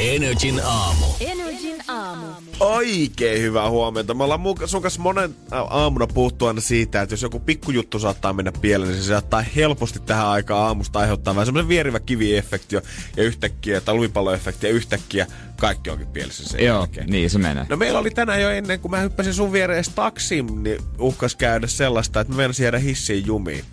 [0.00, 1.06] Energin aamu.
[1.20, 2.26] Energin aamu.
[2.60, 4.14] Oikein hyvää huomenta.
[4.14, 8.52] Me ollaan sun kanssa monen aamuna puhuttu aina siitä, että jos joku pikkujuttu saattaa mennä
[8.60, 12.76] pieleen, niin se saattaa helposti tähän aikaan aamusta aiheuttaa vähän semmoinen vierivä kiviefekti
[13.16, 15.26] ja yhtäkkiä, tai lumipalloefekti ja yhtäkkiä
[15.56, 17.06] kaikki onkin pielessä sen Joo, jälkeen.
[17.10, 17.66] niin se menee.
[17.68, 21.66] No meillä oli tänään jo ennen kuin mä hyppäsin sun viereen taksiin, niin uhkas käydä
[21.66, 23.64] sellaista, että mä meinasin jäädä hissiin jumiin.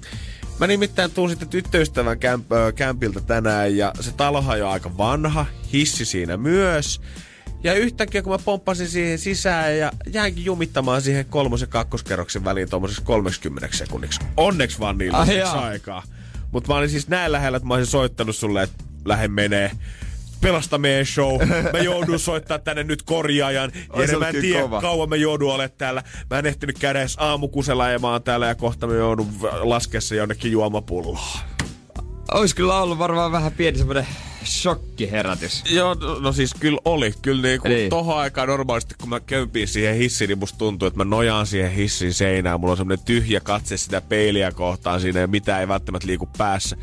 [0.60, 4.98] Mä nimittäin tuun sitten tyttöystävän kämp- ö, kämpiltä tänään ja se talohan on jo aika
[4.98, 7.02] vanha, hissi siinä myös.
[7.64, 12.70] Ja yhtäkkiä kun mä pomppasin siihen sisään ja jäänkin jumittamaan siihen kolmos- ja kakkoskerroksen väliin
[12.70, 14.20] tuommoisessa 30 sekunniksi.
[14.38, 15.66] Onneksi vaan niillä jaa.
[15.66, 16.04] aikaa.
[16.52, 19.72] Mutta mä olin siis näin lähellä, että mä olisin soittanut sulle, että lähde menee.
[20.42, 21.42] Pelasta meidän show.
[21.74, 23.72] Mä joudun soittaa tänne nyt korjaajan.
[24.12, 24.82] Ja mä en tiedä, kova.
[24.82, 26.04] kauan mä joudun olemaan täällä.
[26.30, 29.28] Mä en ehtinyt käydä edes aamukusella ja mä oon täällä ja kohta mä joudun
[29.62, 31.20] laskessa jonnekin juomapulloon.
[32.34, 34.08] Ois kyllä ollut varmaan vähän pieni semmonen
[34.46, 35.64] shokkiherätys.
[35.72, 37.14] Joo, no, no siis kyllä oli.
[37.22, 37.78] Kyllä niinku Niin.
[37.78, 37.90] niin.
[37.90, 41.72] tohon aikaan normaalisti, kun mä kömpin siihen hissiin, niin musta tuntuu, että mä nojaan siihen
[41.72, 42.60] hissin seinään.
[42.60, 46.78] Mulla on semmonen tyhjä katse sitä peiliä kohtaan siinä ja mitä ei välttämättä liiku päässä.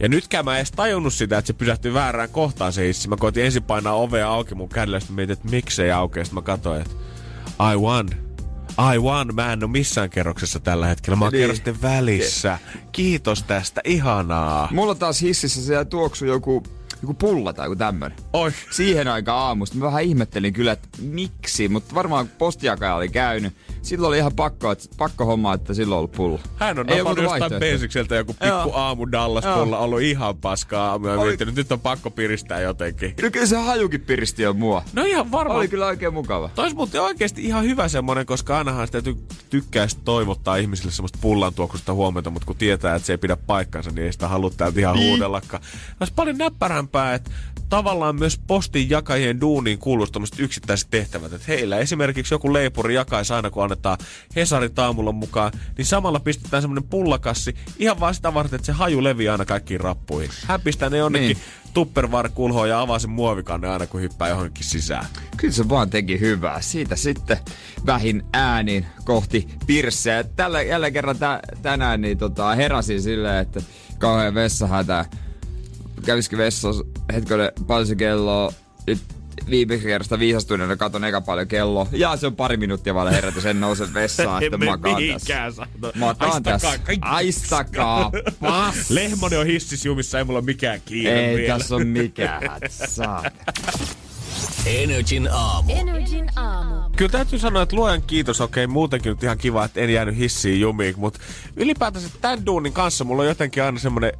[0.00, 3.08] Ja nytkään mä en edes tajunnut sitä, että se pysähtyi väärään kohtaan se hissi.
[3.08, 6.24] Mä koitin ensin painaa ovea auki mun kädellä, sitten mietin, että miksei aukea.
[6.24, 6.94] Sitten mä katsoin, että
[7.72, 8.08] I won.
[8.94, 9.34] I won.
[9.34, 11.16] Mä en ole missään kerroksessa tällä hetkellä.
[11.16, 11.40] Mä oon Niin.
[11.42, 12.58] kerrosten välissä.
[12.92, 13.80] Kiitos tästä.
[13.84, 14.68] Ihanaa.
[14.72, 16.62] Mulla taas hississä siellä tuoksu joku,
[17.02, 18.18] joku pulla tai joku tämmönen.
[18.32, 18.52] Oi.
[18.70, 23.54] Siihen aikaan aamusta mä vähän ihmettelin kyllä, että miksi, mutta varmaan postijakaja oli käynyt.
[23.82, 26.38] Silloin oli ihan pakko, että, pakko homma, että silloin on ollut pulla.
[26.56, 27.52] Hän on napannut jostain.
[27.52, 28.70] Basicseltä joku pikku Joo.
[28.74, 29.58] aamu Dallas Joo.
[29.64, 33.14] pulla ollut ihan paskaa aamua ja Oli- miettinyt, nyt on pakko piristää jotenkin.
[33.22, 34.82] No kyllä se hajukin piristi jo mua.
[34.92, 35.58] No ihan varmaan.
[35.58, 36.50] Oli kyllä oikein mukava.
[36.54, 41.18] Tois muuten oikeasti ihan hyvä semmonen, koska ainahan sitä ty- tykkää sit toivottaa ihmisille semmoista
[41.22, 44.50] pullan tuoksusta huomenta, mutta kun tietää, että se ei pidä paikkansa, niin ei sitä halua
[44.56, 45.62] täältä ihan huudellakaan.
[46.00, 47.30] Olisi paljon näppärämpää, että
[47.72, 50.06] tavallaan myös postin jakajien duuniin kuuluu
[50.38, 51.32] yksittäiset tehtävät.
[51.32, 53.98] Että heillä esimerkiksi joku leipuri jakaisi aina, kun annetaan
[54.36, 59.04] Hesarin taamulla mukaan, niin samalla pistetään semmoinen pullakassi ihan vaan sitä varten, että se haju
[59.04, 60.30] leviää aina kaikkiin rappuihin.
[60.46, 61.38] Hän pistää ne jonnekin Niin.
[61.74, 65.06] tupperware-kulhoon ja avaa sen muovikanne aina, kun hyppää johonkin sisään.
[65.36, 66.60] Kyllä se vaan teki hyvää.
[66.60, 67.38] Siitä sitten
[67.86, 70.24] vähin äänin kohti pirsseä.
[70.24, 73.60] Tällä jälleen kerran tä, tänään niin tota, heräsin silleen, että
[73.98, 75.04] kauhean vessahätä.
[76.06, 78.52] Kävisikö vessassa hetkinen paljon se kello.
[78.86, 78.98] Nyt
[79.50, 81.88] viimeksi kerrasta viisastuneena katon eka paljon kello.
[81.92, 84.98] Ja se on pari minuuttia vaan herätys, en nouse vessaan, että Emme makaan tässä.
[84.98, 85.68] mihinkään sano.
[85.94, 86.78] Makaan Aistakaa tässä.
[86.78, 87.08] kaikki.
[87.08, 88.90] Aistakaa, pass.
[88.90, 91.58] Lehmonen on hissis jumissa, ei mulla ole mikään kiire Ei vielä.
[91.58, 92.42] tässä on mikään.
[92.70, 93.24] Saa.
[94.66, 95.72] Energin aamu.
[95.74, 96.90] Energin aamu.
[96.96, 100.60] Kyllä täytyy sanoa, että luojan kiitos, okei, muutenkin nyt ihan kiva, että en jäänyt hissiin
[100.60, 101.20] jumiin, mutta
[101.56, 104.12] ylipäätänsä tämän duunin kanssa mulla on jotenkin aina semmoinen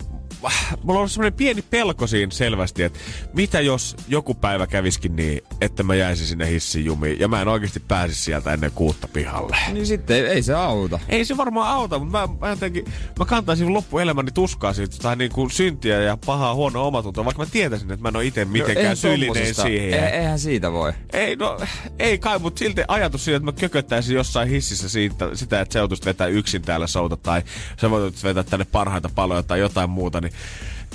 [0.83, 2.99] mulla on semmoinen pieni pelko siinä selvästi, että
[3.35, 7.49] mitä jos joku päivä käviskin niin, että mä jäisin sinne hissiin jumiin ja mä en
[7.49, 9.57] oikeasti pääsisi sieltä ennen kuutta pihalle.
[9.73, 10.99] Niin sitten ei, ei se auta.
[11.09, 12.85] Ei se varmaan auta, mutta mä, mä jotenkin,
[13.19, 17.51] mä kantaisin loppuelämäni tuskaa siitä, tai niin kuin syntiä ja pahaa huonoa omatuntoa, vaikka mä
[17.53, 20.05] tietäisin, että mä en ole itse mitenkään eihän syyllinen siihen.
[20.05, 20.93] E- eihän siitä voi.
[21.13, 21.59] Ei, no,
[21.99, 26.07] ei kai, mutta silti ajatus siitä, että mä kököttäisin jossain hississä siitä, sitä, että joutuisit
[26.07, 27.43] vetää yksin täällä souta tai
[27.81, 30.32] sä voit vetää tänne parhaita paloja tai jotain muuta, niin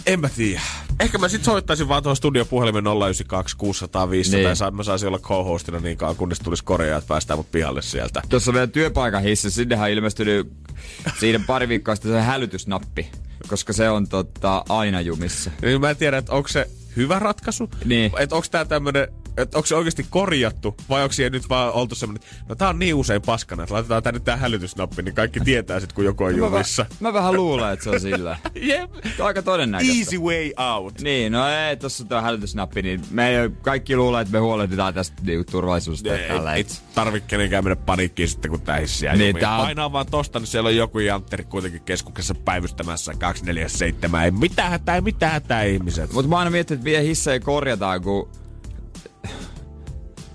[0.06, 0.62] en mä tiedä.
[1.00, 4.58] Ehkä mä sit soittaisin vaan tuohon studiopuhelimen 092 600 500 Niin.
[4.66, 8.22] ja mä saisin olla co-hostina niin kauan, kunnes tulisi korjaa, että päästään mut pihalle sieltä.
[8.30, 10.52] Tuossa meidän työpaikan hississä, sinnehän on ilmestynyt
[11.20, 13.12] siinä pari viikkoa sitten se hälytysnappi,
[13.48, 15.52] koska se on tota, aina jumissa.
[15.62, 18.12] Niin mä en tiedä, että onko se hyvä ratkaisu, Niin.
[18.20, 19.08] että onko tää tämmönen,
[19.38, 22.80] että onko se oikeasti korjattu vai onko siihen nyt vaan oltu semmonen, no tää on
[22.80, 26.32] niin usein paskana, että laitetaan tänne tää hälytysnappi, niin kaikki tietää sit kun joku on
[26.32, 26.86] Mä, jumissa.
[26.92, 28.38] vä- mä vähän luulen, että se on sillä.
[29.20, 29.94] On aika todennäköistä.
[29.98, 31.02] Easy way out.
[31.02, 34.94] Niin, no ei, tossa on tuo hälytysnappi, niin me ei, kaikki luulee, että me huolehditaan
[34.94, 36.54] tästä niinku, turvallisuudesta Ei, tällä.
[36.54, 40.40] ei tarvitse kenenkään mennä paniikkiin sitten, kun tää hissiä Niin, tää on- Painaa vaan tosta,
[40.40, 44.26] niin siellä on joku jantteri kuitenkin keskuksessa päivystämässä 247.
[44.26, 46.14] Ei mitään hätää, ei mitään hätää ihmiset.
[46.14, 48.30] Mutta mä aina miettinyt, että miten hissejä korjataan, kun...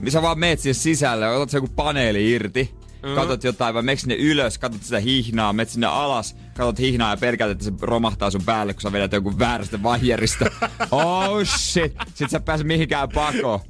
[0.00, 3.15] Missä vaan meet siihen sisälle, otat se joku paneeli irti, mm.
[3.15, 7.16] katot jotain, vai meneekö sinne ylös, katot sitä hihnaa, menet sinne alas, katsot hihnaa ja
[7.16, 10.44] pelkät, että se romahtaa sun päälle, kun sä vedät jonkun väärästä vaijerista.
[10.90, 11.94] Oh shit.
[12.14, 13.60] Sit sä pääse mihinkään pakoon.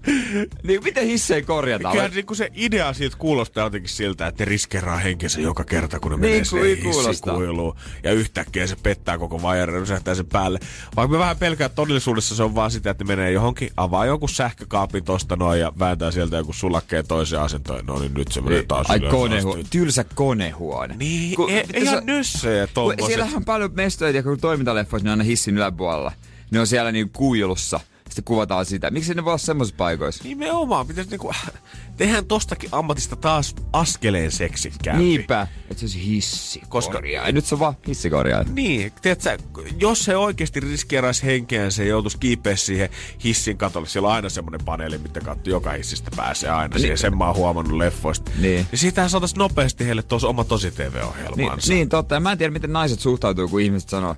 [0.63, 1.97] Niin miten hissejä korjataan?
[1.97, 6.17] Kyllä niin se idea siitä kuulostaa jotenkin siltä, että riskeraa henkensä joka kerta, kun ne
[6.17, 7.77] Niin menee sinne hissikuiluun.
[8.05, 10.59] Ja yhtäkkiä se pettää koko vaijarin ja rysähtää sen päälle.
[10.97, 14.07] Vaikka me vähän pelkään, että todellisuudessa se on vaan sitä, että ne menee johonkin, avaa
[14.07, 17.87] jonkun sähkökaapin tosta noin ja vääntää sieltä joku sulakkeen toiseen asentoon.
[17.87, 20.97] No niin nyt se menee taas Ai konehu- tylsä konehuone.
[20.99, 23.07] Niin, ei, mitä ihan se- nössejä Kun tommoset.
[23.07, 26.13] Siellähän on paljon mestoja, kun toimintaleffoissa on aina hissin yläpuolella.
[26.51, 27.81] Ne on siellä niin kuilussa.
[28.13, 28.91] Sitten kuvataan sitä.
[28.91, 30.25] Miksi ne voi olla semmoisissa paikoissa?
[30.25, 31.33] Nimenomaan, pitäisi niinku,
[31.97, 35.05] tehdään tostakin ammatista taas askeleen seksikkäämpi.
[35.05, 35.47] Niinpä.
[35.71, 36.69] Että se olisi hissikorjaaja.
[36.69, 38.45] Koska- Ja nyt se on vaan hissikorjaaja.
[38.55, 39.39] Niin, tiedätkö,
[39.79, 42.89] jos se oikeasti riskeeraisi henkeään, se joutuisi kiipeä siihen
[43.25, 43.89] hissin katolle.
[43.89, 46.99] Siellä on aina semmoinen paneeli, mitä katso joka hissistä pääsee aina siihen.
[46.99, 48.31] Sen mä oon huomannut leffoista.
[48.39, 48.67] Niin.
[48.73, 51.73] Ja siitähän saataisiin nopeasti heille tuossa oma tosi Niin, TV-ohjelmaansa.
[51.73, 52.15] niin, totta.
[52.15, 54.17] Ja mä en tiedä, miten naiset suhtautuu, kun ihmiset sanoo,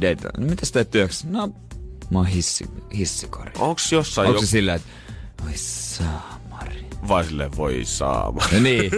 [0.00, 1.26] Date, no mitä sä teet työksi?
[1.30, 1.48] No,
[2.10, 2.64] mä oon hissi,
[2.96, 3.60] hissikorjaaja.
[3.60, 4.88] Onks jossain Onko joku, se silleen, että
[5.46, 6.86] oi saamari.
[7.08, 8.40] vai silleen voi saama?
[8.52, 8.90] No niin.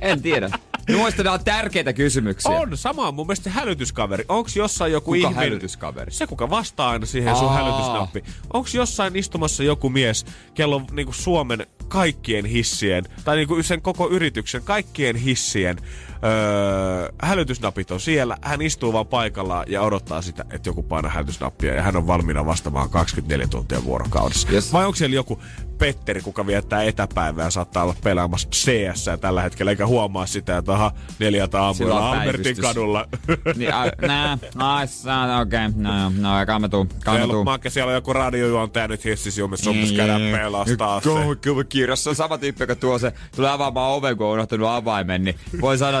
[0.00, 0.50] en tiedä.
[0.96, 2.50] Muista nämä on tärkeitä kysymyksiä.
[2.50, 4.24] On, sama on mun mielestä hälytyskaveri.
[4.28, 5.34] Onks jossain joku Kuka ihminen...
[5.34, 6.12] hälytyskaveri?
[6.12, 7.54] Se, kuka vastaa aina siihen sun Aa.
[7.54, 8.24] hälytysnappi.
[8.52, 14.08] Onks jossain istumassa joku mies, kello on niinku Suomen kaikkien hissien, tai niinku sen koko
[14.10, 15.76] yrityksen kaikkien hissien
[16.24, 18.36] öö, hälytysnapit on siellä.
[18.42, 22.46] Hän istuu vaan paikallaan ja odottaa sitä, että joku painaa hälytysnappia ja hän on valmiina
[22.46, 24.48] vastaamaan 24 tuntia vuorokaudessa.
[24.52, 24.72] Yes.
[24.72, 25.40] Vai onko siellä joku
[25.78, 30.72] Petteri, kuka viettää etäpäivää ja saattaa olla pelaamassa CS tällä hetkellä, eikä huomaa sitä, että
[30.72, 33.08] aha, neljältä aamulla Albertin kadulla.
[33.56, 37.44] Niin, a, nää, sä- okei, okay, no, no, kammetuu, Siellä, kammetuu.
[37.44, 41.08] Makke, siellä on joku radiojuontaja nyt hississä jumissa, sopis käydä pelastaa se.
[41.48, 42.04] Kova kirjas.
[42.04, 45.36] Se on sama tyyppi, joka tuo se, tulee avaamaan oven, kun on unohtanut avaimen, niin
[45.60, 46.00] voi sanoa,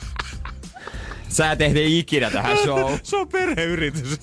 [1.31, 2.99] sä et ehdi ikinä tähän showhun.
[3.03, 4.17] Se on perheyritys.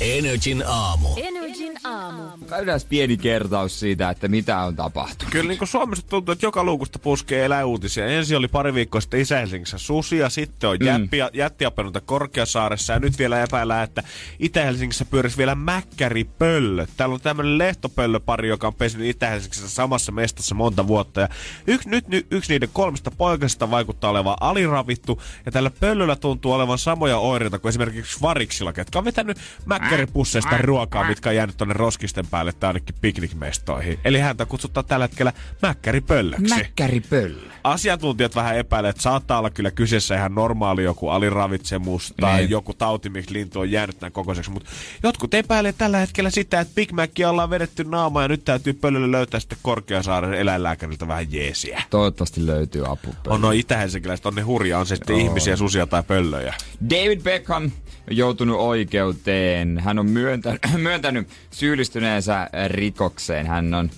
[0.00, 1.08] Energin aamu.
[1.16, 2.22] Energin aamu.
[2.48, 5.32] Käydään pieni kertaus siitä, että mitä on tapahtunut.
[5.32, 8.06] Kyllä niin kuin Suomessa tuntuu, että joka luukusta puskee eläuutisia.
[8.06, 10.86] Ensin oli pari viikkoa sitten Itä-Helsingissä susia, sitten on mm.
[10.86, 14.02] jäppiä, jättiapenunta Korkeasaaressa ja nyt vielä epäillään, että
[14.38, 16.86] Itä-Helsingissä pyörisi vielä mäkkäripöllö.
[16.96, 21.20] Täällä on tämmöinen lehtopöllöpari, joka on pesinyt Itä-Helsingissä samassa mestassa monta vuotta.
[21.20, 21.28] Ja
[21.66, 26.78] yksi, nyt, nyt yksi niiden kolmesta poikasesta vaikuttaa olevan aliravittu ja tällä pöllöllä tuntuu olevan
[26.78, 32.26] samoja oireita kuin esimerkiksi variksilla, ketkä on vetänyt mäkkäripusseista ruokaa, mitkä on jäänyt tonne roskisten
[32.26, 33.98] päälle tai ainakin piknikmestoihin.
[34.04, 35.32] Eli häntä kutsutaan tällä hetkellä
[35.62, 36.54] mäkkäripöllöksi.
[36.54, 37.47] Mäkkäripöllö.
[37.64, 42.50] Asiantuntijat vähän epäilevät, että saattaa olla kyllä kyseessä ihan normaali joku aliravitsemus tai Niin.
[42.50, 44.50] joku tauti, miksi lintu on jäänyt näin kokoiseksi.
[44.50, 44.70] Mutta
[45.02, 49.10] jotkut epäilee tällä hetkellä sitä, että Big Macia ollaan vedetty naama ja nyt täytyy pöllölle
[49.10, 51.82] löytää sitten Korkeasaaren eläinlääkäriltä vähän jeesiä.
[51.90, 53.14] Toivottavasti löytyy apu.
[53.26, 56.54] On noin itä-helsinkiläiset, on ne hurjaa, on se sitten ihmisiä, susia tai pöllöjä.
[56.90, 57.70] David Beckham
[58.10, 59.78] joutunut oikeuteen.
[59.78, 63.46] Hän on myöntänyt, myöntänyt syyllistyneensä rikokseen.
[63.46, 63.90] Hän on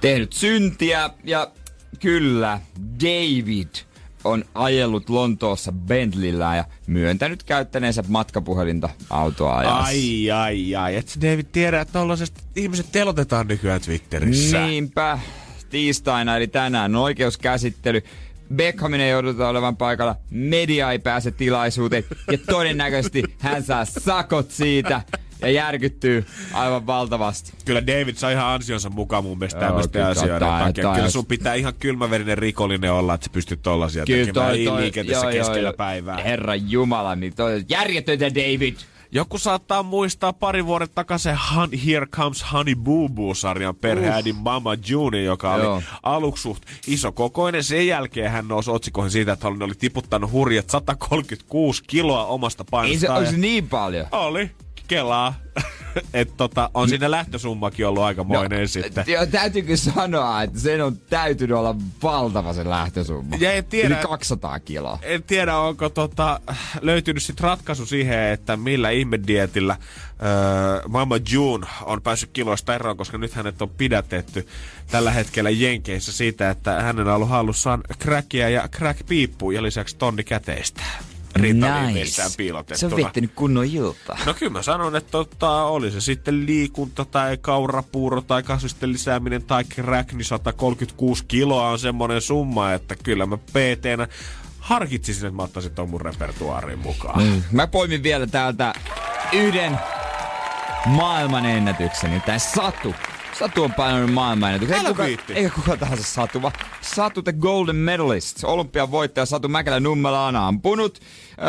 [0.00, 1.50] tehnyt syntiä ja
[2.00, 2.60] kyllä
[3.00, 3.68] David
[4.24, 9.82] on ajellut Lontoossa Bentleyllä ja myöntänyt käyttäneensä matkapuhelinta autoa ajassa.
[9.82, 10.96] Ai, ai, ai.
[10.96, 14.66] Et David tiedä, että tollaisesta ihmiset telotetaan nykyään Twitterissä.
[14.66, 15.18] Niinpä.
[15.70, 18.02] Tiistaina eli tänään on oikeuskäsittely.
[18.54, 25.02] Beckhamin ei jouduta olevan paikalla, media ei pääse tilaisuuteen ja todennäköisesti hän saa sakot siitä
[25.40, 27.52] ja järkyttyy aivan valtavasti.
[27.64, 30.68] Kyllä David sai ihan ansionsa mukaan mun mielestä Joo, tämmöisten kyllä asioiden takia.
[30.68, 34.64] että Kyllä sun pitää ihan kylmäverinen rikollinen olla, että sä pystyt tollasia Kyllä tekemään toi,
[34.64, 36.16] toi, liikenteessä keskellä päivää.
[36.16, 38.74] Herra Jumala, niin toi järjetöntä David.
[39.10, 45.22] Joku saattaa muistaa pari vuoden takaisin Han, Here Comes Honey Boo Boo-sarjan perheäidin Mama June,
[45.22, 45.82] joka oli Joo.
[46.02, 47.64] aluksi suht iso kokoinen.
[47.64, 52.66] Sen jälkeen hän nousi otsikoihin siitä, että hän oli tiputtanut hurjat 136 kiloa omasta Ei
[52.66, 53.18] se painostaan.
[53.18, 54.06] olisi niin paljon.
[54.12, 54.50] Oli.
[54.88, 55.34] Kelaa.
[56.14, 59.04] että tota, on siinä lähtösummakin ollut aikamoinen no, sitten.
[59.06, 63.36] Joo, täytyykö sanoa, että sen on täytynyt olla valtava se lähtösumma.
[63.40, 64.98] Ja en tiedä- Yli 200 kiloa.
[65.02, 66.40] En tiedä, onko tota,
[66.80, 69.76] löytynyt sit ratkaisu siihen, että millä ihmedietillä
[70.22, 74.46] öö, Mama June on päässyt kiloista eroon, koska nyt hänet on pidätetty
[74.90, 80.24] tällä hetkellä Jenkeissä siitä, että hänen on ollut hallussaan crackia ja crack-piippu ja lisäksi tonni
[80.24, 80.82] käteistä.
[81.36, 82.78] Rintalimissään piilotettuna.
[82.78, 84.18] Se on viettänyt kunnon iltaa.
[84.26, 89.42] No kyllä mä sanon, että tota, oli se sitten liikunta tai kaurapuuro tai kasvisten lisääminen
[89.42, 94.08] tai crack, niin 136 kiloa on semmonen summa, että kyllä mä PT-nä
[94.58, 97.42] harkitsisin, että mä ottaisin ton mun repertuaariin mukaan.
[97.52, 98.72] Mä poimin vielä täältä
[99.32, 99.78] yhden
[100.86, 102.94] maailman ennätyksen, tai Satu.
[103.38, 104.78] Satu on painanut maailmanennätyksen.
[104.78, 108.44] Eikä kuka, eikä kuka tahansa Satu, vaan Satu the Golden Medalist.
[108.44, 111.00] Olympian voittaja Satu Mäkelä Nummela on ampunut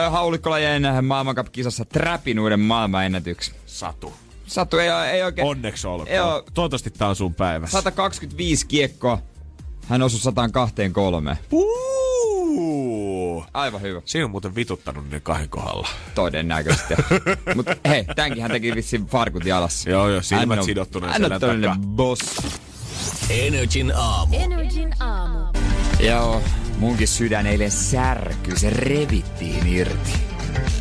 [0.09, 3.55] haulikkolajien maailmankap-kisassa Trapin uuden maailmanennätyksen.
[3.65, 4.13] Satu.
[4.47, 5.47] Satu ei, ei oikein...
[5.47, 6.15] Onneksi olkoon.
[6.15, 6.43] Joo.
[6.53, 7.67] Toivottavasti tää on sun päivä.
[7.67, 9.19] 125 kiekkoa.
[9.89, 11.37] Hän osui 123.
[11.51, 13.45] Uuu.
[13.53, 14.01] Aivan hyvä.
[14.05, 15.87] Siinä on muuten vituttanut ne kahden kohdalla.
[16.15, 16.93] Todennäköisesti.
[17.55, 19.89] Mutta hei, tämänkin hän teki vissiin farkut jalassa.
[19.89, 22.21] Joo, joo, silmät Hän on- sidottuneet Hän on todellinen boss.
[23.29, 24.35] Energin aamu.
[24.39, 25.39] Energin aamu.
[25.99, 26.41] Joo,
[26.77, 30.11] munkin sydän eilen särky, se revittiin irti.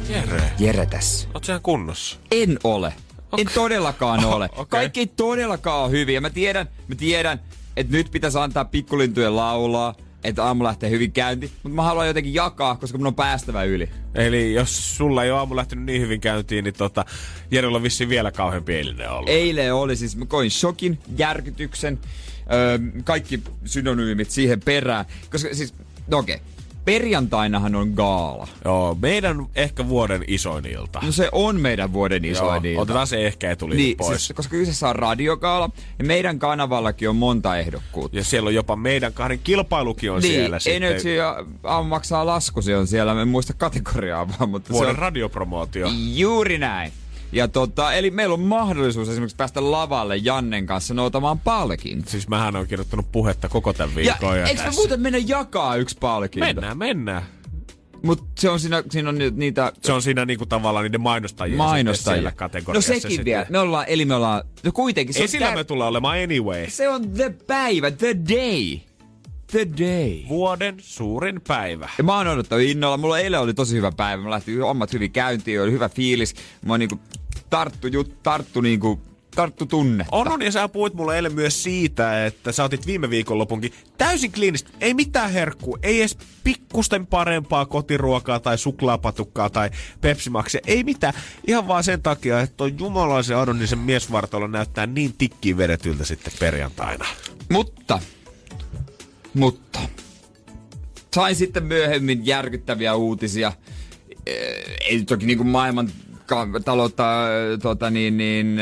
[0.09, 1.29] Jere, Jere tässä.
[1.35, 2.17] oot sä kunnossa?
[2.31, 2.93] En ole.
[3.39, 4.49] En todellakaan ole.
[4.53, 4.67] Okei.
[4.69, 6.21] Kaikki ei todellakaan ole hyviä.
[6.21, 7.41] Mä tiedän, mä tiedän,
[7.77, 12.35] että nyt pitäisi antaa pikkulintujen laulaa, että aamu lähtee hyvin käynti, mutta mä haluan jotenkin
[12.35, 13.89] jakaa, koska mun on päästävä yli.
[14.15, 17.05] Eli jos sulla ei ole aamu lähtenyt niin hyvin käyntiin, niin tota,
[17.51, 19.29] Jerellä on vissiin vielä kauheampi eilinen ollut.
[19.29, 21.99] Eilen oli siis, mä koin shokin, järkytyksen,
[22.53, 25.05] öö, kaikki synonyymit siihen perään.
[25.31, 25.75] Koska siis,
[26.13, 26.39] okei,
[26.85, 28.49] perjantainahan on gaala.
[28.65, 31.01] Joo, meidän ehkä vuoden isoin ilta.
[31.05, 32.83] No se on meidän vuoden isoin Joo, ilta.
[32.83, 34.27] Otetaan se ehkä etuliitu Niin, pois.
[34.27, 38.17] siis, koska kyseessä on radiogaala, ja meidän kanavallakin on monta ehdokkuutta.
[38.17, 41.17] Ja siellä on jopa meidän kahden kilpailukin on niin, siellä Energy sitten.
[41.17, 44.99] ja aamu maksaa laskusi on siellä, mä en muista kategoriaa vaan, mutta Vuoden se on
[44.99, 45.89] radiopromootio.
[46.15, 46.93] juuri näin.
[47.33, 52.11] Ja tota, eli meillä on mahdollisuus esimerkiksi päästä lavalle Jannen kanssa noutamaan palkinto.
[52.11, 54.39] Siis mähän on kirjoittanut puhetta koko tämän Ja viikon.
[54.39, 56.47] eikö me muuten mennä jakaa yksi palkinto?
[56.47, 57.23] Mennään, mennään.
[58.03, 61.59] Mut se on siinä, siinä on ni- niitä Se on siinä niinku tavallaan niiden mainostajien
[61.59, 62.15] mainostajia.
[62.17, 62.95] siellä No kategoriassa.
[63.01, 63.47] sekin vielä.
[63.51, 65.15] Me ollaan, eli me ollaan, no kuitenkin.
[65.15, 66.67] Se Esillä tär- me tullaan olemaan anyway.
[66.71, 68.79] se on the päivä, the day.
[69.51, 70.29] The day.
[70.29, 71.91] Vuoden suurin päivä.
[71.99, 72.97] Ja mä oon odottanut innolla.
[72.97, 74.23] Mulla eilen oli tosi hyvä päivä.
[74.23, 76.35] Mä lähti hommat hyvin käyntiin, oli hyvä fiilis.
[76.65, 77.01] Mä niinku
[77.51, 79.01] tarttu, jut, tarttu niinku,
[79.37, 80.07] tarttu tunne.
[80.13, 84.33] On, on, ja sä puhuit mulle eilen myös siitä, että sä otit viime viikonlopunkin täysin
[84.33, 84.71] kliinistä.
[84.81, 90.61] Ei mitään herkkuu, ei edes pikkusten parempaa kotiruokaa tai suklaapatukkaa tai pepsimaksia.
[90.67, 91.15] Ei mitään.
[91.47, 97.05] Ihan vaan sen takia, että on jumalaisen Adonisen miesvartalo näyttää niin tikkiin vedetyltä sitten perjantaina.
[97.51, 98.01] Mutta,
[99.37, 99.81] mutta,
[101.15, 103.53] sain sitten myöhemmin järkyttäviä uutisia.
[104.89, 105.91] Ei toki niinku maailman
[106.27, 107.05] ka- taloutta
[107.63, 108.59] tota niin, niin,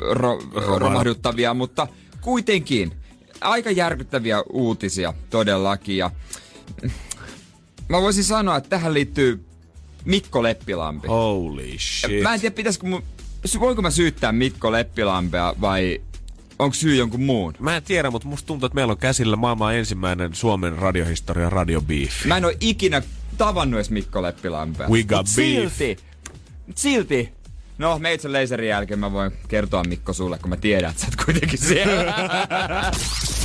[0.00, 1.88] ro- romahduttavia, mutta
[2.20, 2.92] kuitenkin
[3.40, 5.96] aika järkyttäviä uutisia todellakin.
[5.96, 6.10] Ja
[7.88, 9.44] mä voisin sanoa, että tähän liittyy
[10.04, 11.08] Mikko Leppilampi.
[11.08, 12.22] Holy shit.
[12.22, 13.02] Mä en tiedä, pitäisikö mun,
[13.60, 16.00] voinko mä syyttää Mikko Leppilampea vai
[16.58, 17.54] onko syy jonkun muun?
[17.58, 22.24] Mä en tiedä, mutta musta tuntuu, että meillä on käsillä maailman ensimmäinen Suomen radiohistorian radiobeef.
[22.24, 23.02] Mä en oo ikinä
[23.38, 24.88] tavannut edes Mikko Leppilampea.
[24.88, 25.72] We got Mut beef.
[25.76, 25.98] silti,
[26.74, 27.32] silti.
[27.78, 31.24] No, meitsen laserin jälkeen mä voin kertoa Mikko sulle, kun mä tiedän, että sä oot
[31.24, 32.14] kuitenkin siellä.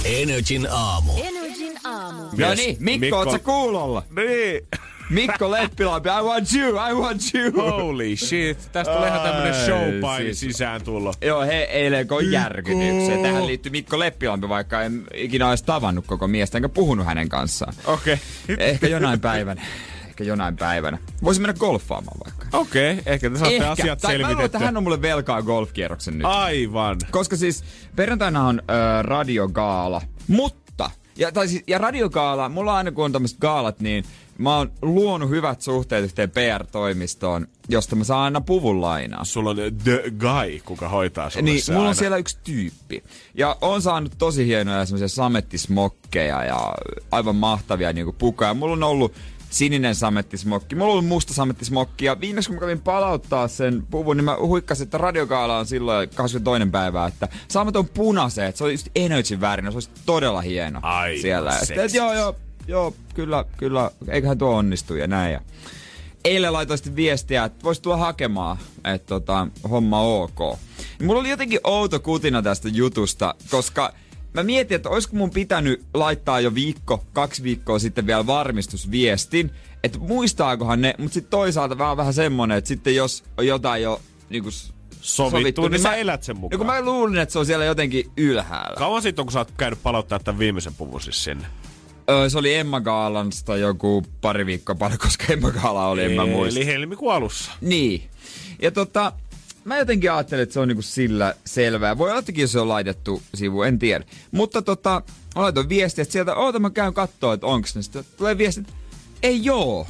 [0.06, 1.12] Energin aamu.
[1.24, 2.22] Energin aamu.
[2.38, 4.03] no niin, Mikko, oot sä kuulolla?
[4.15, 4.68] Niin.
[5.12, 7.51] Mikko Leppilampi, I want you, I want you.
[7.72, 8.58] Holy shit.
[8.72, 11.13] Tästä tulee ihan tämmönen Ai, showpaini siis- sisään tullo.
[11.22, 13.22] Joo, he eilen kun järkytykseen.
[13.22, 17.74] Tähän liittyy Mikko Leppilampi, vaikka en ikinä olisi tavannut koko miestä, enkä puhunut hänen kanssaan.
[17.86, 18.18] Okei.
[18.58, 19.62] Ehkä jonain päivänä.
[20.08, 20.98] Ehkä jonain päivänä.
[21.24, 22.58] Voisin mennä golfaamaan vaikka.
[22.58, 26.25] Okei, ehkä te saatte asiat Tai mä luulen, että hän on mulle velkaa golfkierroksen nyt.
[26.25, 26.98] Aivan.
[27.12, 27.63] Koska siis
[27.96, 33.39] perjantaina on ö, radiogaala, mutta, ja, tai siis, ja radiogaala, mulla aina kun on tämmöiset
[33.39, 34.03] gaalat, niin
[34.41, 39.25] mä oon luonut hyvät suhteet yhteen PR-toimistoon, josta mä saan aina puvun lainaa.
[39.25, 42.00] Sulla on the guy, kuka hoitaa sulle Niin, se mulla on aina.
[42.00, 43.03] siellä yksi tyyppi.
[43.33, 46.74] Ja on saanut tosi hienoja semmoisia samettismokkeja ja
[47.12, 48.53] aivan mahtavia niinku pukoja.
[48.53, 49.13] Mulla on ollut
[49.50, 50.75] sininen samettismokki.
[50.75, 52.05] Mulla on ollut musta samettismokki.
[52.05, 56.10] Ja viimeksi kun mä kävin palauttaa sen puvun, niin mä huikkasin, että radiokaala on silloin
[56.10, 56.71] 22.
[56.71, 60.79] päivää, että saamme ton punaisen, että se on just Energy värinen, se olisi todella hieno
[60.83, 61.53] Aivan siellä.
[61.62, 62.36] Että joo, joo,
[62.68, 65.34] joo, kyllä, kyllä, eiköhän tuo onnistu ja näin.
[65.34, 65.41] Ja
[66.25, 70.39] eilen laitoin sitten viestiä, että voisi tulla hakemaan, että tota, homma ok.
[71.00, 73.94] Ja mulla oli jotenkin outo kutina tästä jutusta, koska
[74.34, 79.51] mä mietin, että olisiko mun pitänyt laittaa jo viikko, kaksi viikkoa sitten vielä varmistusviestin,
[79.84, 84.01] että muistaakohan ne, mutta sitten toisaalta vähän vähän semmonen, että sitten jos on jotain jo
[84.30, 86.51] niinku s- Sovittu, niin sä elät sen mukaan.
[86.60, 88.75] No kun mä luulin, että se on siellä jotenkin ylhäällä.
[88.77, 91.48] Kauan siitä on, kun sä oot käynyt palauttaa tämän viimeisen puvun siis sinne?
[92.30, 96.60] Se oli Emma Gaalansta joku pari viikkoa paljon, koska Emma Gaala oli, en mä muista.
[96.60, 97.51] Eli helmikuun alussa.
[97.62, 98.10] Niin.
[98.62, 99.13] Ja tota,
[99.63, 101.98] mä jotenkin ajattelin, että se on niinku sillä selvää.
[101.98, 104.06] Voi olla, että se on laitettu sivu, en tiedä.
[104.32, 105.01] Mutta tota,
[105.36, 107.82] mä laitoin viestiä, että sieltä, oota mä käyn kattoo, että onks ne.
[107.82, 108.74] Sitten tulee viesti, että
[109.24, 109.88] ei joo.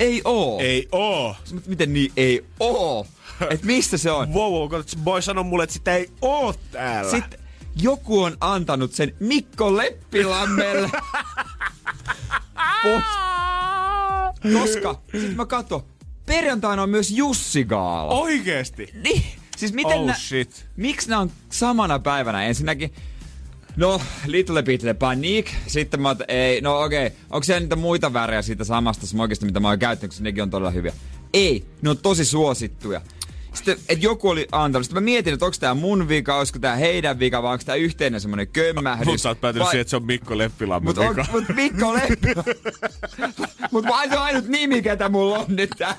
[0.00, 0.60] Ei oo.
[0.60, 1.36] Ei oo.
[1.52, 3.06] Mutta miten niin ei oo?
[3.50, 4.28] että mistä se on.
[4.34, 7.10] Wow, wow, boy sanoi mulle, että sitä ei oo täällä.
[7.10, 7.38] Sitten
[7.82, 10.90] joku on antanut sen Mikko Leppilammelle.
[14.52, 15.82] Koska, sit mä katson,
[16.26, 18.14] perjantaina on myös Jussi Gaala.
[18.14, 18.88] Oikeesti?
[19.04, 19.22] Niin,
[19.56, 20.66] siis miten Oh nä, shit.
[20.76, 22.44] miksi nämä on samana päivänä?
[22.44, 22.94] Ensinnäkin,
[23.76, 27.18] no, Little Bit Panique, sitten mä ei, no okei, okay.
[27.30, 30.50] onko siellä niitä muita värejä siitä samasta smogista, mitä mä oon käyttänyt, koska nekin on
[30.50, 30.92] todella hyviä?
[31.32, 33.00] Ei, ne on tosi suosittuja.
[33.54, 34.84] Sitten, että joku oli antanut.
[34.86, 37.74] Sitten mä mietin, että onko tää mun vika, olisiko tää heidän vika, vai onko tää
[37.74, 39.06] yhteinen semmonen kömmähdys.
[39.06, 41.26] Mutta sä oot päätynyt Vai- siihen, että se on Mikko Leppilammen Mut, vika.
[41.32, 42.28] mut Mikko Leppi.
[43.72, 45.96] mut mä se on ainut nimi, ketä mulla on nyt tää.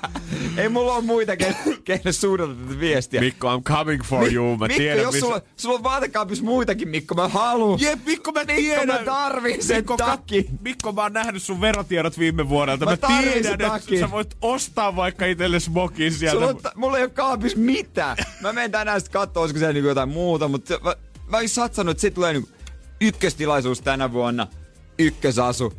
[0.56, 3.20] Ei mulla ole muita, ke- keille suunnata tätä viestiä.
[3.20, 4.56] Mikko, I'm coming for you.
[4.56, 5.26] Mä Mikko, tiedän, jos missä...
[5.26, 7.80] sulla, sulla on vaatekaapissa muitakin, Mikko, mä haluun.
[7.80, 8.86] Jep, Mikko, mä Mikko, tiedän.
[8.86, 10.46] mä tarvin sen Mikko, takin.
[10.60, 12.84] Mikko, mä oon nähnyt sun verotiedot viime vuodelta.
[12.84, 16.34] Mä Mä, tiedän, että sä voit ostaa vaikka itselle smokin sieltä.
[16.34, 17.10] Sulla on, ta- mulla ei ole
[17.46, 18.16] kaapissa mitään.
[18.40, 20.94] Mä menen tänään sit kattoo, olisiko siellä niinku jotain muuta, mutta mä,
[21.28, 22.48] mä olisin satsannut, että sit tulee niinku
[23.00, 24.46] ykköstilaisuus tänä vuonna,
[24.98, 25.72] ykkösasu.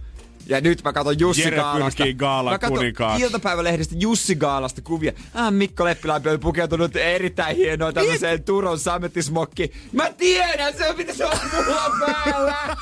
[0.50, 2.04] Ja nyt mä katson Jussi Jere Gaalasta.
[2.18, 2.86] Gaalan mä katson
[3.20, 5.12] iltapäivälehdestä Jussi Gaalasta kuvia.
[5.34, 9.72] Ah, Mikko Leppilämpi oli pukeutunut erittäin hienoa tämmöiseen Turun samettismokki.
[9.92, 12.56] Mä tiedän, se on mitä se on mulla päällä.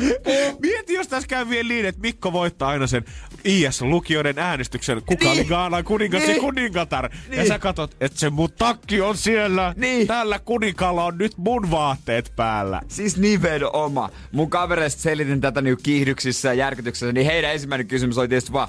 [0.00, 0.30] Mikko.
[0.60, 3.04] Mieti, jos tässä käy vielä niin, että Mikko voittaa aina sen
[3.46, 5.32] IS-lukijoiden äänestyksen, kuka Niin.
[5.32, 6.40] oli Gaalan kuningas ja Niin.
[6.40, 7.04] kuningatar.
[7.04, 7.48] Ja Niin.
[7.48, 9.74] sä katot, että se mun takki on siellä.
[9.76, 10.06] Niin.
[10.06, 12.80] Tällä kuninkaalla on nyt mun vaatteet päällä.
[12.88, 14.10] Siis nimenomaan.
[14.32, 18.68] Mun kavereista selitin tätä niinku kiihdyksissä ja järkytyksessä, niin heidän ensimmäinen kysymys oli tietysti vaan,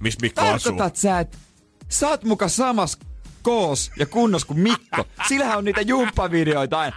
[0.00, 0.72] Missä Mikko asuu?
[0.72, 1.38] tarkoitat sä, että
[1.88, 2.98] sä oot muka samas
[3.42, 5.04] koos ja kunnos kuin Mikko?
[5.28, 6.96] Sillähän on niitä jumppavideoita aina.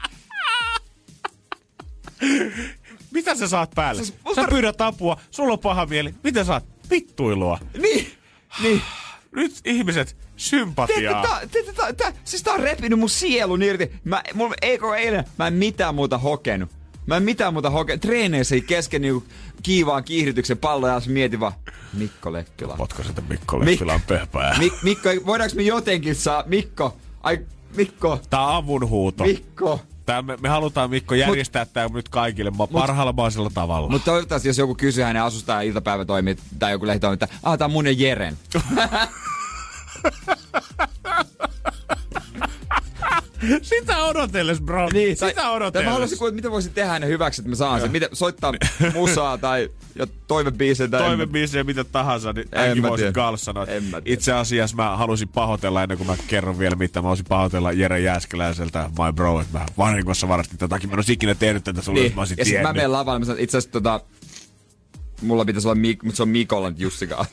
[3.12, 4.03] Mitä sä saat päälle?
[4.03, 6.15] Siis Sä pyydät apua, sulla on paha mieli.
[6.24, 6.73] Mitä saat?
[6.94, 7.60] Vittuilua.
[7.78, 8.08] Niin,
[8.62, 8.82] niin.
[9.32, 11.22] Nyt ihmiset, sympatiaa.
[11.28, 13.92] tää, tiedätkö, tää, tää, siis tää on repinyt mun sielun irti.
[14.04, 16.70] Mä, mulla, eikö eilen, mä en mitään muuta hokenut.
[17.06, 18.02] Mä en mitään muuta hokenut.
[18.02, 19.24] Treeneissä ei kesken niinku
[19.64, 21.54] kiivaan kiihdytyksen pallo ja mietin vaan,
[21.94, 22.76] Mikko Leppila.
[22.78, 24.56] Potko sitä Mikko Leppilan pehpää.
[24.60, 27.40] Mik, Mikko, voidaanko me jotenkin saa, Mikko, ai
[27.76, 29.24] Mikko, Tää on avunhuuto.
[29.24, 29.80] Mikko.
[30.06, 33.89] Tää me, me halutaan Mikko järjestää tää nyt kaikille ma- parhaalla mahdollisella tavalla.
[33.89, 37.72] Mutta toivottavasti, jos joku kysyy hänen asustaan iltapäivätoimit tai joku lehtitoimi, että ah, tää on
[37.72, 38.38] mun ja Jeren.
[43.62, 44.89] Sitä odotelles, bro.
[44.89, 45.91] tai- Sitä tai mä odotelles.
[45.91, 47.91] haluaisin kuulla, mitä voisit tehdä hänen hyväksi, että mä saan sen.
[47.91, 48.53] Miten, soittaa
[48.93, 51.01] musaa tai jo toivebiisejä tai...
[51.01, 53.12] toimebiisejä mitä tahansa, niin En äänkin mä voisin.
[53.13, 53.65] Gaalle sanoa.
[53.65, 54.01] En mä.
[54.06, 57.01] Itse asiassa mä halusin pahoitella ennen kuin mä kerron vielä mitä.
[57.01, 60.89] Mä halusin pahoitella Jere Jääskeläiseltä, my bro, että mä vahingossa varastin tätäkin.
[60.89, 62.06] Mä en olisi ikinä tehnyt tätä sulle, niin.
[62.06, 64.01] jos mä olisin ja sit mä menen lavalle, mä sanon, itse asiassa tota,
[65.21, 67.25] mulla pitäisi olla, Mik, mutta se on Mikolla nyt Jussikaan.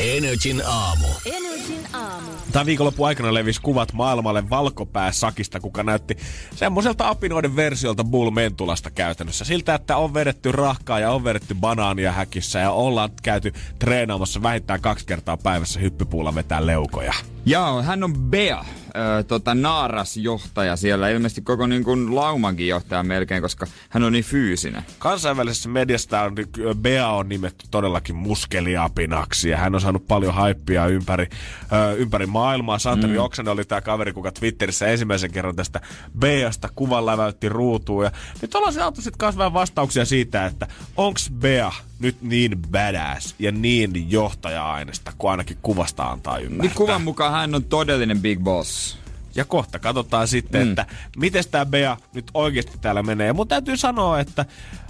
[0.00, 1.06] Energin aamu.
[1.24, 2.30] Energin aamu.
[2.52, 6.16] Tämän viikonloppu aikana levisi kuvat maailmalle valkopääsakista, kuka näytti
[6.54, 9.44] semmoiselta apinoiden versiolta Bull Mentulasta käytännössä.
[9.44, 14.80] Siltä, että on vedetty rahkaa ja on vedetty banaania häkissä ja ollaan käyty treenaamassa vähintään
[14.80, 17.14] kaksi kertaa päivässä hyppypuulla vetää leukoja.
[17.46, 18.64] Joo, hän on Bea,
[18.96, 24.24] ö, tota, Naaras-johtaja siellä, ilmeisesti koko niin kuin laumankin johtaja melkein, koska hän on niin
[24.24, 24.82] fyysinen.
[24.98, 26.34] Kansainvälisessä mediassa on,
[26.80, 31.28] Bea on nimetty todellakin muskeliapinaksi ja hän on saanut paljon haippia ympäri,
[31.72, 32.78] ö, ympäri maailmaa.
[32.78, 33.24] Santeri mm.
[33.24, 35.80] Oksanen oli tämä kaveri, kuka Twitterissä ensimmäisen kerran tästä
[36.18, 38.04] Beasta kuvan läväytti ruutuun.
[38.04, 38.10] Ja
[38.42, 43.52] nyt ollaan saatu sitten kanssa vähän vastauksia siitä, että onks Bea nyt niin badass ja
[43.52, 46.62] niin johtaja-aineesta, kun ainakin kuvasta antaa ymmärtää.
[46.62, 48.98] Niin kuvan mukaan hän on todellinen big boss.
[49.34, 50.68] Ja kohta katsotaan sitten, mm.
[50.68, 53.32] että miten tämä Bea nyt oikeasti täällä menee.
[53.32, 54.44] Mun täytyy sanoa, että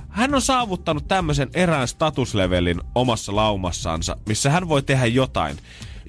[0.09, 5.57] hän on saavuttanut tämmöisen erään statuslevelin omassa laumassansa, missä hän voi tehdä jotain,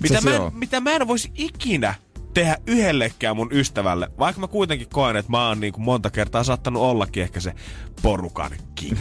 [0.02, 1.96] mitä mä, en, mitä mä en voisi ikinä
[2.38, 6.44] tehdä yhdellekään mun ystävälle, vaikka mä kuitenkin koen, että mä oon niin kuin monta kertaa
[6.44, 7.54] saattanut ollakin ehkä se
[8.02, 8.52] porukan.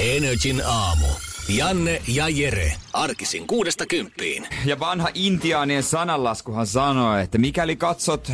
[0.00, 1.06] Energin aamu.
[1.48, 2.72] Janne ja Jere.
[2.92, 4.46] Arkisin kuudesta kymppiin.
[4.64, 8.32] Ja vanha intiaanien sananlaskuhan sanoo, että mikäli katsot ö,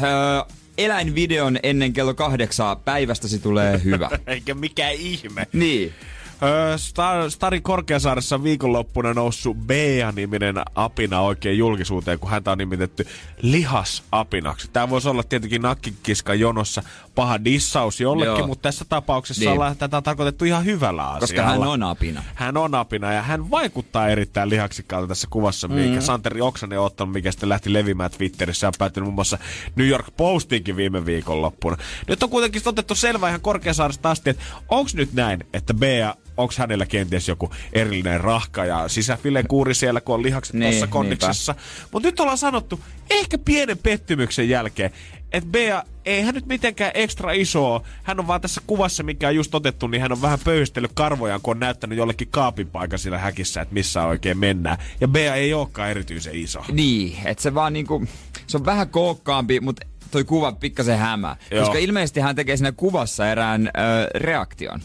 [0.78, 4.10] eläinvideon ennen kello kahdeksaa, päivästäsi tulee hyvä.
[4.26, 5.46] Eikä mikään ihme.
[5.52, 5.94] niin.
[6.42, 13.06] Öö, Star, Starin Korkeasaaressa on viikonloppuna noussut Bea-niminen apina oikein julkisuuteen, kun häntä on nimitetty
[13.42, 14.68] lihasapinaksi.
[14.72, 16.82] Tämä voisi olla tietenkin nakkikiska jonossa
[17.14, 18.46] paha dissaus jollekin, Joo.
[18.46, 19.52] mutta tässä tapauksessa Niin.
[19.52, 21.20] ollaan, tätä on tarkoitettu ihan hyvällä asialla.
[21.20, 22.22] Koska hän on apina.
[22.34, 26.00] Hän on apina ja hän vaikuttaa erittäin lihaksikkaalta tässä kuvassa, mikä Mm-hmm.
[26.00, 29.38] Santeri Oksanen on ottanut, mikä sitten lähti levimään Twitterissä ja päättynyt muun muassa
[29.76, 31.76] New York Postinkin viime viikonloppuna.
[32.08, 36.54] Nyt on kuitenkin otettu selvää ihan Korkeasaaresta asti, että onko nyt näin, että Bea onko
[36.56, 41.54] hänellä kenties joku erillinen rahka ja sisäfilen kuuri siellä, kun on lihakset Niin, tuossa kondiksessa.
[41.92, 44.90] Mutta nyt ollaan sanottu, ehkä pienen pettymyksen jälkeen,
[45.32, 47.82] että Bea, ei hän nyt mitenkään ekstra iso.
[48.02, 51.40] Hän on vaan tässä kuvassa, mikä on just otettu, niin hän on vähän pöyhistellyt karvojaan,
[51.40, 54.78] kun on näyttänyt jollekin kaapin paikan siellä häkissä, että missä oikein mennään.
[55.00, 56.64] Ja Bea ei olekaan erityisen iso.
[56.72, 58.04] Niin, että se vaan niinku,
[58.46, 61.36] se on vähän kookkaampi, mutta toi kuva pikkasen hämää.
[61.50, 61.60] Joo.
[61.64, 63.70] Koska ilmeisesti hän tekee siinä kuvassa erään ö,
[64.14, 64.80] reaktion.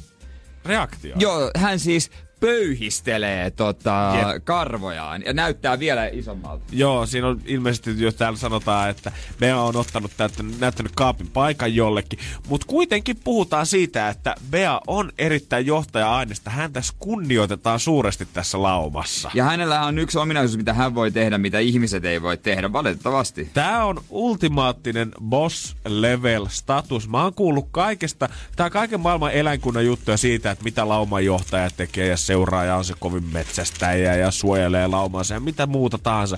[0.67, 1.15] Reaktio.
[1.19, 4.45] Joo, hän siis pöyhistelee tota, Jep.
[4.45, 6.63] karvojaan ja näyttää vielä isommalta.
[6.71, 11.76] Joo, siinä on ilmeisesti, jos täällä sanotaan, että Bea on ottanut näyttänyt, näyttänyt kaapin paikan
[11.76, 12.19] jollekin,
[12.50, 16.50] mutta kuitenkin puhutaan siitä, että Bea on erittäin johtaja-aineesta.
[16.50, 19.32] Hän tässä kunnioitetaan suuresti tässä laumassa.
[19.34, 23.50] Ja hänellä on yksi ominaisuus, mitä hän voi tehdä, mitä ihmiset ei voi tehdä, valitettavasti.
[23.54, 27.10] Tämä on ultimaattinen boss level status.
[27.10, 32.17] Mä oon kuullut kaikesta, tää kaiken maailman eläinkunnan juttuja siitä, että mitä laumanjohtaja tekee ja
[32.27, 36.37] seuraaja on se kovin metsästäjä ja suojelee laumansa ja mitä muuta tahansa.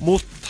[0.00, 0.48] Mutta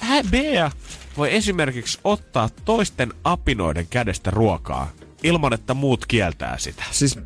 [0.00, 0.70] hä, Bea
[1.16, 4.90] voi esimerkiksi ottaa toisten apinoiden kädestä ruokaa
[5.22, 6.84] ilman, että muut kieltää sitä.
[6.90, 7.18] Siis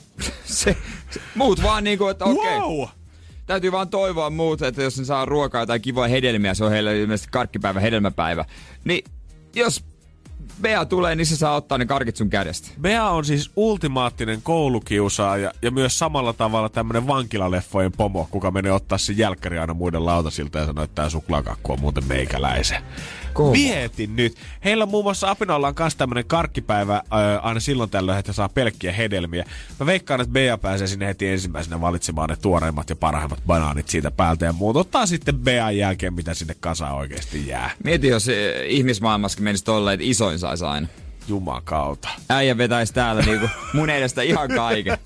[0.44, 0.76] se,
[1.10, 2.56] se muut vaan niinku, että okei.
[2.56, 2.68] Okay.
[2.68, 2.88] Wow!
[3.46, 7.00] Täytyy vaan toivoa muut, että jos ne saa ruokaa tai kivoja hedelmiä, se on heille
[7.00, 8.44] ilmeisesti karkkipäivä, hedelmäpäivä.
[8.84, 9.04] Niin
[9.54, 9.84] jos
[10.62, 12.68] Bea tulee, niin se saa ottaa ne karkit sun kädestä.
[12.80, 18.98] Bea on siis ultimaattinen koulukiusaaja ja myös samalla tavalla tämmönen vankilaleffojen pomo, kuka menee ottaa
[18.98, 22.82] sen jälkkäri aina muiden lautasilta ja sanoo, että tää suklaakakku on muuten meikäläisen.
[23.36, 23.52] Kova.
[23.52, 24.36] Mietin nyt.
[24.64, 28.92] Heillä muun muassa Apinolla on myös tämmönen karkkipäivä ää, aina silloin tällöin, että saa pelkkiä
[28.92, 29.44] hedelmiä.
[29.80, 34.10] Mä veikkaan, että Bea pääsee sinne heti ensimmäisenä valitsemaan ne tuoreimmat ja parhaimmat banaanit siitä
[34.10, 34.76] päältä ja muut.
[34.76, 37.70] Ottaa sitten Bean jälkeen, mitä sinne kasaan oikeasti jää.
[37.84, 40.88] Mieti, jos eh, ihmismaailmassakin menisi tolleen, että isoin saisi aina.
[41.28, 42.08] Jumakauta.
[42.30, 44.98] Äijä vetäisi täällä niinku mun edestä ihan kaiken.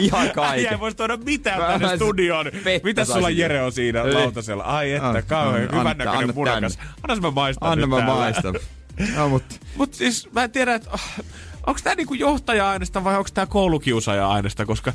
[0.00, 0.80] Ihan Äijä ei kaiken.
[0.80, 2.46] voisi tuoda mitään Mä- tänne studioon.
[2.82, 3.30] Mitä sulla.
[3.30, 4.12] Jere on siinä Ei.
[4.14, 4.62] lautasella?
[4.64, 6.76] Ai että, Anna, kauhean anna, hyvän anna näköinen munakas.
[6.76, 6.92] tänne.
[7.08, 8.54] Anna mä maistan Anna mä maistan.
[9.16, 10.90] No, mutta Mut siis mä en tiedä, että
[11.66, 14.92] onko tää niinku johtaja-aineesta vai onko tää koulukiusaaja-aineesta, koska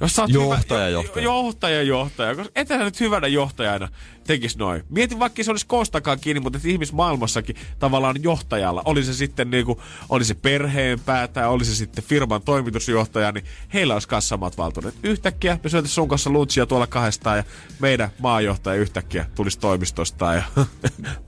[0.00, 1.24] jos sä oot Johtaja, hyvä, johtaja.
[1.24, 3.88] johtaja, johtaja, koska et sä nyt hyvänä johtajana
[4.26, 4.82] tekis noin.
[4.88, 10.24] Mietin vaikka se olisi koostakaan kiinni, mutta ihmismaailmassakin tavallaan johtajalla, oli se sitten niinku, oli
[10.24, 14.94] se perheenpää tai oli se sitten firman toimitusjohtaja, niin heillä olisi kanssa samat valtuudet.
[15.02, 17.44] Yhtäkkiä me syötäisiin sun kanssa lunchia tuolla kahdestaan ja
[17.78, 20.42] meidän maajohtaja yhtäkkiä tulisi toimistosta ja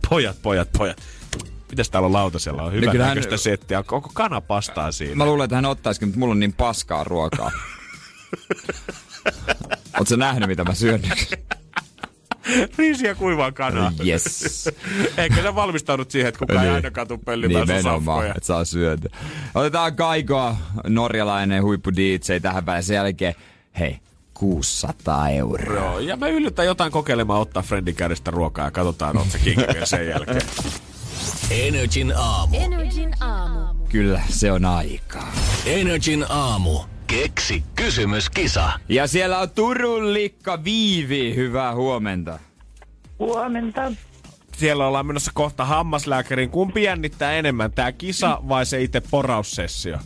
[0.09, 0.97] pojat, pojat, pojat.
[1.71, 2.63] Mitäs täällä on lautasella?
[2.63, 3.83] On hyvä kyllähän- näköistä settiä.
[3.83, 5.15] Koko kana pastaa siinä.
[5.15, 7.51] mä luulen, että hän ottaisikin, mutta mulla on niin paskaa ruokaa.
[9.99, 11.35] Oot sä nähnyt, mitä mä syön nyt?
[12.79, 13.93] Riisiä kuivaa kanaa.
[14.07, 14.69] Yes.
[15.19, 18.35] Eikä sä valmistaudut siihen, että kukaan ei ainakaan tuu pellymään sun Nimenomaan, safkoja.
[18.37, 19.09] että saa syödä.
[19.55, 20.57] Otetaan Kaikoa,
[20.89, 22.83] norjalainen huippu DJ tähän päin.
[22.83, 23.35] Sen jälkeen,
[23.79, 23.99] hei,
[24.35, 25.75] 600 euroa.
[25.85, 29.87] Joo, ja mä yllytän jotain kokeilemaan ottaa friendin kädestä ruokaa ja katsotaan, oot se vielä
[29.87, 30.43] sen jälkeen.
[31.51, 32.57] Energin aamu.
[32.61, 33.75] Energin aamu.
[33.89, 35.33] Kyllä, se on aikaa.
[35.67, 36.81] Energin aamu.
[37.13, 38.73] Keksi kysymyskisa.
[38.89, 41.35] Ja siellä on Turun Likka Viivi.
[41.37, 42.39] Hyvää huomenta.
[43.19, 43.93] Huomenta.
[44.57, 46.51] Siellä ollaan menossa kohta hammaslääkäriin.
[46.51, 49.99] Kumpi jännittää enemmän, tää kisa vai se itse poraussessio?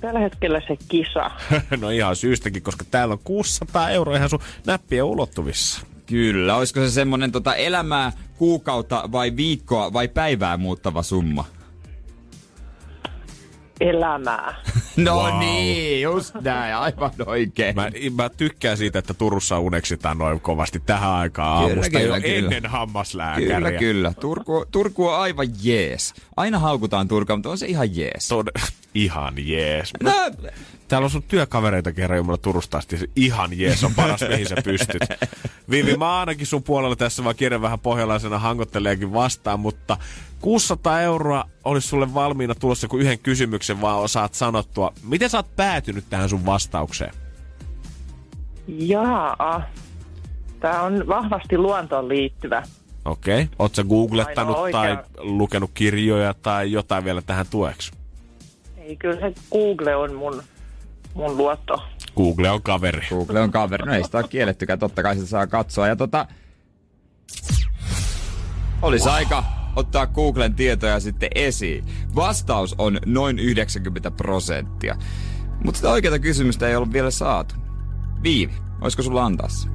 [0.00, 1.30] Tällä hetkellä se kisa.
[1.80, 5.80] no ihan syystäkin, koska täällä on 600 euroa ihan sun näppien ulottuvissa.
[6.06, 11.44] Kyllä, olisiko se semmonen tota elämää, kuukautta vai viikkoa vai päivää muuttava summa?
[13.80, 14.54] Elämää.
[14.96, 15.38] No Wow.
[15.38, 17.74] niin, just näin, aivan oikein.
[17.76, 22.22] Mä, mä tykkään siitä, että Turussa uneksitaan noin kovasti tähän aikaan Kyllä, aamusta kyllä, jo
[22.22, 22.36] kyllä.
[22.38, 23.54] ennen hammaslääkäriä.
[23.56, 24.12] Kyllä, kyllä.
[24.20, 26.14] Turku, Turku on aivan jees.
[26.36, 28.28] Aina haukutaan Turkua, mutta on se ihan jees.
[28.32, 28.60] Tod-
[28.94, 29.92] ihan jees.
[30.02, 30.12] No,
[30.88, 32.96] Täällä on sun työkavereita kerran Jumala Turusta asti.
[32.98, 35.02] Se Ihan jees, on paras mihin sä pystyt.
[35.70, 39.96] Vivi, mä ainakin sun puolella tässä, vaan kirjan vähän pohjalaisena hangotteleekin vastaan, mutta
[40.40, 44.92] 600 euroa olisi sulle valmiina tulossa kun yhden kysymyksen vaan osaat sanottua.
[45.02, 47.14] Miten sä oot päätynyt tähän sun vastaukseen?
[48.68, 49.62] Jaa.
[50.60, 52.62] Tämä on vahvasti luontoon liittyvä.
[53.04, 53.42] Okei.
[53.42, 53.54] Okay.
[53.58, 57.92] Oot sä googlettanut tai lukenut kirjoja tai jotain vielä tähän tueksi?
[58.76, 60.42] Ei, kyllä se Google on mun,
[61.14, 61.82] mun luotto.
[62.16, 63.06] Google on kaveri.
[63.08, 63.86] Google on kaveri.
[63.86, 65.88] No ei sitä ole kiellettykään, totta kai sitä saa katsoa.
[65.88, 66.26] Ja tota...
[68.82, 71.84] Olisi aika ottaa Googlen tietoja sitten esiin.
[72.16, 74.96] Vastaus on noin 90 prosenttia.
[75.64, 77.54] Mutta sitä oikeaa kysymystä ei ollut vielä saatu.
[78.22, 79.68] Viivi, olisiko sulla antaa se?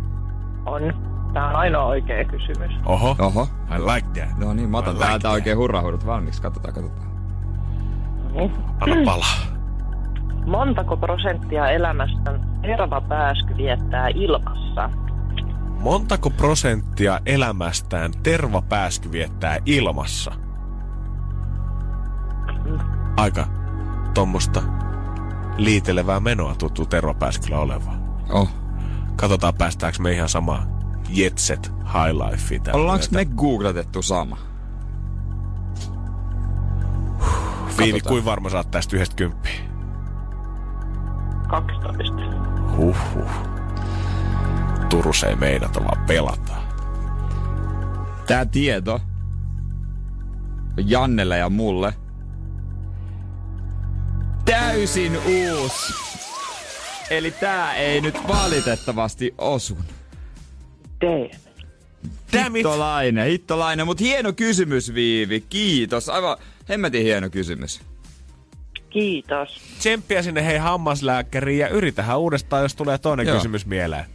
[0.65, 0.81] On.
[1.33, 2.71] Tämä on ainoa oikea kysymys.
[2.85, 3.15] Oho.
[3.19, 3.47] Oho.
[3.77, 4.37] I like that.
[4.37, 5.33] No niin, mä otan I like täältä that.
[5.33, 6.41] oikein hurrahuudut valmiiksi.
[6.41, 7.07] Katsotaan, katsotaan.
[8.33, 8.51] Niin.
[8.79, 9.35] Anna palaa.
[10.45, 14.89] Montako prosenttia elämästä terva pääsky viettää ilmassa?
[15.79, 20.31] Montako prosenttia elämästään Terva Pääsky viettää ilmassa?
[23.17, 23.47] Aika
[24.13, 24.63] tommosta
[25.57, 28.05] liitelevää menoa tuntuu Terva Pääskyllä olevan.
[28.29, 28.49] Oh.
[29.15, 30.65] Katsotaan päästäänkö me ihan samaa
[31.09, 34.37] Jetset High tällä Ollaanko me googletettu sama?
[37.77, 38.13] Viivi, katsotaan.
[38.13, 39.59] kuin varma saat tästä yhdestä kymppiä?
[41.47, 42.13] 12.
[42.77, 43.54] Huhhuh.
[44.95, 46.63] Turussa ei meinata, vaan pelataan.
[48.27, 48.93] Tää tieto
[50.77, 51.93] on Jannelle ja mulle
[54.45, 55.93] täysin uusi.
[57.09, 59.77] Eli tää ei nyt valitettavasti osu.
[61.01, 61.29] Damn.
[62.33, 62.53] Damn it.
[62.53, 66.09] Hittolainen, hittolainen, mutta hieno kysymys Viivi, kiitos.
[66.09, 66.37] Aivan
[66.69, 67.81] hemmetin hieno kysymys.
[68.89, 69.61] Kiitos.
[69.79, 73.35] Tsemppiä sinne hei hammaslääkäriin ja yritähän uudestaan, jos tulee toinen Joo.
[73.35, 74.14] kysymys mieleen.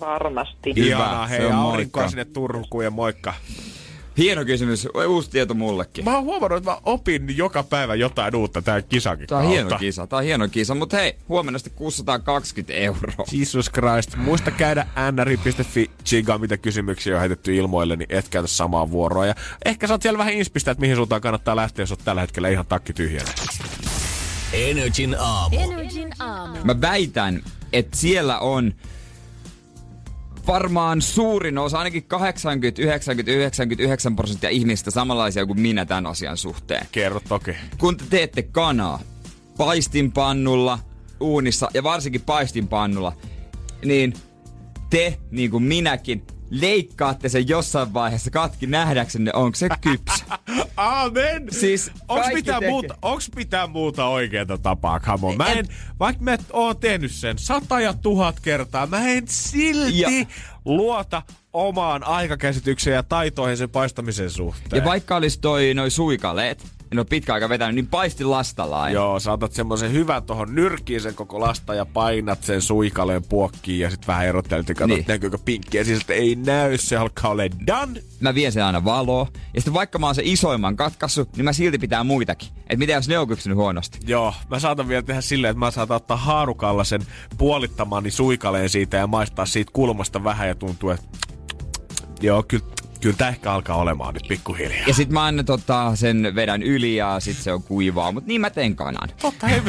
[0.00, 0.72] Varmasti.
[0.76, 2.10] Hyvä, Ihanaa, se hei on aurinkoa moikka.
[2.10, 3.34] sinne Turkuun ja moikka.
[4.18, 6.04] Hieno kysymys, uusi tieto mullekin.
[6.04, 9.60] Mä oon huomannut, että mä opin joka päivä jotain uutta tää kisakin Tää on kautta.
[9.62, 13.24] hieno kisa, tää on hieno kisa, mutta hei, huomenna sitten 620 euroa.
[13.32, 14.16] Jesus Christ.
[14.16, 19.26] Muista käydä nri.fi chigaa, mitä kysymyksiä on heitetty ilmoille, niin et käytä samaa vuoroa.
[19.26, 19.34] Ja
[19.64, 22.66] ehkä saat siellä vähän inspistä, että mihin suuntaan kannattaa lähteä, jos oot tällä hetkellä ihan
[22.66, 23.30] takki tyhjänä.
[24.52, 25.56] Energin aamu.
[25.60, 26.56] Energin aamu.
[26.64, 28.74] Mä väitän, että siellä on
[30.46, 36.86] varmaan suurin osa, ainakin 80, 90, 99 prosenttia ihmistä samanlaisia kuin minä tämän asian suhteen.
[36.92, 37.50] Kerro toki.
[37.78, 39.00] Kun te teette kanaa
[39.58, 40.78] paistinpannulla,
[41.20, 43.12] uunissa ja varsinkin paistinpannulla,
[43.84, 44.14] niin
[44.90, 50.24] te, niin kuin minäkin, leikkaatte sen jossain vaiheessa katki nähdäksenne, onko se kypsä.
[50.76, 51.46] Amen!
[51.50, 52.70] Siis onks mitään, tekee.
[52.70, 55.36] muuta, onks mitään muuta oikeeta tapaa, come on.
[55.36, 55.66] Mä en,
[55.98, 60.08] vaikka mä oon tehnyt sen sata ja tuhat kertaa, mä en silti Ja-
[60.64, 64.80] luota omaan aikakäsitykseen ja taitoihin sen paistamisen suhteen.
[64.80, 69.20] Ja vaikka olisi toi noi suikaleet, en ole pitkä aika vetänyt, niin paisti lastalla Joo,
[69.20, 74.06] saatat semmoisen hyvän tohon nyrkkiin sen koko lasta ja painat sen suikaleen puokkiin ja sit
[74.06, 74.96] vähän erottelet ja katsot, Niin.
[74.96, 75.06] niin.
[75.08, 75.84] näkyykö pinkkiä.
[75.84, 78.02] Siis että ei näy, se alkaa ole done.
[78.20, 79.26] mä vien sen aina valoa.
[79.54, 82.48] Ja sitten vaikka mä oon se isoimman katkassut, niin mä silti pitää muitakin.
[82.66, 83.98] Et mitä jos ne on kypsynyt huonosti?
[84.06, 87.00] Joo, mä saatan vielä tehdä silleen, että mä saatan ottaa haarukalla sen
[87.38, 91.06] puolittamani suikaleen siitä ja maistaa siitä kulmasta vähän ja tuntuu, että
[92.20, 92.64] joo, kyllä,
[93.00, 94.86] kyllä tää ehkä alkaa olemaan nyt pikkuhiljaa.
[94.86, 98.12] Ja sit mä aina tota, sen vedän yli ja sit se on kuivaa.
[98.12, 99.08] Mut niin mä teen kanan.
[99.22, 99.46] Totta.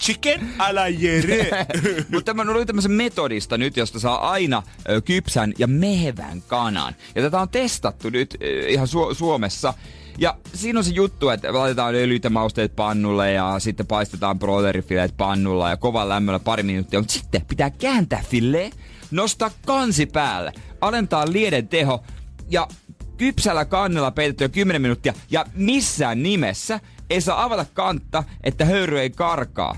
[0.00, 1.66] Chicken ala jere.
[2.12, 6.94] Mutta mä luin tämmöisen metodista nyt, josta saa aina ö, kypsän ja mehevän kanan.
[7.14, 9.74] Ja tätä on testattu nyt ö, ihan Su- Suomessa.
[10.18, 15.16] Ja siinä on se juttu, että laitetaan öljyt ja mausteet pannulle ja sitten paistetaan broilerifileet
[15.16, 17.00] pannulla ja kovan lämmöllä pari minuuttia.
[17.00, 18.70] Mutta sitten pitää kääntää fille,
[19.10, 22.04] nostaa kansi päälle, alentaa lieden teho
[22.50, 22.68] ja
[23.16, 29.10] kypsällä kannella peitettyä 10 minuuttia ja missään nimessä ei saa avata kantta, että höyry ei
[29.10, 29.76] karkaa.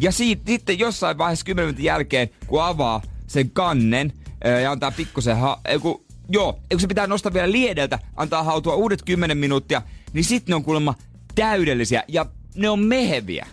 [0.00, 4.12] Ja siitä, sitten jossain vaiheessa 10 minuutin jälkeen, kun avaa sen kannen
[4.44, 5.36] ää, ja antaa pikkusen...
[5.36, 9.82] Ha- ei, kun, joo, kun se pitää nostaa vielä liedeltä, antaa hautua uudet 10 minuuttia,
[10.12, 10.94] niin sitten ne on kuulemma
[11.34, 13.46] täydellisiä ja ne on meheviä.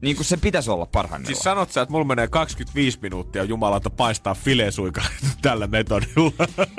[0.00, 1.34] Niin kuin se pitäisi olla parhaimmillaan.
[1.34, 6.32] Siis sanot sä, että mulla menee 25 minuuttia jumalauta paistaa filesuikaleita tällä metodilla.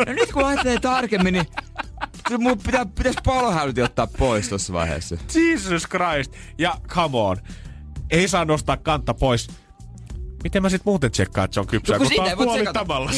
[0.08, 1.46] No nyt kun ajattelee tarkemmin, niin
[2.40, 5.18] mun pitää, pitäisi palohälytin ottaa pois tuossa vaiheessa.
[5.36, 6.34] Jesus Christ.
[6.58, 7.38] Ja come on.
[8.10, 9.48] Ei saa nostaa kantta pois.
[10.44, 12.46] Miten mä sit muuten tsekkaan, että se on kypsää, No kun kun, tää on voi
[12.46, 13.12] puolittamalla.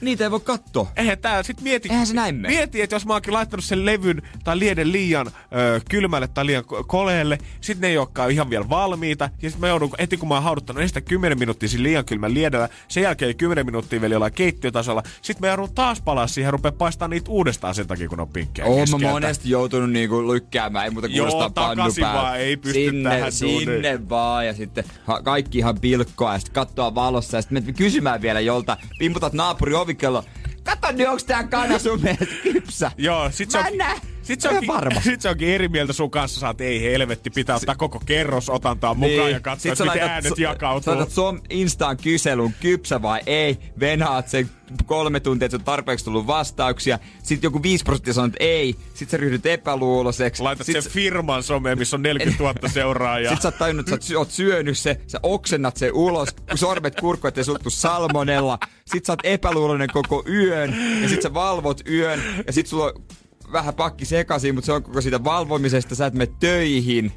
[0.00, 0.92] Niitä ei voi katsoa.
[0.96, 1.88] Eihän tää sit mieti.
[1.90, 2.54] Eihän se näin mene.
[2.54, 6.64] Mieti, että jos mä oonkin laittanut sen levyn tai lieden liian ö, kylmälle tai liian
[6.64, 9.30] ko- koleelle, sit ne ei olekaan ihan vielä valmiita.
[9.42, 12.34] Ja sit mä joudun, heti kun mä oon hauduttanut ensin 10 minuuttia siinä liian kylmän
[12.34, 15.02] liedellä, sen jälkeen 10 minuuttia vielä jollain keittiötasolla.
[15.22, 18.28] Sit mä joudun taas palaa siihen ja rupea paistaa niitä uudestaan sen takia, kun on
[18.28, 23.10] pinkkejä Oon mä monesti joutunut niinku lykkäämään, ei muuta nostaa pannu vaan, ei pysty sinne,
[23.10, 24.08] tähän Sinne duuniin.
[24.08, 28.22] vaan ja sitten ha, kaikki ihan pilkkoa ja sitten katsoa valossa ja sitten menet kysymään
[28.22, 30.24] vielä jolta, pimputat naapuri ovikello.
[30.64, 32.90] Kato nyt, onks tää kana sun mielestä kypsä?
[32.98, 34.34] Joo, sit se Mä on, en näe.
[34.34, 35.00] sit se onkin, varma.
[35.10, 36.40] sit se onkin eri mieltä sun kanssa.
[36.40, 40.36] Saat, ei helvetti, pitää ottaa koko kerros otantaa mukaan ja katsoa, miten äänet Niin.
[40.36, 40.94] sä jakautuu.
[40.94, 44.50] laitat som Instaan kyselun kypsä vai ei, venaat sen
[44.86, 46.98] kolme tuntia, että se on tarpeeksi tullut vastauksia.
[47.22, 48.76] Sitten joku 5 prosenttia sanoo, että ei.
[48.94, 50.42] Sitten sä ryhdyt epäluuloiseksi.
[50.42, 53.30] Laitat Sit sen firman someen, missä on 40 000 seuraajaa.
[53.32, 57.00] Sitten sä oot tajunnut, että sä oot syönyt se, sä oksennat sen ulos, kun sormet
[57.00, 58.58] kurkku, ettei suttu salmonella.
[58.84, 62.92] Sitten sä oot epäluuloinen koko yön, ja sit sä valvot yön, ja sit sulla on
[63.52, 65.94] vähän pakki sekaisin, mutta se on koko siitä valvomisesta.
[65.94, 67.12] Sä et mene töihin.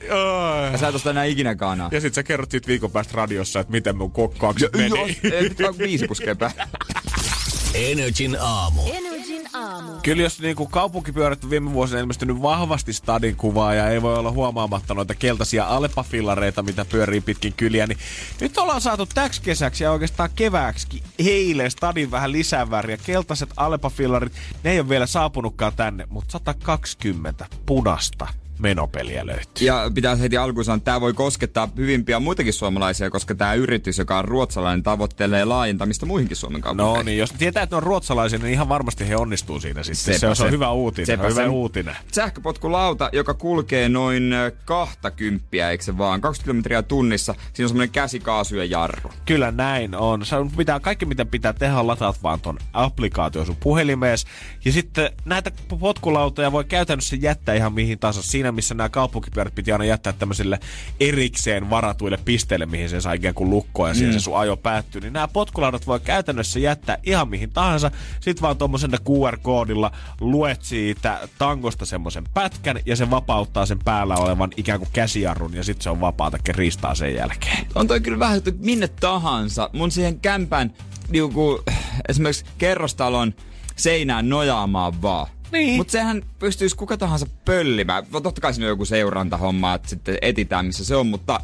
[0.71, 1.89] Ja sä et osta enää ikinä kanaa.
[1.91, 4.89] Ja sit sä kerrot siitä viikon päästä radiossa, että miten mun kokkaukset meni.
[4.89, 5.07] Joo,
[5.41, 6.63] nyt vaan viisi puskee päälle.
[7.73, 8.81] Energin aamu.
[8.93, 9.91] Energin aamu.
[10.03, 14.31] Kyllä jos niinku kaupunkipyörät on viime vuosina ilmestynyt vahvasti stadin kuvaa ja ei voi olla
[14.31, 17.97] huomaamatta noita keltaisia alepafillareita, mitä pyörii pitkin kyliä, niin
[18.41, 22.97] nyt ollaan saatu täksi kesäksi ja oikeastaan kevääksi eilen stadin vähän lisää väriä.
[22.97, 28.27] Keltaiset alepafillarit, ne ei ole vielä saapunutkaan tänne, mutta 120 punasta
[28.59, 29.67] menopeliä löytyy.
[29.67, 33.53] Ja pitää heti alkuun sanoa, että tämä voi koskettaa hyvin pian muitakin suomalaisia, koska tämä
[33.53, 36.97] yritys, joka on ruotsalainen, tavoittelee laajentamista muihinkin Suomen kaupunkeihin.
[36.97, 39.95] No niin, jos tietää, että ne on ruotsalaisia, niin ihan varmasti he onnistuu siinä sitten.
[39.95, 40.51] Se, Sepä se, on se.
[40.51, 41.05] hyvä uutinen.
[41.05, 41.47] Sepä hyvä se.
[41.47, 41.95] uutinen.
[42.11, 46.21] Sähköpotkulauta, joka kulkee noin ö, 20, eikö se vaan?
[46.21, 47.33] 20 kilometriä tunnissa.
[47.53, 49.11] Siinä on semmoinen käsikaasu ja jarru.
[49.25, 50.25] Kyllä näin on.
[50.25, 54.25] Sun pitää, kaikki mitä pitää tehdä on lataat vaan ton applikaatio sun puhelimees.
[54.65, 58.21] Ja sitten näitä potkulautoja voi käytännössä jättää ihan mihin tahansa.
[58.21, 60.59] Siinä missä nämä kaupunkipyörät piti aina jättää tämmöisille
[60.99, 65.01] erikseen varatuille pisteille, mihin se saa ikään kuin lukkoa ja siihen se sun ajo päättyy.
[65.01, 67.91] Niin nämä potkulaudat voi käytännössä jättää ihan mihin tahansa.
[68.19, 74.49] Sitten vaan tuommoisella QR-koodilla luet siitä tangosta semmoisen pätkän ja se vapauttaa sen päällä olevan
[74.57, 77.67] ikään kuin käsijarrun ja sitten se on vapaata ristaa sen jälkeen.
[77.75, 79.69] On toi kyllä vähän, että minne tahansa.
[79.73, 80.73] Mun siihen kämpän,
[81.09, 81.63] niinku,
[82.09, 83.33] esimerkiksi kerrostalon
[83.75, 85.27] seinään nojaamaan vaan.
[85.51, 85.77] Niin.
[85.77, 88.05] Mutta sehän pystyisi kuka tahansa pöllimään.
[88.23, 91.41] Totta kai siinä on joku seurantahomma, että sitten etitään missä se on, mutta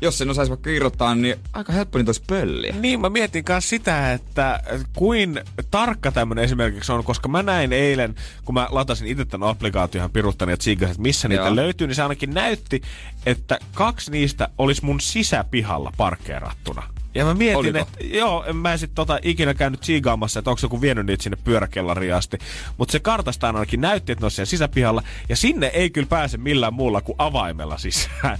[0.00, 2.74] jos sen osaisi vaikka irrottaa, niin aika helppo niitä olisi pölliä.
[2.80, 4.60] Niin, mä mietin myös sitä, että
[4.96, 10.00] kuin tarkka tämmönen esimerkiksi on, koska mä näin eilen, kun mä latasin itse tämän applikaation
[10.00, 11.56] ihan piruttani ja tsiikasin, että missä niitä Joo.
[11.56, 12.82] löytyy, niin se ainakin näytti,
[13.26, 16.97] että kaksi niistä olisi mun sisäpihalla parkkeerattuna.
[17.14, 17.78] Ja mä mietin, Oliko?
[17.78, 21.38] että joo, en mä sit tota ikinä käynyt tsiigaamassa, että onko joku vienyt niitä sinne
[21.44, 22.38] pyöräkellariin asti.
[22.76, 25.02] Mutta se kartasta ainakin näytti, että ne on siellä sisäpihalla.
[25.28, 28.38] Ja sinne ei kyllä pääse millään muulla kuin avaimella sisään.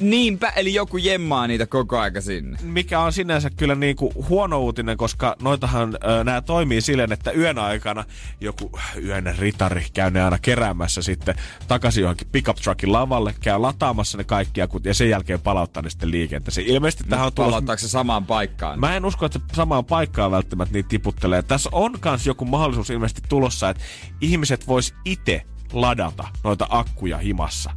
[0.00, 2.58] Niinpä, eli joku jemmaa niitä koko aika sinne.
[2.62, 7.58] mikä on sinänsä kyllä niin kuin huono uutinen, koska noitahan nämä toimii silleen, että yön
[7.58, 8.04] aikana
[8.40, 8.70] joku
[9.04, 11.34] yön ritari käy ne aina keräämässä sitten
[11.68, 15.90] takaisin johonkin pickup truckin lavalle, käy lataamassa ne kaikki akut ja sen jälkeen palauttaa ne
[15.90, 16.66] sitten liikenteeseen.
[16.66, 17.50] Ilmeisesti tähän on tulossa...
[17.50, 18.80] Palauttaako se samaan paikkaan?
[18.80, 21.42] Mä en usko, että samaan paikkaan välttämättä niitä tiputtelee.
[21.42, 23.82] Tässä on kans joku mahdollisuus ilmeisesti tulossa, että
[24.20, 27.70] ihmiset vois itse ladata noita akkuja himassa.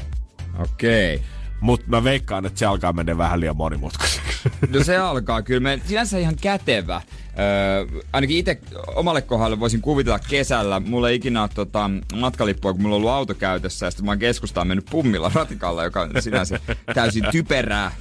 [0.59, 1.15] Okei.
[1.15, 1.40] Okay.
[1.61, 4.21] Mutta mä veikkaan, että se alkaa mennä vähän liian monimutkaiseksi.
[4.69, 5.59] No se alkaa kyllä.
[5.59, 7.01] Me, sinänsä ihan kätevä.
[7.39, 8.59] Öö, ainakin itse
[8.95, 10.79] omalle kohdalle voisin kuvitella kesällä.
[10.79, 13.85] Mulla ei ikinä ole tota, matkalippua, kun mulla on ollut auto käytössä.
[13.85, 16.59] Ja sitten mä oon keskustaan mennyt pummilla ratikalla, joka on sinänsä
[16.93, 17.91] täysin typerää.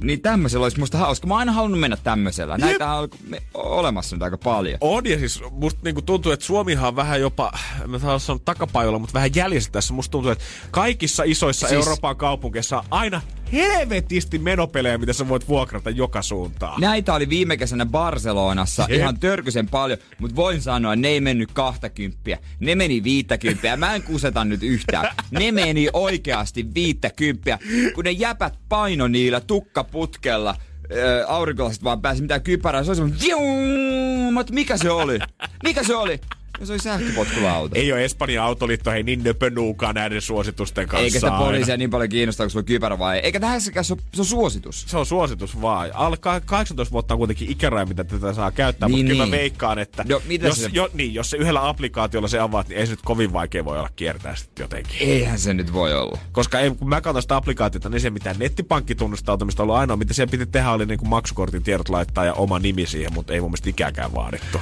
[0.00, 1.26] Niin tämmöisellä olisi musta hauska.
[1.26, 2.58] Mä oon aina halunnut mennä tämmöisellä.
[2.58, 3.08] Näitä on
[3.54, 4.78] olemassa nyt aika paljon.
[4.80, 7.52] On, ja siis musta niinku tuntuu, että Suomihan on vähän jopa,
[7.86, 9.94] mä sanoa takapajolla, mutta vähän jäljessä tässä.
[9.94, 11.78] Musta tuntuu, että kaikissa isoissa siis...
[11.78, 13.20] Euroopan kaupungeissa on aina
[13.52, 16.80] helvetisti menopelejä, mitä sä voit vuokrata joka suuntaan.
[16.80, 18.98] Näitä oli viime kesänä Barcelonassa Jep.
[18.98, 22.38] ihan törkysen paljon, mutta voin sanoa, ne ei mennyt kahtakymppiä.
[22.60, 23.76] Ne meni viittäkymppiä.
[23.76, 25.14] Mä en kuseta nyt yhtään.
[25.30, 27.58] Ne meni oikeasti viittäkymppiä,
[27.94, 30.56] kun ne jäpät paino niillä tukkaputkella.
[30.92, 32.84] Ö, aurinkolasit vaan pääsi mitään kypärää.
[32.84, 35.18] Se oli semmoinen, mikä se oli?
[35.64, 36.20] Mikä se oli?
[36.64, 37.76] Se oli sähköpotkulauta.
[37.78, 41.04] Ei ole Espanjan autoliitto hei niin nöpönuukaan näiden suositusten kanssa.
[41.04, 43.22] Eikä sitä poliisia niin paljon kiinnostaa, kun sulla on kypärä vai ei.
[43.24, 44.84] Eikä tähänkään se, on- se on suositus.
[44.88, 45.90] Se on suositus vaan.
[45.94, 49.24] Alle ka- 18 vuotta on kuitenkin ikäraja, mitä tätä saa käyttää, Niin, mutta kyllä mä
[49.30, 49.40] niin.
[49.40, 52.78] veikkaan, että No, mitä jos, se- jo, niin, jos se yhdellä applikaatiolla se avaat, niin
[52.78, 54.96] ei se nyt kovin vaikea voi olla kiertää sitten jotenkin.
[55.00, 56.18] Eihän se nyt voi olla.
[56.32, 60.30] Koska ei, kun mä katson sitä applikaatiota, niin se mitään nettipankkitunnistautumista ollut ainoa, mitä siellä
[60.30, 63.50] piti tehdä, oli niin kuin maksukortin tiedot laittaa ja oma nimi siihen, mutta ei mun
[63.50, 64.58] mielestä ikääkään vaadittu.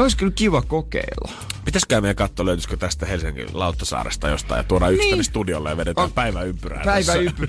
[0.00, 1.32] Olisi kyllä kiva kokeilla.
[1.64, 5.12] Pitäisikö meidän katsoa, löytyisikö tästä Helsingin Lauttasaaresta jostain ja tuodaan yksi Niin.
[5.12, 6.84] tänne studiolle ja vedetään On- päiväympyrää.
[6.84, 7.18] Päivä tässä.
[7.18, 7.48] ypy.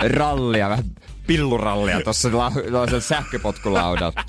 [0.16, 0.84] Rallia, vähän
[1.26, 4.24] pillurallia tuossa la- sähköpotkulaudalla.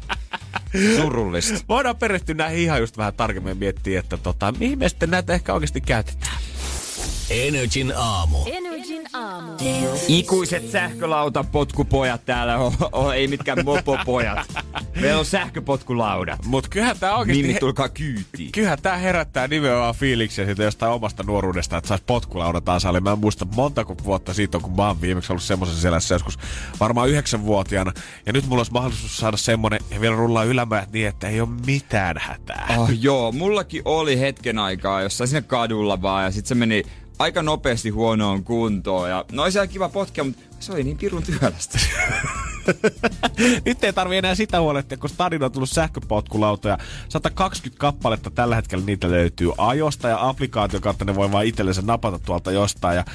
[0.96, 1.60] Surullista.
[1.70, 5.34] Voidaan perehtyä näihin ihan just vähän tarkemmin ja miettiä, että tota, mihin me sitten näitä
[5.34, 6.38] ehkä oikeasti käytetään.
[7.30, 8.38] Energin aamu.
[8.46, 8.69] Energin
[9.14, 9.52] aamu.
[10.08, 14.48] Ikuiset sähkölautapotkupojat täällä on, on, ei mitkään mopopojat.
[15.02, 16.46] Meillä on sähköpotkulaudat.
[16.46, 17.44] Mut kyllähän tää oikeesti...
[17.44, 18.52] Mimmi, tulkaa kyytiin.
[18.52, 23.00] Kyllähän tää herättää nimenomaan fiiliksiä siitä jostain omasta nuoruudesta, että sais potkulauda taas alle.
[23.00, 26.40] Mä en muista montako vuotta siitä on, kun mä oon viimeksi ollut semmoisessa selässä joskus
[26.80, 27.92] varmaan yhdeksänvuotiaana.
[28.26, 31.50] Ja nyt mulla olisi mahdollisuus saada semmonen ja vielä rullaa ylämäät niin, että ei ole
[31.66, 32.76] mitään hätää.
[32.78, 36.84] Oh, joo, mullakin oli hetken aikaa jossain siinä kadulla vaan ja sit se meni
[37.20, 39.10] aika nopeasti huonoon kuntoon.
[39.10, 41.80] Ja no oli siellä kiva potkia, mutta se oli niin pirun työlästä.
[43.66, 46.78] Nyt ei tarvi enää sitä huolehtia, kun stadion on tullut sähköpotkulautoja.
[47.10, 52.20] 120 kappaletta tällä hetkellä niitä löytyy ajosta ja applikaation kautta ne voi vaan itsellensä napata
[52.20, 52.96] tuolta jostain.
[52.96, 53.06] Ja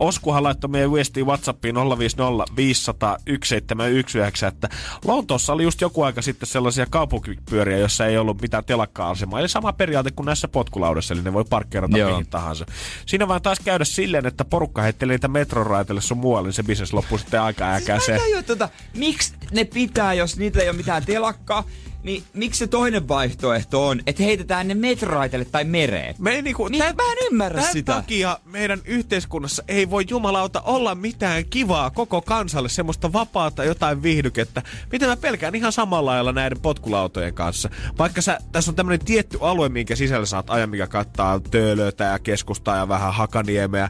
[0.00, 4.68] Oskuhan laittoi meidän viestiin Whatsappiin 050 500 1719, että
[5.04, 9.40] Lontoossa oli just joku aika sitten sellaisia kaupunkipyöriä, jossa ei ollut mitään telakka-asemaa.
[9.40, 12.66] Eli sama periaate kuin näissä potkulaudessa, eli ne voi parkkeerata mihin tahansa.
[13.06, 16.92] Siinä vaan taas käydä silleen, että porukka heittelee niitä metroraiteille sun muualle, niin se bisnes
[16.94, 18.00] loppuu sitten aika äkäiseen.
[18.00, 21.64] Siis Mä en tajua, tota, miksi ne pitää, jos niitä ei ole mitään telakkaa,
[22.02, 26.14] niin miksi se toinen vaihtoehto on, että heitetään ne metroraiteille tai mereen?
[26.18, 27.92] Me ei niinku, Niin, mä en ymmärrä tämän sitä.
[27.92, 34.62] takia meidän yhteiskunnassa ei voi jumalauta olla mitään kivaa koko kansalle, semmoista vapaata jotain viihdykettä,
[34.92, 37.70] mitä mä pelkään ihan samalla lailla näiden potkulautojen kanssa.
[37.98, 42.18] Vaikka sä, tässä on tämmöinen tietty alue, minkä sisällä saat ajan, mikä kattaa Töölötä ja
[42.18, 43.88] keskustaa ja vähän Hakaniemeä.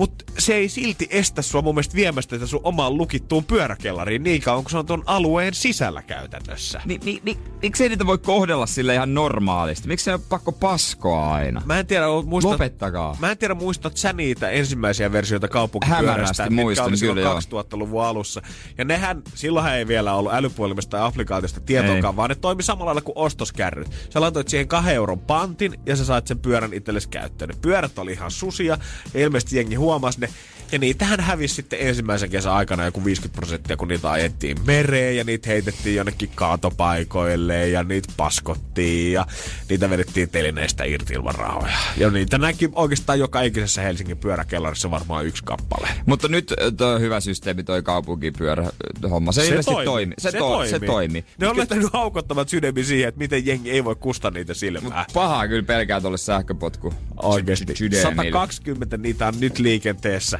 [0.00, 4.42] Mutta se ei silti estä sua mun mielestä viemästä sitä sun omaan lukittuun pyöräkellariin niin
[4.42, 6.80] kauan, kun se on tuon alueen sisällä käytännössä.
[6.84, 9.88] Ni, ni, ni, miksi ei niitä voi kohdella sille ihan normaalisti?
[9.88, 11.62] Miksi se on pakko paskoa aina?
[11.64, 13.16] Mä en tiedä, muistat, Lopettakaa.
[13.20, 17.62] Mä en tiedä, muistat sä niitä ensimmäisiä versioita kaupunkipyörästä, mitkä oli silloin kyllä, joo.
[17.62, 18.42] 2000-luvun alussa.
[18.78, 22.16] Ja nehän, silloinhan ei vielä ollut älypuhelimesta tai applikaatiosta tietoakaan, Ei.
[22.16, 23.90] vaan ne toimi samalla lailla kuin ostoskärryt.
[24.10, 27.48] Sä laitoit siihen kahden euron pantin ja sä sait sen pyörän itsellesi käyttöön.
[27.48, 28.78] Ne pyörät oli ihan susia
[29.14, 30.28] ja ilmeisesti jengi huomasi ne.
[30.72, 35.24] Ja niitähän hävisi sitten ensimmäisen kesän aikana joku 50 prosenttia, kun niitä ajettiin mereen ja
[35.24, 39.26] niitä heitettiin jonnekin kaatopaikoille ja niitä paskottiin ja
[39.68, 41.72] niitä vedettiin telineistä irti ilman rahoja.
[41.96, 45.88] Ja niitä näki oikeastaan joka ikisessä Helsingin pyöräkellarissa varmaan yksi kappale.
[46.06, 49.32] Mutta nyt äh, tuo hyvä systeemi, toi kaupunkipyörä äh, homma.
[49.32, 50.14] Se, se ilmeisesti toimi.
[50.18, 51.24] Se, to, se toimi.
[51.38, 55.06] Ne on löytänyt haukottomat sydämi siihen, että miten jengi ei voi kustaa niitä silmää.
[55.14, 56.94] Pahaa kyllä pelkää tuolle sähköpotku.
[57.22, 57.76] Oikeesti.
[57.76, 58.14] sydämille.
[58.14, 60.38] 120 niitä on nyt liikenteessä.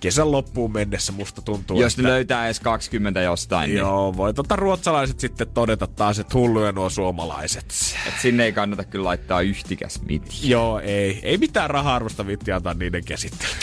[0.00, 2.02] Kesän loppuun mennessä musta tuntuu, Jos että...
[2.02, 6.90] löytää edes 20 jostain, niin Joo, voi tota ruotsalaiset sitten todeta taas, että hulluja nuo
[6.90, 7.64] suomalaiset.
[8.08, 10.38] et sinne ei kannata kyllä laittaa yhtikäs mitään.
[10.42, 11.20] Joo, ei.
[11.22, 13.56] Ei mitään raha-arvosta vitti antaa niiden käsittelyyn.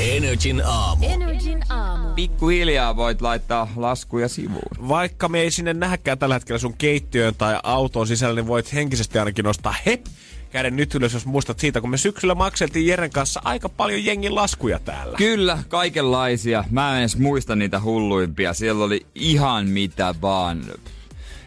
[0.00, 1.06] Energin aamu.
[1.08, 2.08] Energin aamu.
[2.14, 4.88] Pikkuhiljaa voit laittaa laskuja sivuun.
[4.88, 9.18] Vaikka me ei sinne nähäkään tällä hetkellä sun keittiöön tai autoon sisällä, niin voit henkisesti
[9.18, 10.06] ainakin nostaa hep
[10.54, 14.34] käden nyt ylös, jos muistat siitä, kun me syksyllä makseltiin Jeren kanssa aika paljon jengin
[14.34, 15.16] laskuja täällä.
[15.16, 16.64] Kyllä, kaikenlaisia.
[16.70, 18.54] Mä en edes muista niitä hulluimpia.
[18.54, 20.64] Siellä oli ihan mitä vaan.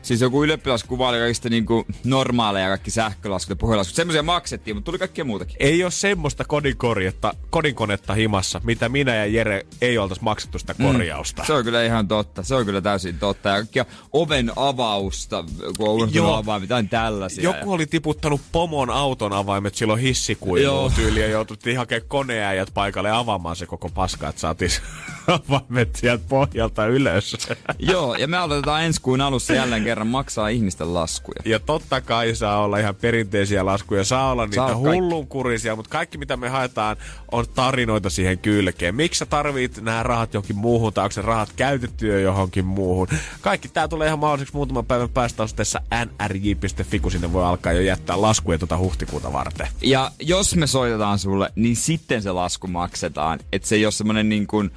[0.07, 3.95] Siis joku ylioppilaskuva oli kaikista niinku normaaleja kaikki sähkölaskut ja puhelaskut.
[3.95, 5.55] Semmoisia maksettiin, mutta tuli kaikkea muutakin.
[5.59, 11.45] Ei ole semmoista kodinkorjetta, kodinkonetta himassa, mitä minä ja Jere ei oltaisi maksettu sitä korjausta.
[11.45, 12.43] Se on kyllä ihan totta.
[12.43, 13.49] Se on kyllä täysin totta.
[13.49, 15.43] Ja kaikkia oven avausta,
[15.77, 17.43] kun on unohtunut avaa mitään tällaisia.
[17.43, 20.07] Joku oli tiputtanut pomon auton avaimet silloin Joo.
[20.07, 24.71] hissikuiluun tyyliin ja joututtiin hakemaan koneäijät paikalle ja avaamaan se koko paska, että saatiin
[25.27, 27.37] avaimet sieltä pohjalta ylös.
[27.79, 31.41] Joo, ja me aloitetaan ensi kuun alussa jälleen kerran maksaa ihmisten laskuja.
[31.45, 36.17] Ja totta kai saa olla ihan perinteisiä laskuja, saa olla niitä Saa hullunkurisia, mutta kaikki
[36.17, 36.97] mitä me haetaan
[37.31, 38.95] on tarinoita siihen kylkeen.
[38.95, 43.07] Miksi sä tarvit nämä rahat johonkin muuhun tai onko se rahat käytetty jo johonkin muuhun?
[43.41, 47.81] Kaikki tää tulee ihan mahdolliseksi muutaman päivän päästä osoitteessa nrj.fi, kun sinne voi alkaa jo
[47.81, 49.67] jättää laskuja tuota huhtikuuta varten.
[49.81, 53.39] Ja jos me soitetaan sulle, niin sitten se lasku maksetaan.
[53.51, 54.71] Että se ei ole semmonen niin kuin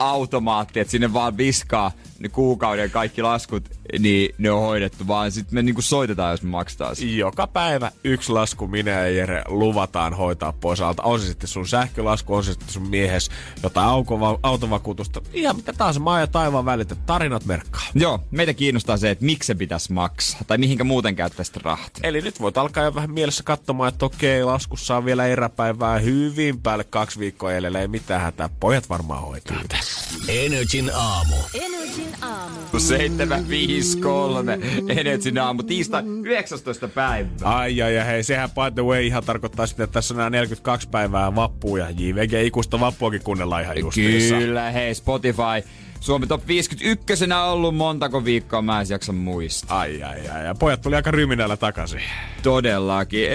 [0.00, 3.68] automaatti, että sinne vaan viskaa ne kuukauden kaikki laskut,
[3.98, 7.04] niin ne on hoidettu, vaan sitten me niinku soitetaan, jos me maksetaan se.
[7.04, 11.02] Joka päivä yksi lasku minä ja Jere luvataan hoitaa pois alta.
[11.02, 13.30] On se sitten sun sähkölasku, on se sitten sun miehes
[13.62, 15.20] jotain aukova, autovakuutusta.
[15.32, 17.86] Ihan mitä taas maa ja taivaan välit, että tarinat merkkaa.
[17.94, 21.92] Joo, meitä kiinnostaa se, että miksi se pitäisi maksaa, tai mihinkä muuten käyttäisit rahat.
[22.02, 26.60] Eli nyt voit alkaa jo vähän mielessä katsomaan, että okei, laskussa on vielä eräpäivää hyvin
[26.60, 28.48] päälle kaksi viikkoa jäljellä, ei mitään hätää.
[28.60, 29.84] Pojat varmaan hoitaa tämän.
[30.28, 31.36] Energin aamu.
[31.54, 32.78] Energin aamu.
[32.78, 34.58] 753,
[34.88, 36.88] Energin aamu, tiistai 19.
[36.88, 37.28] päivä.
[37.42, 40.30] Ai ai ja hei, sehän by the way ihan tarkoittaa sitä, että tässä on nämä
[40.30, 44.34] 42 päivää vappuja ja JVG ikuista vappuakin kuunnellaan ihan justiinsa.
[44.34, 45.68] Kyllä, hei Spotify.
[46.00, 49.78] Suomi Top 51 on ollut montako viikkoa, mä en jaksa muistaa.
[49.78, 52.02] Ai ai ai, ja pojat tuli aika ryminällä takaisin.
[52.42, 53.28] Todellakin.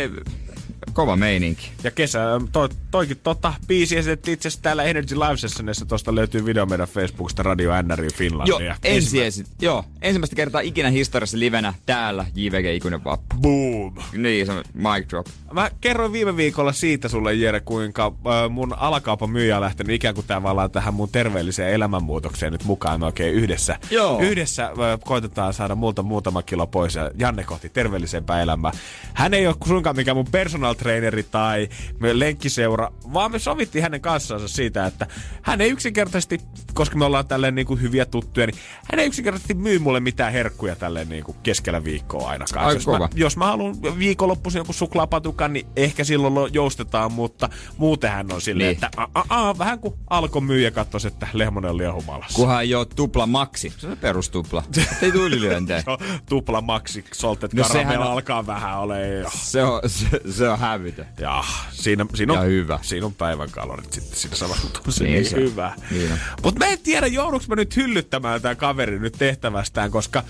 [0.93, 1.71] Kova meininki.
[1.83, 2.19] Ja kesä,
[2.51, 5.86] to, toikin tota, biisi esitettiin itse asiassa täällä Energy Live Sessionissa.
[5.86, 8.75] Tuosta löytyy video meidän Facebookista Radio NRI Joo, Finlandia.
[8.83, 13.36] ensi esi- joo, ensimmäistä kertaa ikinä historiassa livenä täällä JVG Ikuinen Vappu.
[13.41, 13.93] Boom!
[14.17, 15.27] Niin, se on mic drop.
[15.53, 20.15] Mä kerroin viime viikolla siitä sulle, Jere, kuinka äh, mun alakaupan myyjä on lähtenyt ikään
[20.15, 22.99] kuin tavallaan tähän mun terveelliseen elämänmuutokseen nyt mukaan.
[22.99, 24.19] Me oikein yhdessä, Joo.
[24.21, 24.71] yhdessä äh,
[25.05, 28.71] koitetaan saada multa muutama kilo pois ja Janne kohti terveellisempää elämää.
[29.13, 31.69] Hän ei ole suinkaan mikään mun personal treeneri tai
[32.13, 35.07] lenkkiseura, vaan me sovittiin hänen kanssansa siitä, että
[35.41, 36.39] hän ei yksinkertaisesti,
[36.73, 38.55] koska me ollaan tälleen niin kuin hyviä tuttuja, niin
[38.91, 42.65] hän ei yksinkertaisesti myy mulle mitään herkkuja tälleen niin kuin keskellä viikkoa ainakaan.
[42.65, 47.49] Ai jos, mä, jos mä haluan viikonloppuisin joku suklaapatukan, niin ehkä silloin lo- joustetaan, mutta
[47.78, 48.86] muuten hän on silleen, Niin.
[48.86, 52.36] että a, a, a, vähän kuin alkoi myyjä katsoisi, että lehmonen on liian humalassa.
[52.36, 53.73] Kunhan ei oo tupla maksi.
[53.78, 54.63] Se on perustupla.
[55.01, 55.11] Ei
[55.88, 55.97] on
[56.30, 57.63] tupla maksi salted No
[58.01, 59.26] alkaa vähän ole.
[59.34, 61.05] Se on, se, se on hävytön.
[61.20, 62.80] Ja siinä, siinä, on, Ja hyvä.
[62.82, 65.74] siinä on päivän kalorit sitten siinä samassa, se Niin niin, se hyvä.
[65.91, 66.11] Niin.
[66.43, 70.24] Mutta mä en tiedä, joudunko mä nyt hyllyttämään tämän kaverin nyt tehtävästään, koska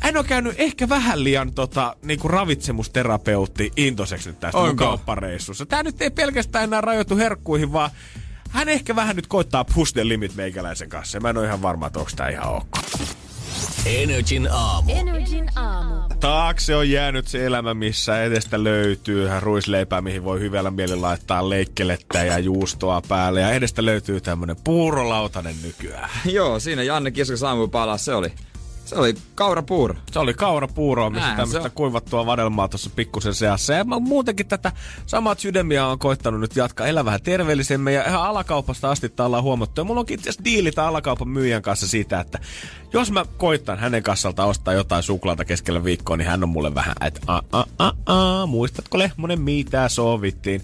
[0.00, 5.66] hän on käynyt ehkä vähän liian tota, niinku ravitsemusterapeutti intoseksi nyt tästä kauppareissussa.
[5.66, 7.90] Tää nyt ei pelkästään enää rajoitu herkkuihin, vaan
[8.50, 11.20] hän ehkä vähän nyt koittaa push the limit meikäläisen kanssa.
[11.20, 12.78] Mä en ole ihan varma, että onko tää ihan ok.
[13.86, 14.92] Energin aamu.
[14.92, 15.94] Energin aamu.
[16.20, 22.24] Taakse on jäänyt se elämä, missä edestä löytyy ruisleipää, mihin voi hyvällä mielellä laittaa leikkelettä
[22.24, 23.40] ja juustoa päälle.
[23.40, 26.10] Ja edestä löytyy tämmönen puurolautanen nykyään.
[26.24, 28.32] Joo, siinä Janne Kiskas aamupala, se oli,
[28.86, 29.94] se oli kaurapuuro.
[30.12, 33.72] Se oli kaurapuuroa, missä Näin tämmöistä kuivattua vadelmaa tuossa pikkusen seassa.
[33.72, 34.72] Ja mä muutenkin tätä
[35.06, 37.94] samat sydämiä on koittanut nyt jatkaa elää vähän terveellisemmin.
[37.94, 39.80] Ja ihan alakaupasta asti tää ollaan huomattu.
[39.80, 42.38] Ja mulla onkin itse asiassa diili tämän alakaupan myyjän kanssa siitä, että
[42.92, 46.94] jos mä koittan hänen kassalta ostaa jotain suklaata keskellä viikkoa, niin hän on mulle vähän,
[47.04, 50.62] että a, a, a, a, muistatko Lehmonen, mitä sovittiin.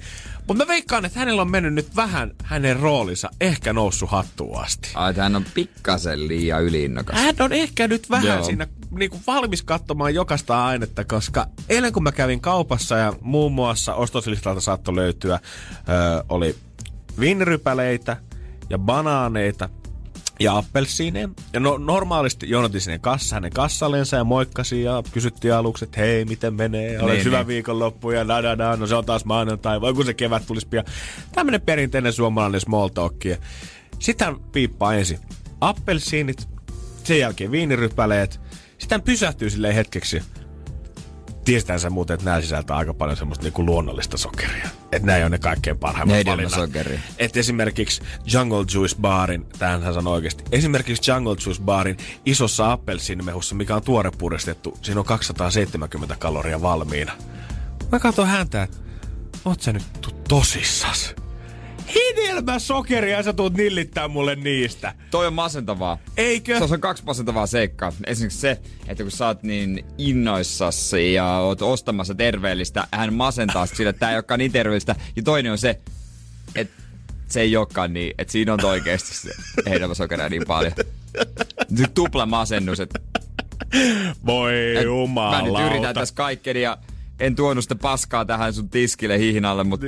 [0.48, 4.90] Mutta mä veikkaan, että hänellä on mennyt nyt vähän hänen roolinsa ehkä noussut hattuun asti.
[4.94, 7.16] Ai, että hän on pikkasen liian yliinnokas.
[7.18, 8.44] Hän on ehkä nyt vähän Joo.
[8.44, 13.94] Siinä niinku valmis katsomaan jokaista ainetta, koska eilen kun mä kävin kaupassa ja muun muassa
[13.94, 15.34] ostoslistalta saattoi löytyä,
[15.88, 16.56] ö, oli
[17.20, 18.16] viinirypäleitä
[18.70, 19.68] ja banaaneita
[20.42, 21.28] ja appelsiineja.
[21.52, 26.24] Ja no, normaalisti jonotin sinne kassa, hänen kassallensa ja moikkasi ja kysyttiin aluksi, että hei,
[26.24, 27.46] miten menee, olet Niin, hyvä niin.
[27.46, 30.68] viikonloppu ja da, da, da, no se on taas maanantai, voi kun se kevät tulisi
[30.68, 30.84] pian.
[31.32, 33.14] Tämmönen perinteinen suomalainen small talk.
[33.98, 35.18] Sitten hän piippaa ensin
[35.60, 36.48] appelsiinit,
[37.04, 38.40] sen jälkeen viinirypäleet.
[38.78, 40.22] Sitten hän pysähtyy silleen hetkeksi.
[41.44, 44.68] Tiedetään sä muuten, että nämä sisältää aika paljon semmoista niinku luonnollista sokeria.
[44.92, 47.00] Että nämä ei ole ne kaikkein parhaimmat Hedelmäsokeria.
[47.18, 53.54] että esimerkiksi Jungle Juice Barin, tähän hän sanoi oikeasti, esimerkiksi Jungle Juice Barin isossa appelsiinimehussa,
[53.54, 57.12] mikä on tuore puristettu, siinä on 270 kaloria valmiina.
[57.92, 58.76] Mä katson häntä, että
[59.44, 60.10] oot sä nyt tu-
[61.82, 62.04] tosissas?
[62.16, 64.94] Hedelmäsokeria ja sä tuut nillittää mulle niistä.
[65.10, 65.98] Toi on masentavaa.
[66.16, 66.58] Eikö?
[66.58, 67.92] Se on kaksi masentavaa seikkaa.
[68.06, 73.90] Esimerkiksi se, että kun sä oot niin innoissasi ja oot ostamassa terveellistä, hän masentaa sillä,
[73.90, 74.96] että tää ei olekaan niin terveellistä.
[75.16, 75.80] Ja toinen on se,
[76.54, 76.82] että
[77.28, 79.30] se ei olekaan niin, että siinä on oikeasti se
[79.70, 80.72] hedelmäsokeria niin paljon.
[81.70, 82.98] Nyt tupla masennus, että
[84.26, 85.52] Voi et jumalauta.
[85.52, 86.78] mä nyt yritän tässä kaikkeni ja
[87.20, 89.86] en tuonut sitä paskaa tähän sun tiskille hihnalle, mutta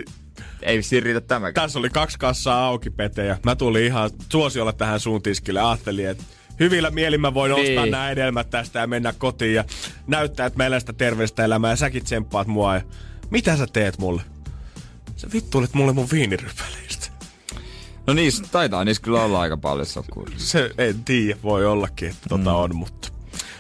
[0.64, 1.64] ei vissiin riitä tämäkään.
[1.64, 5.60] Tässä oli kaksi kassaa auki, Pete, ja mä tulin ihan suosiolla tähän suun tiskille.
[5.60, 6.24] Ajattelin, että
[6.60, 7.78] hyvillä mielin mä voin Niin.
[7.78, 9.64] ostaa nämä edelmät tästä ja mennä kotiin ja
[10.06, 12.74] näyttää, että elän sitä terveellistä elämää ja säkin tsemppaat mua.
[12.74, 12.82] Ja
[13.30, 14.22] mitä sä teet mulle?
[15.16, 17.06] Sä vittuilet mulle mun viinirypäleistä.
[18.06, 20.38] No niissä taitaa niissä kyllä olla aika paljon sokuria.
[20.38, 22.56] Se en tiedä, voi ollakin, että tota Mm.
[22.56, 23.08] on, mutta...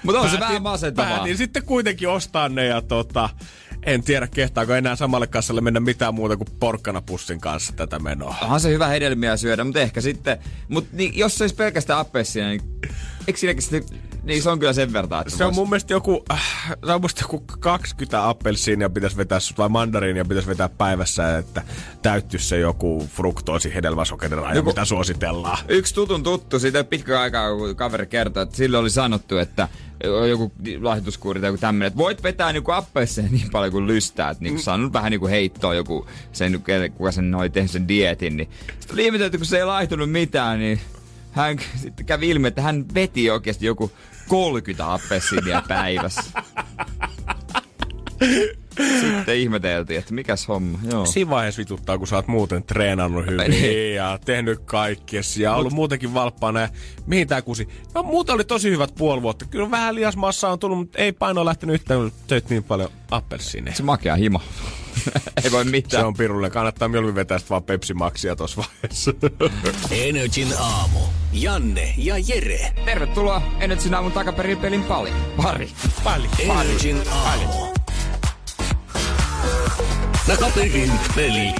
[0.02, 1.16] Mutta on se Päätin- vähän masentavaa.
[1.16, 3.28] Päätin sitten kuitenkin ostaa ne ja tota...
[3.86, 8.36] En tiedä, kehtaako enää samalle kassalle mennä mitään muuta kuin porkkanapussin kanssa tätä menoa.
[8.42, 10.38] Onhan se hyvä hedelmiä syödä, mutta ehkä sitten...
[10.68, 12.62] Mutta niin, jos se olisi pelkästään appelsiina, niin
[13.26, 13.84] eikö sitten...
[14.24, 17.00] Niin se on kyllä sen verran, että Se on mun mielestä joku, äh, se on
[17.00, 21.62] musta joku 20 appelsiinia pitäisi vetää, vai mandariinia pitäisi vetää päivässä, että
[22.02, 25.58] täyttyisi se joku fruktoosi hedelmäsokeriraja, Joku- mitä suositellaan.
[25.68, 29.68] Yksi tutun tuttu, siitä pitkä aikaa, kun kaveri kertoi, että sille oli sanottu, että
[30.28, 34.42] joku lahjoituskuuri tai joku tämmöinen, että voit vetää niinku appelsiin niin paljon kuin lystää, että
[34.44, 36.62] niinku saanut vähän niinku heittoa joku, sen,
[36.96, 38.50] kuka sen oli tehnyt sen dietin, niin
[38.80, 40.80] sitten oli ihmetelty, kun se ei laihtunut mitään, niin
[41.34, 43.92] hän sitten kävi ilmi, että hän veti oikeasti joku
[44.28, 46.42] 30 appelsiinia päivässä.
[49.00, 50.78] Sitten ihmeteltiin, että mikäs homma.
[50.90, 51.06] Joo.
[51.06, 53.94] Siinä vaiheessa vituttaa, kun sä oot muuten treenannut hyvin Niin.
[53.94, 56.60] ja tehnyt kaikkes ja ollut muutenkin valppaana.
[56.60, 56.68] Ja
[57.06, 57.68] mihin tää kusi?
[57.94, 59.44] No muuten oli tosi hyvät puoli vuotta.
[59.44, 63.76] Kyllä vähän liasmassa on tullut, mutta ei paino lähtenyt yhtään, kun töit niin paljon appelsiineja.
[63.76, 64.40] Se makea himo.
[65.44, 66.06] ei voi Se mitään.
[66.06, 66.50] on pirulle.
[66.50, 69.12] Kannattaa mieluummin vetää sit vaan Pepsi Maxia tossa vaiheessa.
[70.04, 70.98] Energin aamu.
[71.32, 72.72] Janne ja Jere.
[72.84, 75.12] Tervetuloa Energyn aamun takaperin pelin pari.
[75.36, 75.68] Pari.
[76.04, 76.28] Pali.
[76.38, 77.74] Energin aamu.
[80.26, 81.54] Takaperin peli.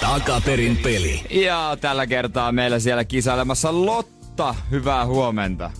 [0.00, 1.22] Takaperin peli.
[1.30, 4.54] Ja tällä kertaa meillä siellä kisailemassa Lotta.
[4.70, 5.70] Hyvää huomenta.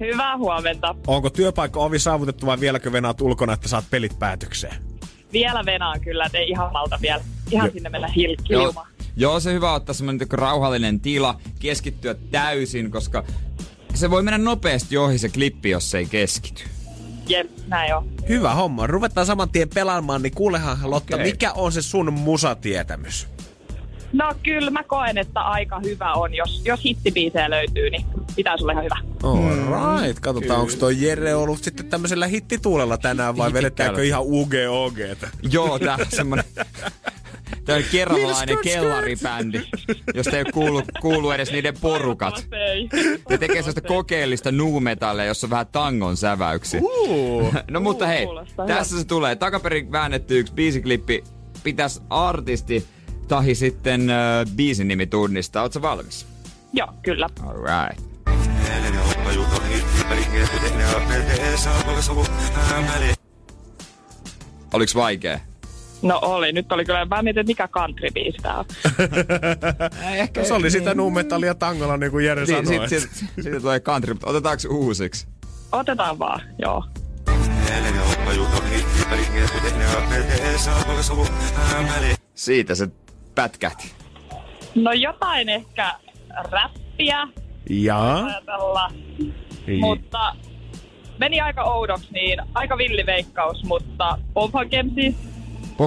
[0.00, 0.94] Hyvää huomenta.
[1.06, 4.74] Onko työpaikka ovi saavutettu vai vieläkö venaat ulkona, että saat pelit päätökseen?
[5.32, 8.08] vielä venaan kyllä, ei ihan malta vielä ihan sinne mennä
[8.48, 13.24] Joo, joo, se hyvä ottaa semmoinen niinku rauhallinen tila, keskittyä täysin, koska
[13.94, 16.62] se voi mennä nopeasti ohi se klippi, jos se ei keskity.
[17.30, 18.08] Jep, näin on.
[18.28, 18.86] Hyvä homma.
[18.86, 21.32] Ruvetaan saman tien pelaamaan, niin kuulehan Lotta, Okei.
[21.32, 23.28] mikä on se sun musatietämys?
[24.12, 26.34] No kyllä mä koen, että aika hyvä on.
[26.34, 28.06] Jos, jos hittibiisejä löytyy, niin
[28.36, 28.98] pitää sulle ihan hyvä.
[29.22, 30.20] All right.
[30.20, 34.98] Katsotaan, onko toi Jere ollut sitten tämmöisellä hittituulella tänään vai vedetäänkö ihan UGOG?
[35.52, 36.44] Joo, tää on semmonen...
[37.64, 38.60] Tää on skirt.
[38.62, 39.60] kellaribändi,
[40.14, 42.46] josta ei kuulu, kuulu edes niiden porukat.
[43.28, 46.80] Ne tekee sellaista kokeellista nuumetallia, jossa on vähän tangon säväyksiä.
[46.82, 47.54] Uh.
[47.70, 48.26] No mutta hei,
[48.66, 49.36] tässä se tulee.
[49.36, 51.24] Takaperin väännetty yksi biisiklippi.
[51.62, 52.86] Pitäisi artisti
[53.28, 54.16] tahi sitten äh,
[54.56, 55.62] biisin nimi tunnistaa.
[55.62, 56.26] Ootko valmis?
[56.72, 57.28] Joo, kyllä.
[57.46, 58.10] Alright.
[64.72, 65.40] Oliks vaikee?
[66.02, 66.52] No oli.
[66.52, 68.64] Nyt oli kyllä, mä mietin, että mikä country-biisi tää on.
[70.14, 72.88] Ehkä Se oli sitä nu metallia tangolla, niin kuin Jere Sitten sanoi.
[72.88, 75.28] sit, sit, sit tulee country, mutta otetaanko uusiksi?
[75.72, 76.84] Otetaan vaan, joo.
[82.34, 82.88] Siitä se
[83.34, 83.90] pätkähti.
[84.74, 85.94] No jotain ehkä
[86.50, 87.28] räppiä
[87.70, 88.14] Ja?
[88.24, 88.90] ajatella,
[89.80, 90.36] mutta
[91.18, 95.29] meni aika oudoksi, niin aika villiveikkaus, mutta Pompa Kemsi, Bob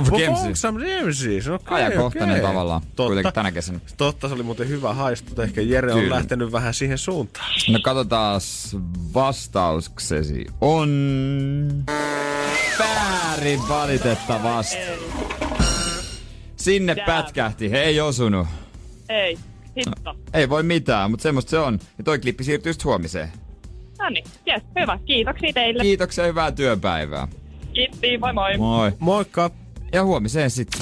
[0.02, 0.56] Bob Kemsi.
[0.56, 2.48] Some Ramses, okei, Ajankohtainen okei.
[2.48, 3.04] tavallaan, Totta.
[3.06, 3.80] kuitenkin tänä kesänä.
[3.98, 5.42] Totta, se oli muuten hyvä haistu.
[5.42, 6.16] Ehkä Jere on Kyllä.
[6.16, 7.46] lähtenyt vähän siihen suuntaan.
[7.70, 8.42] No katsotaan
[9.14, 10.90] vastauksesi on...
[12.80, 14.78] Väärin valitettavasti.
[16.56, 17.06] Sinne Damn.
[17.06, 18.48] pätkähti, he ei osunut.
[19.10, 19.38] ei,
[19.78, 20.16] hitto.
[20.34, 21.80] Ei voi mitään, mutta semmoista se on.
[21.98, 23.32] Ja toi klippi siirtyy just huomiseen.
[24.00, 25.00] No niin, jes, hyvä.
[25.06, 25.84] Kiitoksia teille.
[25.84, 27.28] Kiitoksia, hyvää työpäivää.
[27.74, 28.58] Kiitti, moi moi.
[28.58, 28.92] Moi.
[29.00, 29.52] Moikka!
[29.94, 30.82] Ja huomiseen sitten.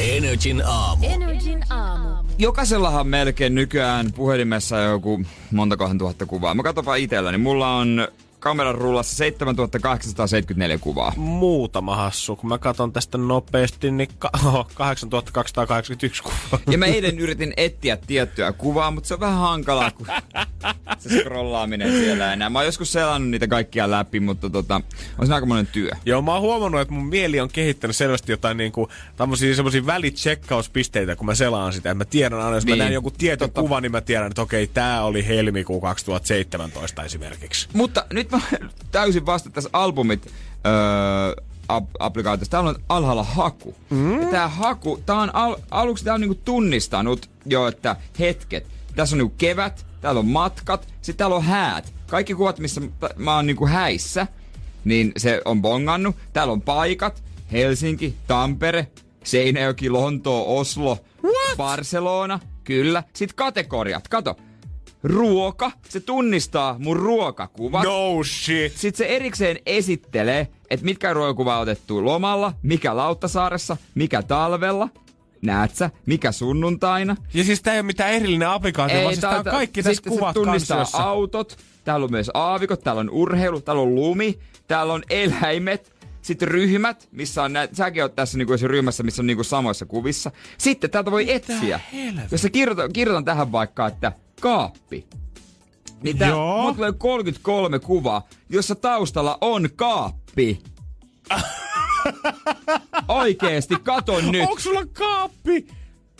[0.00, 1.06] Energin aamu.
[1.06, 2.08] Energin aamu.
[2.38, 5.20] Jokaisellahan melkein nykyään puhelimessa joku
[5.52, 6.54] montakohan tuhatta kuvaa.
[6.54, 7.38] Mä katson vaan itselläni.
[7.38, 8.08] Mulla on
[8.40, 11.12] kameran rullassa 7874 kuvaa.
[11.16, 12.36] Muutama hassu.
[12.36, 16.60] Kun mä katson tästä nopeasti, niin ka- oho, 8281 kuvaa.
[16.70, 20.06] Ja mä eilen yritin etsiä tiettyä kuvaa, mutta se on vähän hankalaa, kun
[20.98, 22.50] se scrollaaminen siellä enää.
[22.50, 24.80] Mä oon joskus selannut niitä kaikkia läpi, mutta tota,
[25.18, 25.90] on se aika monen työ.
[26.06, 31.16] Joo, mä oon huomannut, että mun mieli on kehittänyt selvästi jotain niinku, tämmösiä semmosia välitsekkauspisteitä,
[31.16, 31.90] kun mä selaan sitä.
[31.90, 32.70] Et mä tiedän aina, jos niin.
[32.72, 33.60] Niin, mä näen joku tietyn totta.
[33.60, 37.68] kuva, niin mä tiedän, että okei, tää oli helmikuu 2017 esimerkiksi.
[37.72, 38.40] Mutta nyt mä
[38.90, 40.26] täysin vasta tässä albumit
[40.66, 42.50] öö, ap- applikaatiossa.
[42.50, 43.74] Täällä on alhaalla haku.
[43.90, 44.22] Mm.
[44.22, 48.66] Ja tää haku, tää on al- aluksi tää on niinku tunnistanut jo, että hetket.
[48.96, 51.92] Tässä on niinku kevät, täällä on matkat, sitten täällä on häät.
[52.06, 54.26] Kaikki kuvat, missä mä- mä oon niinku häissä,
[54.84, 56.16] niin se on bongannut.
[56.32, 57.22] Täällä on paikat,
[57.52, 58.86] Helsinki, Tampere,
[59.24, 61.56] Seinäjoki, Lontoo, Oslo, What?
[61.56, 63.02] Barcelona, kyllä.
[63.14, 64.36] Sitten kategoriat, kato.
[65.02, 67.84] Ruoka, se tunnistaa mun ruokakuvat.
[67.84, 68.72] No shit!
[68.72, 74.88] Sitten se erikseen esittelee, että mitkä ruokakuva on otettu lomalla, mikä Lauttasaaressa, mikä talvella,
[75.42, 77.16] näet sä, mikä sunnuntaina.
[77.34, 80.12] Ja siis tää ei ole mitään erillinen applikaatio, vaan siis tää on kaikki tässä sitten
[80.12, 81.08] se kuvat tunnistaa kansiossa.
[81.08, 84.38] autot, täällä on myös aavikot, täällä on urheilu, täällä on lumi,
[84.68, 85.92] täällä on eläimet,
[86.22, 90.30] sitten ryhmät, missä on näitä, säkin oot tässä niinku ryhmässä, missä on niinku samoissa kuvissa.
[90.58, 91.80] Sitten täältä voi etsiä.
[91.92, 92.28] helvettiä?
[92.30, 95.06] Jos sä kirjoitan, kirjoitan tähän vaikka, että kaappi.
[96.02, 96.60] Niin tää, Joo.
[96.60, 100.62] mulla tulee 33 kuvaa, jossa taustalla on kaappi.
[103.08, 104.42] Oikeesti, kato nyt.
[104.42, 105.66] Onko sulla kaappi?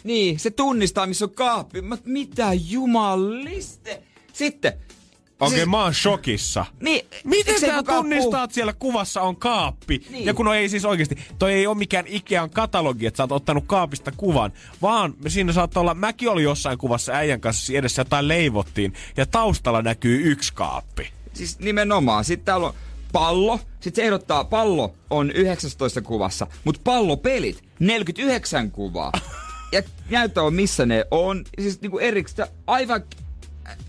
[0.05, 1.83] Niin, se tunnistaa, missä on kaappi.
[1.83, 4.03] Mä, mitä jumaliste?
[4.33, 4.73] Sitten.
[5.41, 6.67] Okei, okay, siis- mä oon shokissa.
[6.81, 10.07] Niin, Miten sä tunnistaa, että siellä kuvassa on kaappi?
[10.11, 10.27] Niin.
[10.27, 13.33] Ja kun no ei siis oikeasti, toi ei ole mikään Ikean katalogi, että sä oot
[13.33, 18.29] ottanut kaapista kuvan, vaan siinä saattaa olla, mäkin olin jossain kuvassa äijän kanssa edessä jotain
[18.29, 21.13] leivottiin, ja taustalla näkyy yksi kaappi.
[21.33, 22.25] Siis nimenomaan.
[22.25, 22.75] Sitten täällä on
[23.13, 23.61] pallo.
[23.81, 29.13] Sitten se ehdottaa, pallo on 19 kuvassa, mutta pallopelit 49 kuvaa.
[29.73, 31.45] ja näyttää on, missä ne on.
[31.61, 33.03] Siis niinku erikseen, aivan...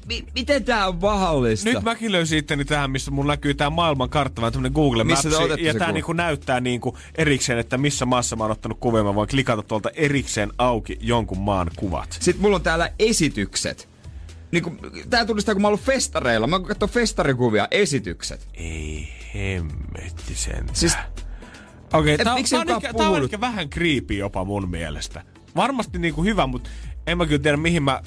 [0.08, 1.70] Mi- miten tää on mahdollista?
[1.70, 5.26] Nyt mäkin löysin itteni tähän, missä mun näkyy tää maailman kartta, vähän tämmönen Google Maps,
[5.26, 5.92] ja tää kuva?
[5.92, 9.04] niinku näyttää niinku erikseen, että missä maassa mä oon ottanut kuvia.
[9.04, 12.18] Mä voin klikata tuolta erikseen auki jonkun maan kuvat.
[12.20, 13.90] Sitten mulla on täällä esitykset.
[14.52, 14.80] Niin kun,
[15.10, 16.48] tää tunnistaa, kun mä oon ollut festareilla.
[16.48, 18.48] Mä katson festarikuvia, esitykset.
[18.54, 20.66] Ei hemmetti sen.
[20.74, 20.98] Siis
[21.94, 25.24] Okei, Et tää, miksi tää, on ehkä, tää on ehkä vähän creepy jopa mun mielestä.
[25.56, 26.70] Varmasti niinku hyvä, mutta
[27.08, 28.02] en mä kyllä tiedä mihin mä...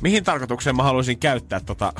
[0.00, 1.92] mihin tarkoitukseen mä haluaisin käyttää tota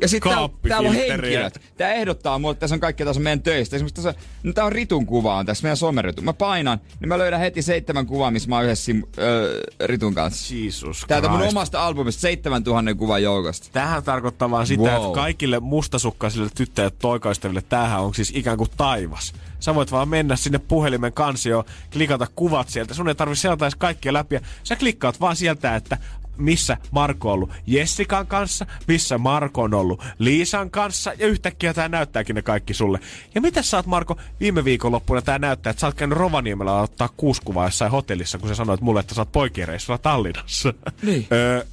[0.00, 1.60] Ja sitten täällä, täällä on henkilöt.
[1.76, 3.76] Tää ehdottaa mulle, että tässä on kaikkea tässä meidän töistä.
[3.76, 6.24] Esimerkiksi tässä, no tää on Ritun kuva on tässä, meidän someritun.
[6.24, 10.14] Mä painan, niin mä löydän heti seitsemän kuvaa, missä mä oon yhdessä sim, öö, Ritun
[10.14, 10.54] kanssa.
[10.54, 13.68] Jesus Täältä mun omasta albumista 7000 kuvan joukosta.
[13.72, 14.94] Tämähän tarkoittaa vaan sitä, Wow.
[14.96, 19.32] että kaikille mustasukkaisille tyttöjä toikaistaville tämähän on siis ikään kuin taivas.
[19.60, 22.94] Sä voit vaan mennä sinne puhelimen kansioon, klikata kuvat sieltä.
[22.94, 24.34] Sun ei tarvitse selata kaikkia läpi.
[24.34, 25.98] Ja sä klikkaat vaan sieltä, että
[26.40, 31.88] missä Marko on ollut Jessikan kanssa, missä Marko on ollut Liisan kanssa, ja yhtäkkiä tää
[31.88, 32.98] näyttääkin ne kaikki sulle.
[33.34, 37.08] Ja mitä sä oot, Marko, viime viikonloppuna tää näyttää, että sä oot käynyt Rovaniemellä ottaa
[37.16, 40.74] kuusi kuvaa jossain hotellissa, kun sä sanoit mulle, että sä oot poikien reissulla Tallinnassa.
[41.02, 41.26] Niin.
[41.32, 41.64] öö,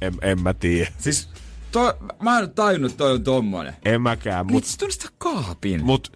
[0.00, 0.90] en, en mä tiedä.
[0.98, 1.28] Siis
[1.72, 3.74] toi, mä en tajunnut, toi on tommonen.
[3.84, 5.84] En mäkään, Mut se tunnistaa kaapin.
[5.84, 6.12] mut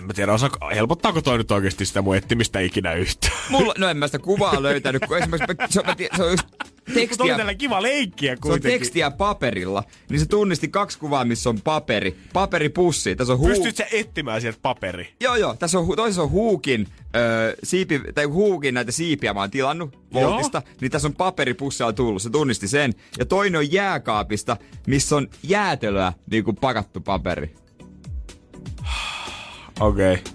[0.00, 3.32] en mä tiedä, osa, helpottaako toi nyt oikeasti sitä mun etsimistä ikinä yhtään.
[3.48, 6.22] Mulla, no en mä sitä kuvaa löytänyt, kun esimerkiksi mä, se, on, mä tie- se
[6.22, 8.70] on just Mutta tekstiä, tällä kiva leikkiä se on kuitenkin.
[8.70, 12.16] tekstiä paperilla, niin se tunnisti kaksi kuvaa, missä on paperi.
[12.32, 13.16] Paperipussi.
[13.16, 13.48] Tässä on huu...
[13.48, 15.08] Pystyt sä etsimään sieltä paperi?
[15.20, 15.54] Joo, joo.
[15.54, 16.86] Tässä on, toisessa on huukin,
[17.16, 20.30] öö, siipi, tai huukin näitä siipiä mä oon tilannut Joo.
[20.30, 20.62] Voltista.
[20.80, 22.94] Niin tässä on paperipussia tullut, se tunnisti sen.
[23.18, 27.54] Ja toinen on jääkaapista, missä on jäätelöä, niin kuin pakattu paperi.
[29.80, 30.14] Okei.
[30.14, 30.32] Okay.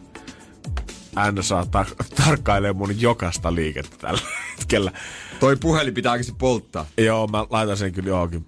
[1.16, 4.22] Hän saa tar- tarkkailee mun jokaista liikettä tällä
[4.58, 4.91] hetkellä.
[5.39, 6.86] Toi puhelin pitää oikeasti polttaa.
[6.98, 8.46] Joo, mä laitan sen kyllä johonkin.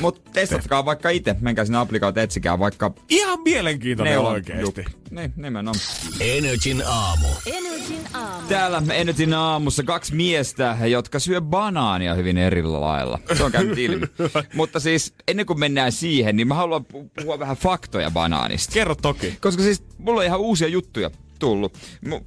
[0.00, 1.36] Mut testatkaa vaikka itse.
[1.40, 4.84] Menkää sinne applikaat etsikää vaikka Ihan mielenkiintoinen neulan oikeesti.
[5.10, 5.76] Niin, nimenomaan.
[6.20, 7.26] Energin aamu.
[7.46, 8.46] Energin aamu.
[8.48, 13.18] Täällä Energyn aamussa kaksi miestä, jotka syö banaania hyvin eri lailla.
[13.36, 14.06] Se on käynyt ilmi.
[14.54, 18.72] Mutta siis ennen kuin mennään siihen, niin mä haluan pu- puhua vähän faktoja banaanista.
[18.72, 19.38] Kerro toki.
[19.40, 21.78] Koska siis mulla on ihan uusia juttuja tullut.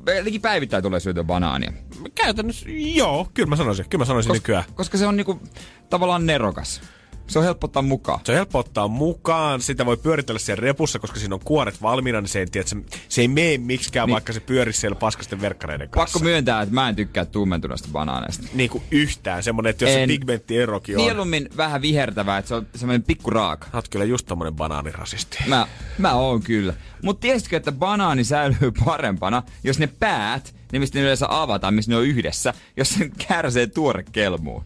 [0.08, 1.74] Eli päivittäin tulee syötyä banaania.
[2.16, 2.66] Käytännössä,
[2.96, 3.86] joo, kyllä mä sanoisin.
[3.90, 4.64] Kyllä mä sanoisin nykyään.
[4.76, 5.40] Koska se on niinku
[5.90, 6.82] tavallaan nerokas.
[7.30, 8.20] Se on helppo ottaa mukaan.
[8.24, 12.22] Se on helppo ottaa mukaan, sitä voi pyöritellä siellä repussa, koska siinä on kuoret valmiina,
[12.22, 12.78] niin se ei, tiedä, se,
[13.10, 14.14] se ei mene miksikään, niin.
[14.14, 16.14] vaikka se pyörisi siellä paskasten verkkareiden kanssa.
[16.14, 18.48] Pakko myöntää, että mä en tykkää tummentuneesta banaaneista.
[18.54, 20.08] Niin kuin yhtään, semmonen, että jos se En.
[20.08, 21.04] pigmenttierokin on.
[21.04, 23.68] Mieluummin vähän vihertävää, että se on semmoinen pikku raaka.
[23.72, 25.38] Sä oot kyllä just tommonen banaanirasisti.
[25.48, 25.68] Mä,
[25.98, 26.74] mä oon kyllä.
[27.04, 31.92] Mutta tiesitkö, että banaani säilyy parempana, jos ne päät, ne mistä ne yleensä avataan, missä
[31.92, 34.64] ne on yhdessä, jos sen kärsee tuore kelmuun.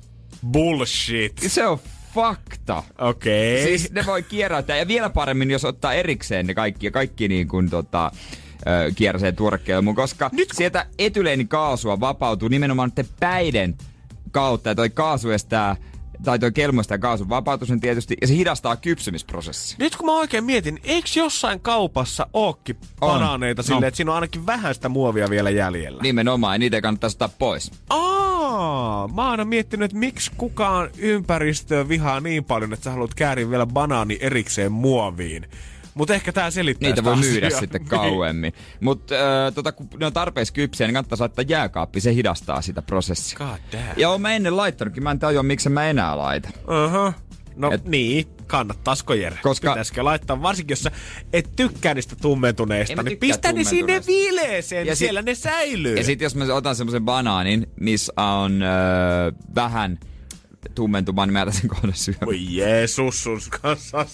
[0.52, 1.34] Bullshit.
[1.48, 1.80] Se on
[2.16, 2.84] fakta.
[2.98, 3.56] Okei.
[3.64, 3.68] Okay.
[3.78, 7.70] Siis ne voi kierrättää, ja vielä paremmin, jos ottaa erikseen ne kaikki, kaikki niin kuin
[7.70, 8.12] tota,
[8.68, 13.76] ö, kierräsee tuorekelmuun, koska Nyt kun- sieltä etyleenikaasua vapautuu nimenomaan niiden päiden
[14.32, 15.76] kautta, ja toi kaasu estää,
[16.24, 19.76] tai toi kelmu estää kaasun vapautumisen tietysti, ja se hidastaa kypsymisprosessia.
[19.80, 23.10] Nyt kun mä oikein mietin, eikö jossain kaupassa ookin On.
[23.10, 23.64] banaaneita No.
[23.64, 26.02] silleen, että siinä on ainakin vähän sitä muovia vielä jäljellä?
[26.04, 27.72] Nimenomaan, ja niitä kannattaisi ottaa pois.
[27.90, 33.14] Aa, mä oon aina miettinyt, että miksi kukaan ympäristöä vihaa niin paljon, että sä haluat
[33.16, 35.48] kääriä vielä banaani erikseen muoviin.
[35.94, 37.60] Mutta ehkä tää selittää Niitä voi myydä asiaa.
[37.60, 38.54] sitten kauemmin.
[38.80, 42.82] Mutta äh, tota, kun ne on tarpeeksi kypsiä, niin kannattaa laittaa jääkaappi, se hidastaa sitä
[42.82, 43.38] prosessia.
[43.38, 43.48] God
[43.80, 43.94] damn.
[43.98, 46.50] Ja oon mä ennen laittanutkin, mä en tajua, miksi mä enää laita.
[46.58, 47.14] Uh-huh.
[47.56, 49.38] No Et- niin, kannattaisiko Jere?
[49.44, 50.92] Koska- Pitäisikö laittaa, varsinkin jos sä
[51.34, 55.96] et tykkää niistä tummentuneista, niin pistä ne sinne viileeseen, Ja ja sit- siellä ne säilyy.
[55.98, 60.00] Ja sitten jos mä otan semmoisen banaanin, missä on öö, vähän
[60.76, 62.26] tummentumaan, niin mä jätän sen kohdan syömään.
[62.26, 64.06] Voi Jeesus sun kanssa.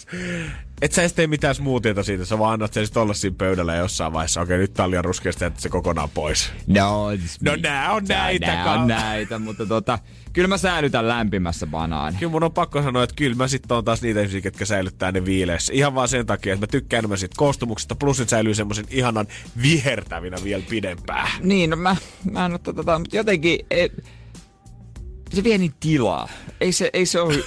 [0.81, 3.75] Et sä edes tee mitään smoothieta siitä, sä vaan annat sen sit olla siinä pöydällä
[3.75, 4.41] jossain vaiheessa.
[4.41, 6.51] Okei, nyt tää on liian ruskeasti, että se kokonaan pois.
[6.67, 7.07] No,
[7.41, 9.99] No nää on näitä, Nää on näitä, mutta tota,
[10.33, 12.17] kyllä mä säilytän lämpimässä banaani.
[12.17, 15.11] Kyllä mun on pakko sanoa, että kyllä mä sitten on taas niitä ihmisiä, jotka säilyttää
[15.11, 15.73] ne viileessä.
[15.73, 19.27] Ihan vaan sen takia, että mä tykkään enemmän siitä koostumuksesta, plus se säilyy semmoisen ihanan
[19.61, 21.29] vihertävinä vielä pidempään.
[21.43, 21.95] Niin, no mä,
[22.31, 23.87] mä en ole tota, mutta jotenkin, e,
[25.33, 26.29] se vie niin tilaa.
[26.61, 27.43] Ei se, ei se ole,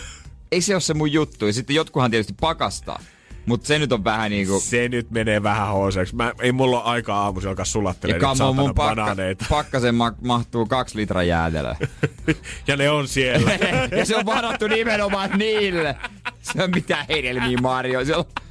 [0.53, 1.47] ei se ole se mun juttu.
[1.47, 3.01] Ja sitten jotkuhan tietysti pakastaa.
[3.47, 4.61] Mutta se nyt on vähän niinku...
[4.61, 6.17] Se nyt menee vähän hooseeksi.
[6.17, 9.45] Mä, ei mulla ole aikaa aamuisin alkaa sulattelee Ja nyt mun pakka, banaaneita.
[9.51, 11.77] pakkasen ma- mahtuu kaksi litraa jäätelöä.
[12.67, 13.51] ja ne on siellä.
[13.99, 15.97] ja se on varattu nimenomaan niille.
[16.43, 18.05] Se on mitään hedelmiä, Mario.
[18.05, 18.43] Siellä on,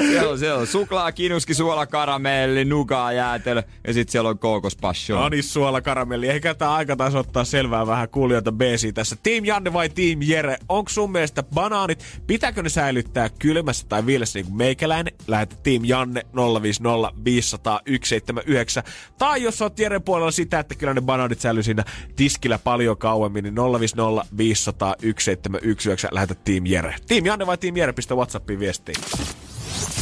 [0.00, 5.22] siellä on, siellä on suklaa, kinuski, suola, karamelli, nugaa, jäätelö ja sitten siellä on kookospassion.
[5.22, 6.28] Anis suola karamelli.
[6.28, 9.16] Ehkä tää aika taas ottaa selvää vähän kuulijoita BC tässä.
[9.22, 10.56] Team Janne vai Team Jere?
[10.68, 15.14] Onko sun mielestä banaanit, pitääkö ne säilyttää kylmässä tai viilessä niin kuin meikäläinen?
[15.26, 16.22] Lähetä Team Janne
[16.62, 18.82] 050 500 179.
[19.18, 21.84] Tai jos oot Jeren puolella sitä, että kyllä ne banaanit säilyy siinä
[22.16, 26.08] tiskillä paljon kauemmin, niin 050 500 1719.
[26.12, 26.96] Lähetä Team Jere.
[27.08, 27.92] Team Janne vai Team Jere?
[27.92, 28.96] Pistä Whatsappiin viestiin.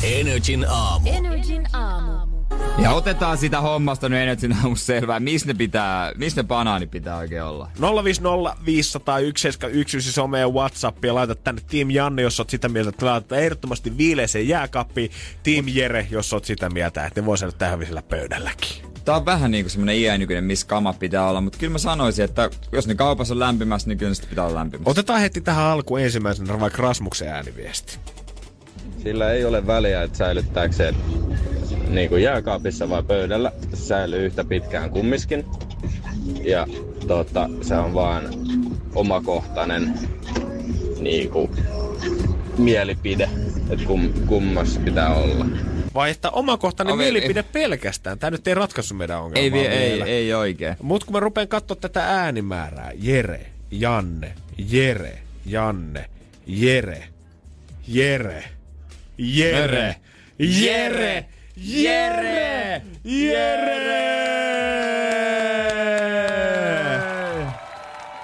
[0.03, 1.11] Energin aamu.
[1.11, 2.37] Energin aamu.
[2.79, 7.17] Ja otetaan sitä hommasta nyt Energin aamussa selvää, missä ne pitää, missä ne banaani pitää
[7.17, 7.71] oikein olla.
[8.05, 12.69] 050 500 171 se on meidän WhatsApp ja laita tänne Team Janne, jos oot sitä
[12.69, 15.11] mieltä, että laitetaan ehdottomasti viileeseen jääkaappiin.
[15.43, 18.87] Team Jere, jos oot sitä mieltä, että ne voi saada tähän visellä pöydälläkin.
[19.05, 22.51] Tää on vähän niinku semmonen iänykyinen, missä kamat pitää olla, mutta kyllä mä sanoisin, että
[22.73, 24.91] jos ne kaupassa on lämpimässä, niin kyllä ne sitten pitää olla lämpimässä.
[24.91, 27.99] Otetaan heti tähän alku ensimmäisenä vaikka Rasmuksen ääniviesti.
[29.07, 30.95] Sillä ei ole väliä, että säilyttääkö se
[31.89, 33.53] niin kuin jääkaapissa vai pöydällä.
[33.75, 35.45] Se säilyy yhtä pitkään kummiskin.
[36.45, 36.67] Ja
[37.07, 38.25] tota, se on vaan
[38.95, 39.95] omakohtainen
[41.01, 41.51] niin kuin,
[42.59, 43.29] mielipide,
[43.71, 45.47] että kum, kummassa pitää olla.
[45.95, 48.19] Vai että omakohtainen Ove- mielipide pelkästään.
[48.19, 50.05] Tämä nyt ei ratkaissut meidän ongelmaa Ei, vie, ei, vielä.
[50.05, 50.77] ei oikein.
[50.83, 56.05] Mut kun mä rupean katsoa tätä äänimäärää, Jere, Janne, Jere, Janne,
[56.47, 57.05] Jere,
[57.89, 58.56] Jere,
[59.19, 59.97] Jere,
[60.39, 64.17] Jere, Jere, Jere!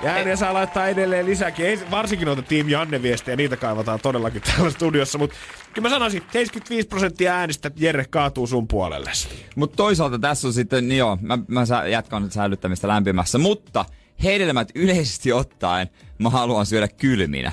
[0.03, 1.66] Ja ääniä saa laittaa edelleen lisäkin.
[1.66, 5.18] Ei, varsinkin noita Team Janne viestejä, niitä kaivataan todellakin täällä studiossa.
[5.18, 5.36] Mutta
[5.74, 9.11] kyllä mä sanoisin, 75 prosenttia äänistä Jere kaatuu sun puolelle.
[9.57, 13.84] Mutta toisaalta tässä on sitten, niin joo, mä, mä jatkan nyt säilyttämistä lämpimässä, mutta
[14.24, 15.88] hedelmät yleisesti ottaen
[16.18, 17.53] mä haluan syödä kylminä.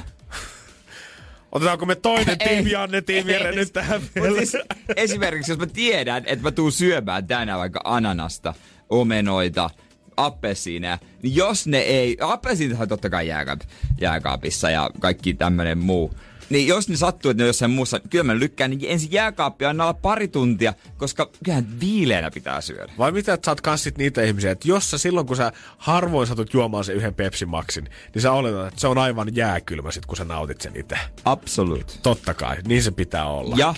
[1.51, 2.67] Otetaanko me toinen Team.
[2.67, 3.25] Janne, Team
[3.55, 4.37] nyt tähän Mut vielä?
[4.37, 4.57] siis,
[4.95, 8.53] esimerkiksi jos mä tiedän, että mä tuun syömään tänään vaikka ananasta,
[8.89, 9.69] omenoita,
[10.17, 13.61] appelsiineja, niin jos ne ei, appelsiinithan totta kai jääkaap,
[14.01, 16.13] jääkaapissa ja kaikki tämmönen muu,
[16.49, 19.65] niin jos ne sattuu, että ne on jossain muussa, kyllä mä lykkään, niin ensin jääkaappi
[19.65, 22.93] anna olla pari tuntia, koska kyllähän viileänä pitää syödä.
[22.97, 25.51] Vai mitä, että sä oot kans sit niitä ihmisiä, että jos sä silloin, kun sä
[25.77, 29.91] harvoin satut juomaan sen yhden Pepsi Maxin, niin sä oletat, että se on aivan jääkylmä
[29.91, 30.97] sit, kun sä nautit sen itse.
[31.25, 31.99] Absolut.
[32.03, 33.55] Totta kai, niin se pitää olla.
[33.57, 33.73] Ja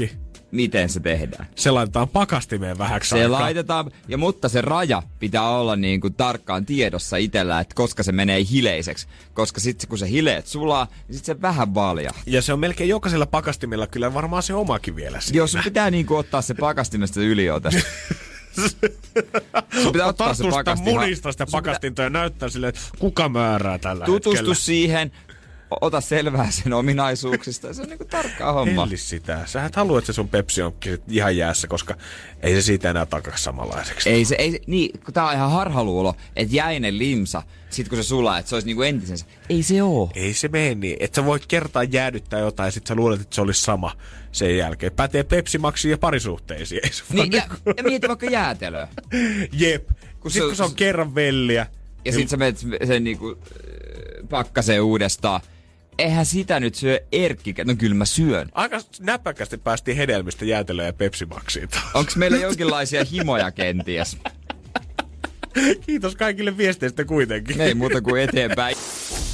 [0.52, 1.48] miten se tehdään?
[1.56, 3.40] Se laitetaan pakastimeen vähäksi Se aikaa.
[3.42, 8.12] laitetaan, ja mutta se raja pitää olla niin kuin tarkkaan tiedossa itsellä, että koska se
[8.12, 9.08] menee hileiseksi.
[9.34, 12.12] Koska sitten kun se hileet sulaa, niin sitten se vähän valja.
[12.26, 15.38] Ja se on melkein jokaisella pakastimella kyllä varmaan se omakin vielä siinä.
[15.38, 17.70] Jos pitää niin kuin ottaa se pakastimesta yliota.
[19.84, 20.94] sun pitää ottaa se pakastin.
[20.94, 24.56] munista sitä pakastinta ja näyttää silleen, että kuka määrää tällä Tutustu hetkellä.
[24.56, 25.12] siihen,
[25.82, 27.74] ota selvää sen ominaisuuksista.
[27.74, 28.82] Se on niinku tarkkaa homma.
[28.86, 29.40] Helli sitä.
[29.46, 31.96] Sä et halua, että se sun Pepsi sit ihan jäässä, koska
[32.42, 34.10] ei se siitä enää takas samanlaiseksi.
[34.10, 37.98] Ei se, ei se, niin, kun tää on ihan harhaluulo, että jäinen limsa, sit kun
[37.98, 39.26] se sulaa, että se olisi niinku entisensä.
[39.50, 40.12] Ei se oo.
[40.16, 40.98] Ei se mene niin.
[41.00, 43.92] Että sä voit kertaa jäädyttää jotain ja sit sä luulet, että se olisi sama
[44.32, 44.92] sen jälkeen.
[44.92, 46.82] Pätee Pepsi Maxiin ja parisuhteisiin.
[46.84, 48.88] Ei se Niin, ja, niinku- ja mieti vaikka jäätelöä.
[49.54, 49.90] Jep.
[50.20, 51.68] Kun sit se- kun se on kerran velliä.
[52.06, 52.58] Ja sit sä menet
[52.88, 55.42] sen niinku äh, pakkaseen uudestaan.
[56.02, 57.64] Eihän sitä nyt syö Erkkikä.
[57.64, 58.50] No kyllä mä syön.
[58.52, 61.86] Aika näpäkästi päästiin hedelmistä jäätelöä ja Pepsi Maxiin taas.
[61.94, 64.18] Onks meillä jonkinlaisia himoja kenties?
[65.86, 67.62] Kiitos kaikille viesteistä kuitenkin.
[67.62, 68.76] Ei muuta kuin eteenpäin.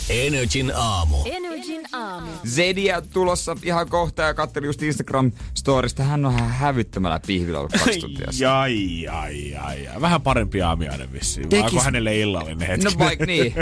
[0.10, 1.18] Energin aamu.
[1.26, 2.32] Energin aamu.
[2.48, 6.04] Zedia tulossa ihan kohta ja katselin just Instagram-storista.
[6.04, 8.28] Hän on ihan hävyttömällä pihvillä ollut kaksi tuntia.
[8.40, 10.02] Jai, jai, jai, jai.
[10.02, 11.50] Vähän parempi aamiainen vissiin.
[11.50, 12.86] Tekis- onko hänelle illallinen hetki?
[12.86, 13.54] No vaikka niin.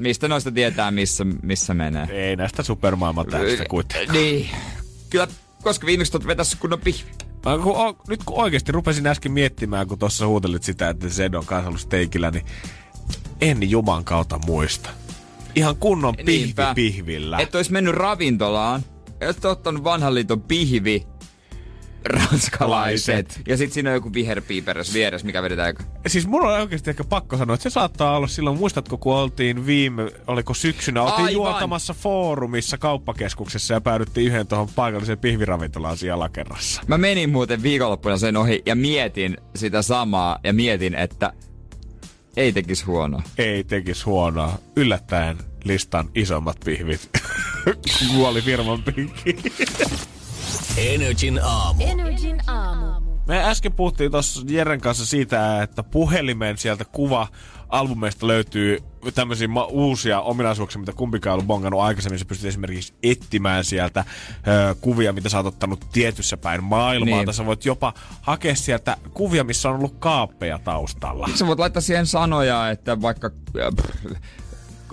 [0.00, 2.06] Mistä noista tietää, missä, missä menee?
[2.28, 4.18] Ei näistä supermaailman täystä kuitenkaan.
[4.18, 4.48] Niin.
[5.10, 5.28] Kyllä,
[5.62, 7.10] koska viimeksi tuot vetässä kunnon pihvi.
[7.44, 11.34] Mä kun, o, nyt kun oikeasti rupesin äsken miettimään, kun tuossa huutelit sitä, että Zed
[11.34, 12.46] on kanssa ollut steikillä, niin
[13.40, 14.90] en juman kautta muista.
[15.58, 16.72] Ihan kunnon pihvi Niinpä.
[16.74, 17.38] pihvillä.
[17.38, 18.82] Että olisi mennyt ravintolaan,
[19.20, 21.06] ja oot ottanut vanhan liiton pihvi,
[22.04, 23.40] ranskalaiset.
[23.48, 25.74] Ja sit siinä on joku viherpiiperös vieressä, mikä vedetään.
[26.06, 29.66] Siis mulla on oikeasti ehkä pakko sanoa, että se saattaa olla silloin, muistatko kun oltiin
[29.66, 31.32] viime, oliko syksynä, oltiin Aivan.
[31.32, 36.82] juotamassa foorumissa kauppakeskuksessa ja päädyttiin yhden tuohon paikalliseen pihviravintolaan siellä alakerrassa.
[36.86, 41.32] Mä menin muuten viikonloppuna sen ohi ja mietin sitä samaa ja mietin, että
[42.36, 43.22] ei tekisi huonoa.
[43.38, 44.58] Ei tekisi huonoa.
[44.76, 47.10] Yllättäen listan isommat pihvit.
[48.14, 49.36] Kuoli firman pinkki.
[50.76, 51.84] Energin aamu.
[51.84, 53.18] Energin aamu.
[53.28, 57.28] Me äsken puhuttiin tuossa Jeren kanssa siitä, että puhelimen sieltä kuva
[57.68, 58.78] albumeista löytyy
[59.14, 62.18] tämmöisiä ma- uusia ominaisuuksia, mitä kumpikaan ei ollut bongannut aikaisemmin.
[62.18, 64.04] Sä pystyt esimerkiksi etsimään sieltä
[64.48, 67.16] ö, kuvia, mitä sä oot ottanut tietyssä päin maailmaa.
[67.16, 67.24] Niin.
[67.24, 67.92] Tai sä voit jopa
[68.22, 71.28] hakea sieltä kuvia, missä on ollut kaappeja taustalla.
[71.34, 74.20] Sä voit laittaa siihen sanoja, että vaikka äh,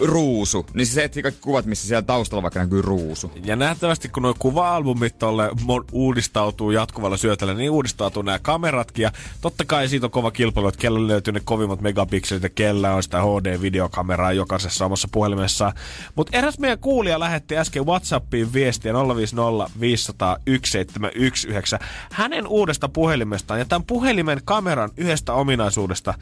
[0.01, 3.31] ruusu, niin se etsii kaikki kuvat, missä siellä taustalla vaikka näkyy ruusu.
[3.43, 5.51] Ja nähtävästi, kun nuo kuva-albumit tolle
[5.91, 9.03] uudistautuu jatkuvalla syötöllä, niin uudistautuu nämä kameratkin.
[9.03, 12.93] Ja totta kai siitä on kova kilpailu, että kellä löytyy ne kovimmat megapikselit ja kellä
[12.93, 15.73] on sitä HD-videokameraa jokaisessa omassa puhelimessa.
[16.15, 21.79] Mutta eräs meidän kuulija lähetti äsken Whatsappiin viestiä 050 500 1719
[22.11, 26.13] hänen uudesta puhelimestaan ja tämän puhelimen kameran yhdestä ominaisuudesta,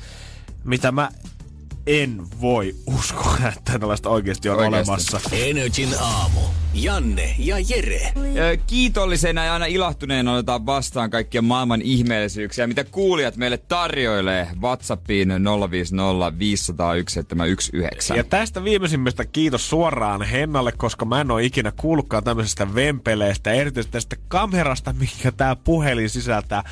[0.64, 1.10] mitä mä
[1.88, 4.92] en voi uskoa, että tällaista oikeasti on Oikeasti.
[4.92, 5.20] olemassa.
[5.32, 6.40] Energin aamu.
[6.74, 8.14] Janne ja Jere.
[8.68, 15.30] Kiitollisena ja aina ilahtuneena otetaan vastaan kaikkia maailman ihmeellisyyksiä, mitä kuulijat meille tarjoilee WhatsAppiin
[15.72, 18.16] 050 501 719.
[18.16, 23.92] Ja tästä viimeisimmästä kiitos suoraan Hennalle, koska mä en ole ikinä kuullutkaan tämmöisestä vempeleestä, erityisesti
[23.92, 26.64] tästä kamerasta, minkä tämä puhelin sisältää.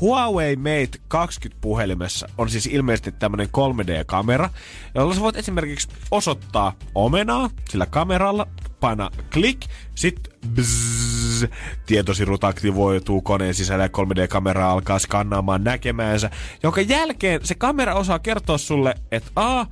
[0.00, 4.50] Huawei Mate 20 puhelimessa on siis ilmeisesti tämmönen 3D-kamera,
[4.94, 8.46] jolla sä voit esimerkiksi osoittaa omenaa sillä kameralla,
[8.80, 9.60] paina klik,
[9.94, 11.44] sit bzzz,
[11.86, 16.30] tietosirut aktivoituu koneen sisällä ja 3D-kamera alkaa skannaamaan näkemäänsä,
[16.62, 19.66] jonka jälkeen se kamera osaa kertoa sulle, että a,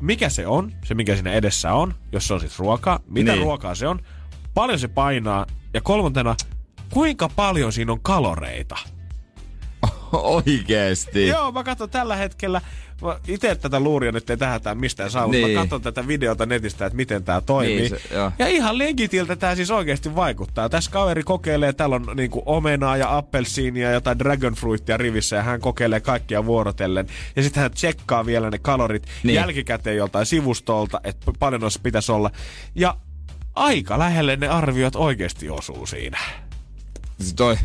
[0.00, 3.42] mikä se on, se mikä siinä edessä on, jos se on siis ruokaa, mitä Niin.
[3.42, 3.98] ruokaa se on,
[4.54, 6.36] paljon se painaa ja kolmantena,
[6.90, 8.76] kuinka paljon siinä on kaloreita.
[10.36, 11.26] Oikeesti.
[11.26, 12.60] Joo, mä katson tällä hetkellä,
[13.28, 15.50] itse tätä luuria nyt ei tähätään mistään saa, niin.
[15.50, 17.76] Mä katson tätä videota netistä, että miten tää toimii.
[17.76, 18.00] Niin, se-
[18.38, 20.68] ja ihan legitiltä tää siis oikeasti vaikuttaa.
[20.68, 25.42] Tässä kaveri kokeilee, täällä on niinku omenaa ja appelsiinia ja jotain dragon fruitia rivissä ja
[25.42, 27.06] hän kokeilee kaikkia vuorotellen.
[27.36, 29.34] Ja sitten hän tsekkaa vielä ne kalorit niin.
[29.34, 32.30] Jälkikäteen joltain sivustolta, että paljon noissa pitäisi olla.
[32.74, 32.96] Ja
[33.54, 36.18] aika lähelle ne arviot oikeasti osuu siinä.
[37.20, 37.56] Se Toi,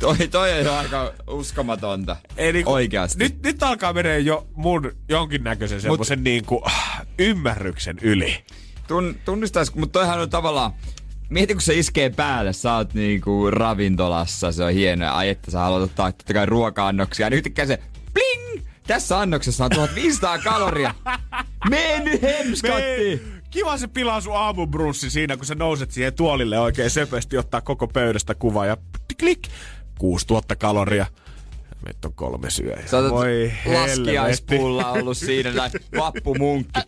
[0.00, 2.16] toi, toi on aika uskomatonta.
[2.36, 3.18] Ei niinku, Oikeasti.
[3.18, 8.44] Nyt, nyt alkaa menee jo mun jonkinnäköisen semmoisen niinku, ah, ymmärryksen yli.
[8.88, 10.72] Tun, tunnistais, mutta toihan on tavallaan...
[11.28, 15.10] Mieti, kun se iskee päälle, sä oot niinku ravintolassa, se on hienoa.
[15.10, 17.26] Ai, että sä haluat ottaa totta kai ruoka-annoksia.
[17.26, 17.78] Ja nyt yhtäkkiä se
[18.12, 18.64] bling!
[18.86, 20.94] Tässä annoksessa on 1500 kaloria.
[21.70, 23.22] Mene nyt hemskatti!
[23.50, 27.86] Kiva se pilaa sun aamubrussi siinä, kun sä nouset siihen tuolille oikein söpösti, ottaa koko
[27.88, 28.76] pöydästä kuva ja
[29.20, 29.48] klik,
[29.98, 31.06] 6000 kaloria.
[31.84, 32.86] Meitä on kolme syöjää.
[32.86, 36.80] Sä Voi laskiaispulla ollut siinä, tai vappumunkki.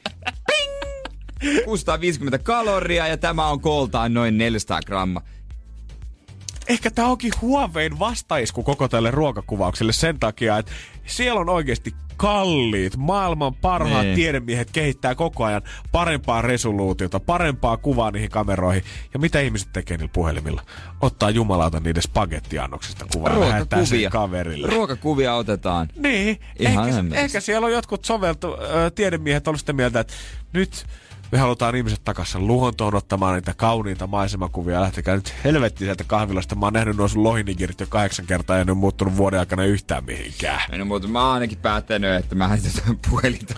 [0.47, 1.65] Ping!
[1.65, 5.23] 650 kaloria ja tämä on kooltaan noin 400 grammaa.
[6.69, 10.73] Ehkä tää onkin Huawein vastaisku koko tälle ruokakuvaukselle sen takia, että
[11.07, 14.15] siellä on oikeasti kalliit, maailman parhaat Niin.
[14.17, 15.63] tiedemiehet kehittää koko ajan
[15.93, 18.85] parempaa resoluutiota, parempaa kuvaa niihin kameroihin.
[19.15, 20.63] Ja mitä ihmiset tekee niillä puhelimilla?
[21.01, 24.69] Ottaa jumalauta niiden spagettiannoksista kuvaa ja lähettää sen kaverille.
[24.69, 25.89] Ruokakuvia otetaan.
[25.97, 30.15] Niin, Ihan ehkä, ehkä siellä on jotkut soveltu, ö, tiedemiehet ollut sitä mieltä, että
[30.53, 30.87] nyt
[31.33, 34.81] me halutaan ihmiset takaisin luontoon ottamaan niitä kauniita maisemakuvia.
[34.81, 36.55] Lähtekää nyt helvetti sieltä kahvilasta.
[36.55, 39.65] Mä oon nähnyt nuo sun lohinigirit jo kahdeksan kertaa ja ne on muuttunut vuoden aikana
[39.65, 40.79] yhtään mihinkään.
[40.79, 43.55] No, mutta mä oon ainakin päättänyt, että mä tätä puhelinta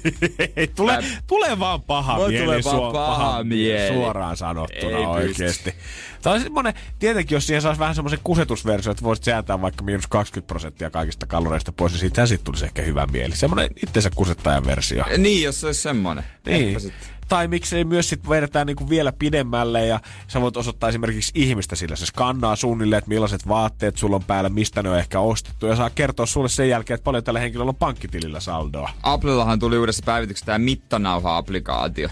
[0.56, 3.94] Ei, tule, Mä- tule vaan paha mieli, tulee vaan suo- paha mieli.
[3.94, 5.74] suoraan sanottuna Ei oikeesti.
[6.22, 10.06] Tämä on semmonen, tietenkin jos siihen saisi vähän semmoisen kusetusversio, että voisit säätää vaikka miinus
[10.06, 13.36] 20 prosenttia kaikista kaloreista pois, niin siitä sitten tulisi ehkä hyvä mieli.
[13.36, 15.04] Semmoinen itsensä kusettajan versio.
[15.18, 16.24] Niin, jos se olisi semmonen.
[16.46, 16.92] Niin.
[17.28, 21.96] Tai miksei myös sit vedetään niinku vielä pidemmälle ja sä voit osoittaa esimerkiksi ihmistä sillä.
[21.96, 25.76] Se skannaa suunnilleen, että millaiset vaatteet sulla on päällä, mistä ne on ehkä ostettu ja
[25.76, 28.90] saa kertoa sulle sen jälkeen, että paljon tällä henkilöllä on pankkitilillä saldoa.
[29.02, 32.08] Applellahan tuli uudessa päivityksessä tämä mittanauha-applikaatio.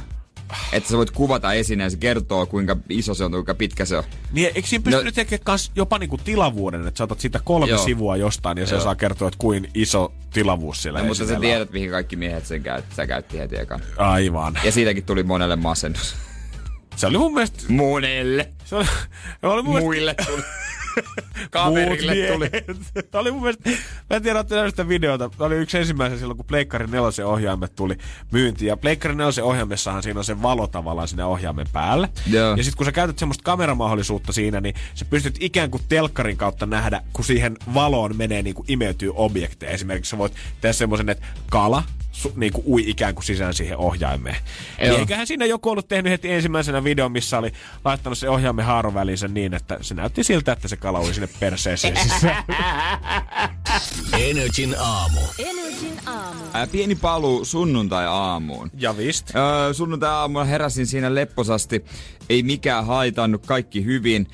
[0.72, 4.05] Että sä voit kuvata esineen, se kertoo kuinka iso se on, kuinka pitkä se on.
[4.32, 7.66] Niin eikö siinä pysty No- tekemään kans jopa niinku tilavuuden, että sä otat siitä kolme
[7.66, 7.84] Joo.
[7.84, 11.72] Sivua jostain ja se saa kertoa, että kuin iso tilavuus siellä No, mutta sä tiedät,
[11.72, 12.94] mihin kaikki miehet sen käytti.
[12.94, 13.80] Sä käytti heti ekan.
[13.97, 14.59] Aivan.
[14.64, 16.16] Ja siitäkin tuli monelle masennus.
[16.97, 17.64] Se oli mun mielestä...
[17.68, 18.51] Monelle.
[18.64, 18.84] Se oli,
[19.40, 20.42] se oli mun mielestä Muille tuli.
[21.51, 22.51] Kaverille tuli.
[23.11, 23.70] Tämä oli mun mielestä,
[24.11, 25.28] mä en tiedä, nähnyt sitä videota.
[25.28, 27.97] Tämä oli yksi ensimmäisen silloin, kun Pleikkari 4 ohjaimet tuli
[28.32, 28.68] myyntiin.
[28.68, 32.09] Ja Pleikkari 4 ohjaimessahan siinä on se valo tavallaan sinne ohjaimen päällä.
[32.30, 32.57] Joo.
[32.57, 36.66] Ja sitten kun sä käytät semmoista kameramahdollisuutta siinä, niin sä pystyt ikään kuin telkkarin kautta
[36.66, 39.72] nähdä, kun siihen valoon menee niin kuin imeytyy objekteja.
[39.72, 41.82] Esimerkiksi sä voit tehdä semmoisen, että kala
[42.16, 44.36] su, niin kuin ui ikään kuin sisään siihen ohjaimeen.
[44.78, 44.98] Niin Joo.
[44.98, 47.52] eiköhän siinä joku ollut tehnyt heti ensimmäisenä videon, missä oli
[47.84, 51.28] laittanut se ohjaimen haaron välinsä niin, että se näytti siltä, että se kala ui sinne
[51.40, 52.44] perseeseen sisään.
[54.30, 55.20] Energin aamu.
[55.38, 56.40] Energin aamu.
[56.52, 58.70] Ää, pieni paluu sunnuntai-aamuun.
[58.78, 59.30] ja vist.
[59.36, 61.84] Öö, sunnuntai-aamulla heräsin siinä lepposasti.
[62.28, 64.26] Ei mikään haitannut, kaikki hyvin.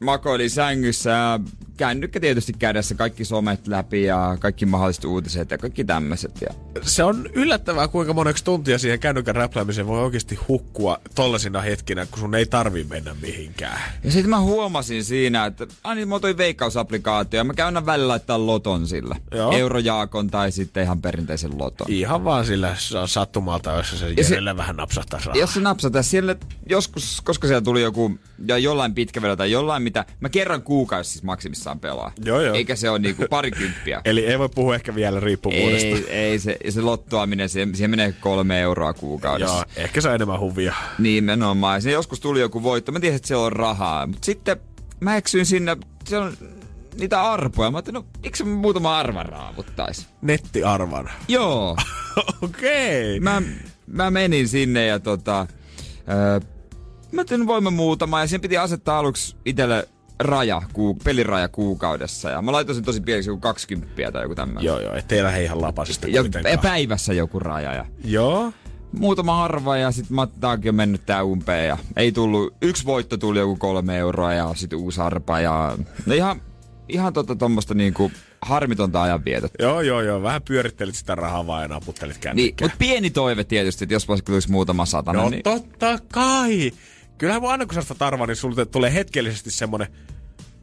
[0.00, 1.40] Makoilin sängyssä ja
[1.78, 6.40] kännykkä tietysti kädessä, kaikki somet läpi ja kaikki mahdolliset uutiset ja kaikki tämmöiset.
[6.40, 6.54] Ja...
[6.82, 12.18] Se on yllättävää, kuinka moneksi tuntia siihen kännykän räpläämiseen voi oikeasti hukkua tollasina hetkinä, kun
[12.18, 13.80] sun ei tarvi mennä mihinkään.
[14.04, 18.08] Ja sitten mä huomasin siinä, että aina mä otin veikkausapplikaatio ja mä käyn aina välillä
[18.08, 19.16] laittaa loton sillä.
[19.34, 19.52] Joo.
[19.52, 21.86] Eurojaakon tai sitten ihan perinteisen loton.
[21.90, 22.76] Ihan vaan sillä
[23.06, 25.40] sattumalta, jos se Ja se- vähän napsahtaa rahaa.
[25.40, 26.36] Jos se napsata siellä
[26.68, 31.24] joskus, koska siellä tuli joku, ja jollain pitkävedellä tai jollain mitä, mä kerran kuukausi siis
[31.74, 32.12] maksimissaan pelaa.
[32.24, 32.54] Joo, joo.
[32.54, 34.00] Eikä se ole niinku parikymppiä.
[34.04, 35.88] Eli ei voi puhua ehkä vielä riippuvuudesta.
[35.88, 39.54] ei, ei se, se lottoaminen, siihen, siihen menee kolme euroa kuukaudessa.
[39.54, 40.74] Joo, ehkä se on enemmän huvia.
[40.98, 41.82] Nimenomaan.
[41.82, 42.92] Siinä joskus tuli joku voitto.
[42.92, 44.06] Mä tiesin, että siellä on rahaa.
[44.06, 44.56] Mutta sitten
[45.00, 46.36] mä eksyin sinne, siellä on
[46.98, 47.70] niitä arpoja.
[47.70, 50.08] Mä ajattelin, no miksi mä muutama arvan raavuttais?
[50.22, 51.10] Nettiarvan.
[51.28, 51.76] Joo.
[52.42, 53.16] Okei.
[53.16, 53.20] Okay.
[53.20, 53.42] mä,
[53.86, 55.46] mä menin sinne ja tota...
[56.10, 56.40] Öö,
[57.12, 58.20] mä ajattelin, voin mä muutama.
[58.20, 59.88] Ja siihen piti asettaa aluksi itselle
[60.20, 62.30] raja, kuu, peliraja kuukaudessa.
[62.30, 64.64] Ja mä laitoin sen tosi pieneksi joku 20 tai joku tämmöinen.
[64.64, 66.58] Joo, joo, ettei lähde ihan lapasesta Ja kuitenkaan.
[66.58, 67.74] päivässä joku raja.
[67.74, 68.52] Ja Joo.
[68.98, 73.38] muutama harva ja sitten Mattaakin on mennyt tää umpeen ja ei tullut, yksi voitto tuli
[73.38, 76.40] joku kolme euroa ja sitten uusi arpa ja no ihan,
[76.88, 78.10] ihan tota tommosta niinku
[78.42, 79.62] harmitonta ajanvietettä.
[79.64, 80.22] Joo, joo, joo.
[80.22, 84.26] Vähän pyörittelit sitä rahaa vaan ja naputtelit Niin, mutta pieni toive tietysti, että jos vaikka
[84.26, 86.72] tulisi muutama satana, No niin totta kai.
[87.18, 89.88] Kyllähän aina kun sä ostat arvaa, niin sulle tulee hetkellisesti semmonen,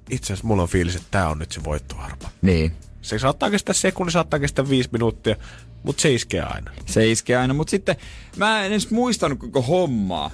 [0.09, 2.29] itse asiassa mulla on fiilis, että tää on nyt se voittoarpa.
[2.41, 2.71] niin.
[3.01, 5.35] Se saattaa kestää sekunnin, saattaa kestää viisi minuuttia,
[5.83, 6.71] mutta se iskee aina.
[6.85, 7.95] Se iskee aina, mutta sitten
[8.35, 10.31] mä en edes muistanut koko hommaa.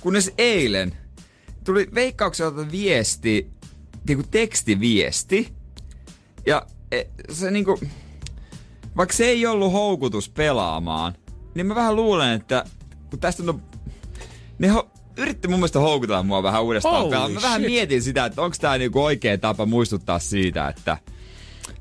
[0.00, 0.96] Kunnes eilen
[1.64, 3.50] tuli veikkaukselta viesti,
[4.08, 5.52] niinku tekstiviesti.
[6.46, 7.80] Ja e, se niinku,
[8.96, 11.14] vaikka se ei ollut houkutus pelaamaan,
[11.54, 12.64] niin mä vähän luulen, että
[13.10, 13.62] kun tästä on,
[14.58, 17.34] ne ho, yritti mun mielestä houkutella mua vähän uudestaan Holy.
[17.34, 17.70] Mä vähän shit.
[17.70, 20.96] mietin sitä, että onko tää niinku oikea tapa muistuttaa siitä, että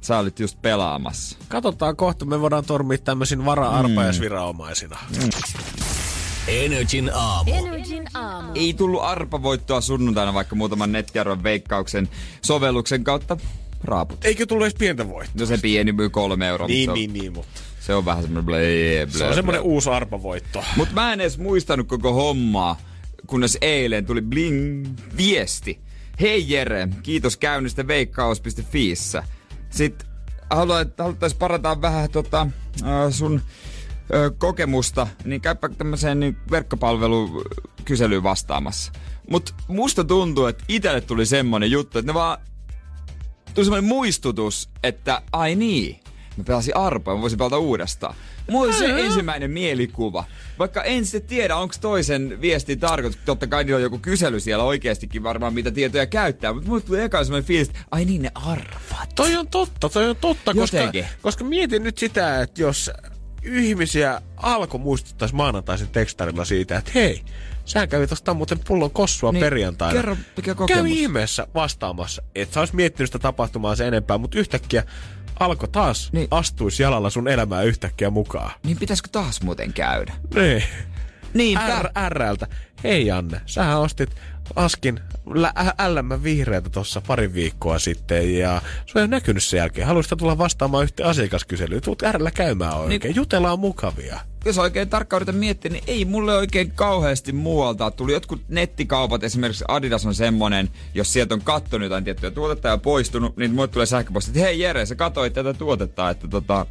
[0.01, 1.37] sä olit just pelaamassa.
[1.47, 4.97] Katsotaan kohta, me voidaan tormia tämmöisin vara-arpajaisviranomaisina.
[6.47, 7.51] Energin aamu.
[7.53, 8.51] Energin aamu.
[8.55, 12.09] Ei tullut arpavoittoa sunnuntaina, vaikka muutaman nettiarvon veikkauksen
[12.41, 13.37] sovelluksen kautta
[13.83, 14.25] raaput.
[14.25, 15.39] Eikö tullut edes pientä voittoa?
[15.39, 18.05] No se pieni myy kolme euroa, Niin, mutta niin, niin, mutta se, on, se on
[18.05, 20.63] vähän semmoinen blee, blee, se on semmonen uusi arpavoitto.
[20.75, 22.77] Mutta mä en edes muistanut koko hommaa,
[23.27, 25.79] kunnes eilen tuli bling viesti.
[26.21, 29.23] Hei Jere, kiitos käynnistä veikkaus.fiissä.
[29.69, 30.07] Sitten
[30.49, 32.47] haluat, haluttaisiin parantaa vähän tota,
[32.83, 33.41] äh, sun
[34.13, 38.91] ö, kokemusta, niin käypä tämmöiseen niin verkkopalvelukyselyyn vastaamassa.
[39.29, 42.37] Mutta musta tuntuu, että itselle tuli semmonen juttu, että ne vaan
[43.53, 45.99] tuli semmoinen muistutus, että ai niin,
[46.37, 48.15] mä pelasin arpoa, mä voisin pelata uudestaan.
[48.49, 50.23] Mulla oli se ensimmäinen mielikuva.
[50.59, 53.19] Vaikka en sitten tiedä, onko toisen viestin tarkoitus.
[53.25, 56.53] Totta kai niillä on joku kysely siellä oikeastikin varmaan, mitä tietoja käyttää.
[56.53, 59.09] Mutta mulle tuli eka semmoinen fiilis, että ai niin ne arvat.
[59.15, 61.05] Toi on totta, toi on totta, koska, Jotenkin.
[61.21, 62.91] koska mietin nyt sitä, että jos
[63.43, 67.21] ihmisiä alkoi muistuttaisi maanantaisin tekstarilla siitä, että hei,
[67.65, 69.93] sä kävit ostaa muuten pullon kossua Niin, perjantaina.
[69.93, 70.79] kerro, mikä kokemus.
[70.79, 74.83] Kävi ihmeessä vastaamassa, että sä olisi miettinyt sitä tapahtumaa sen enempää, mutta yhtäkkiä
[75.41, 76.27] alkoi taas, Niin.
[76.31, 78.51] astuisi jalalla sun elämää yhtäkkiä mukaan.
[78.63, 80.13] Niin pitäisikö taas muuten käydä?
[80.35, 80.63] Niin.
[81.33, 82.47] Niin, R, Rltä.
[82.83, 84.09] Hei Janne, sähän ostit
[84.55, 84.99] Askin
[85.87, 88.61] LM vihreätä tuossa pari viikkoa sitten ja
[88.93, 89.87] se on näkynyt sen jälkeen.
[89.87, 91.81] Haluaisit tulla vastaamaan yhteen asiakaskyselyyn?
[91.81, 93.01] Tuut Rllä käymään oikein.
[93.03, 94.19] Niin- Jutellaan mukavia.
[94.45, 97.91] jos oikein tarkkaan yritän miettiä, niin ei mulle oikein kauheasti muualta.
[97.91, 102.77] Tuli jotkut nettikaupat, esimerkiksi Adidas on semmonen, jos sieltä on kattonut jotain tiettyä tuotetta ja
[102.77, 106.65] poistunut, niin mulle tulee sähköposti, että hei Jere, sä katsoit tätä tuotetta, että tota,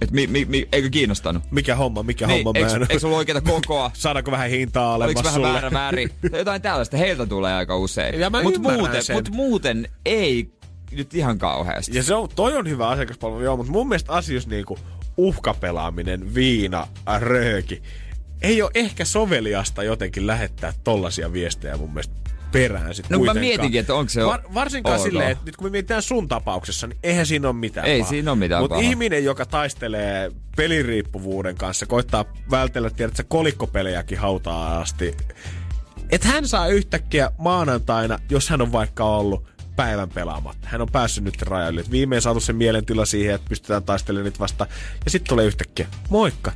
[0.00, 1.42] et mi, mi, mi, eikö kiinnostanut?
[1.50, 2.82] Mikä homma, mikä Niin, homma eikö, mä en...
[2.82, 3.90] eikö sulla oikeita kokoa?
[3.94, 5.52] Saadaanko vähän hintaa Oliko alemmas vähän sulle?
[5.52, 6.08] väärä väri?
[6.38, 6.96] Jotain tällaista.
[6.96, 8.20] Heiltä tulee aika usein.
[8.20, 9.16] Ja mä Mut muuten, sen.
[9.16, 10.52] mut muuten ei
[10.92, 11.96] nyt ihan kauheasti.
[11.96, 14.78] Ja se on, toi on hyvä asiakaspalvelu, joo, mutta mun mielestä asioissa niinku
[15.16, 16.86] uhkapelaaminen, viina,
[17.18, 17.82] rööki,
[18.42, 22.14] ei ole ehkä soveliasta jotenkin lähettää tollasia viestejä mun mielestä
[22.52, 23.40] perään sit No, kun mä kuitenkaan.
[23.40, 24.20] mietinkin, että onko se
[24.54, 25.02] varsinkaan ok.
[25.06, 28.10] silleen, että nyt kun me mietitään sun tapauksessa, niin eihän siinä ole mitään Ei pahaa.
[28.10, 35.16] siinä ole mitään Mutta ihminen, joka taistelee peliriippuvuuden kanssa, koittaa vältellä, tiedätkö, kolikkopelejäkin hautaa asti,
[36.10, 40.68] että hän saa yhtäkkiä maanantaina, jos hän on vaikka ollut päivän pelaamatta.
[40.70, 41.80] Hän on päässyt nyt rajoille.
[41.80, 44.66] Et viimein saatu sen mielentila siihen, että pystytään taistelemaan nyt vasta.
[45.04, 46.52] Ja sitten tulee yhtäkkiä, moikka,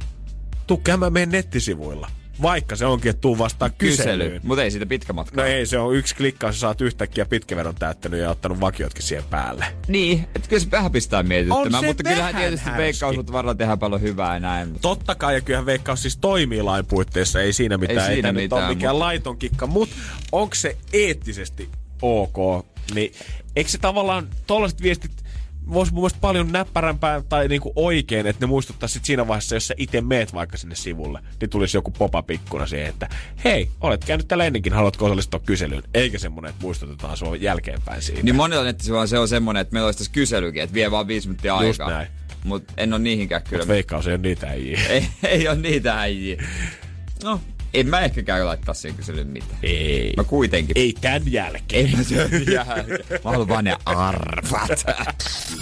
[0.67, 2.11] tuu käymään meidän nettisivuilla.
[2.43, 4.31] Vaikka se onkin, että tuu vastaan kyselyyn.
[4.31, 5.41] Kysely, mutta ei siitä pitkä matka.
[5.41, 9.25] No ei, se on yksi klikkaus, sä saat yhtäkkiä pitkävedon täyttänyt ja ottanut vakiotkin siihen
[9.31, 9.65] päälle.
[9.89, 11.23] Niin, että kyllä se vähän pistää
[11.81, 12.83] se mutta kyllähän tietysti härski.
[12.83, 14.69] veikkaus, mutta varmaan tehdään paljon hyvää ja näin.
[14.69, 18.33] Mutta Totta kai, ja kyllähän Veikkaus siis toimii lain puitteissa, ei siinä mitään, siinä ei,
[18.33, 19.97] nyt mitään, ole mikään mutta- laiton kikka, mutta
[20.33, 21.69] onko se eettisesti
[22.03, 23.13] ok Niin
[23.57, 25.22] eikö se tavallaan tollaset viestit
[25.73, 29.69] voisi mun mielestä paljon näppärämpää tai niinku oikein, että ne muistuttaisi sit siinä vaiheessa, jos
[29.69, 33.09] sä itse meet vaikka sinne sivulle, niin tulisi joku popa pikkuna siihen, että
[33.45, 35.83] hei, olet käynyt täällä ennenkin, haluatko osallistua kyselyyn?
[35.95, 38.23] Eikä semmonen, että muistutetaan sua jälkeenpäin siitä.
[38.23, 41.29] Niin monilla nettisivuilla se on semmonen, että meillä olisi tässä kyselykin, että vie vaan viisi
[41.29, 41.97] minuuttia Just aikaa.
[41.97, 42.09] näin.
[42.45, 43.69] Mut en ole niihinkään kyllä.
[43.69, 44.81] Veikkaus ei ole niitä äijiä.
[44.89, 46.45] ei, ei ole niitä äijiä.
[47.25, 47.41] No,
[47.75, 49.59] en mä ehkä käy laittaa siihen kyselyyn mitään.
[49.63, 50.13] Ei.
[50.17, 50.79] Mä kuitenkin.
[50.79, 51.87] Ei tän jälkeen.
[51.87, 52.05] En mä
[52.55, 53.23] jälkeen.
[53.25, 54.85] Mä haluan vaan ne arvat.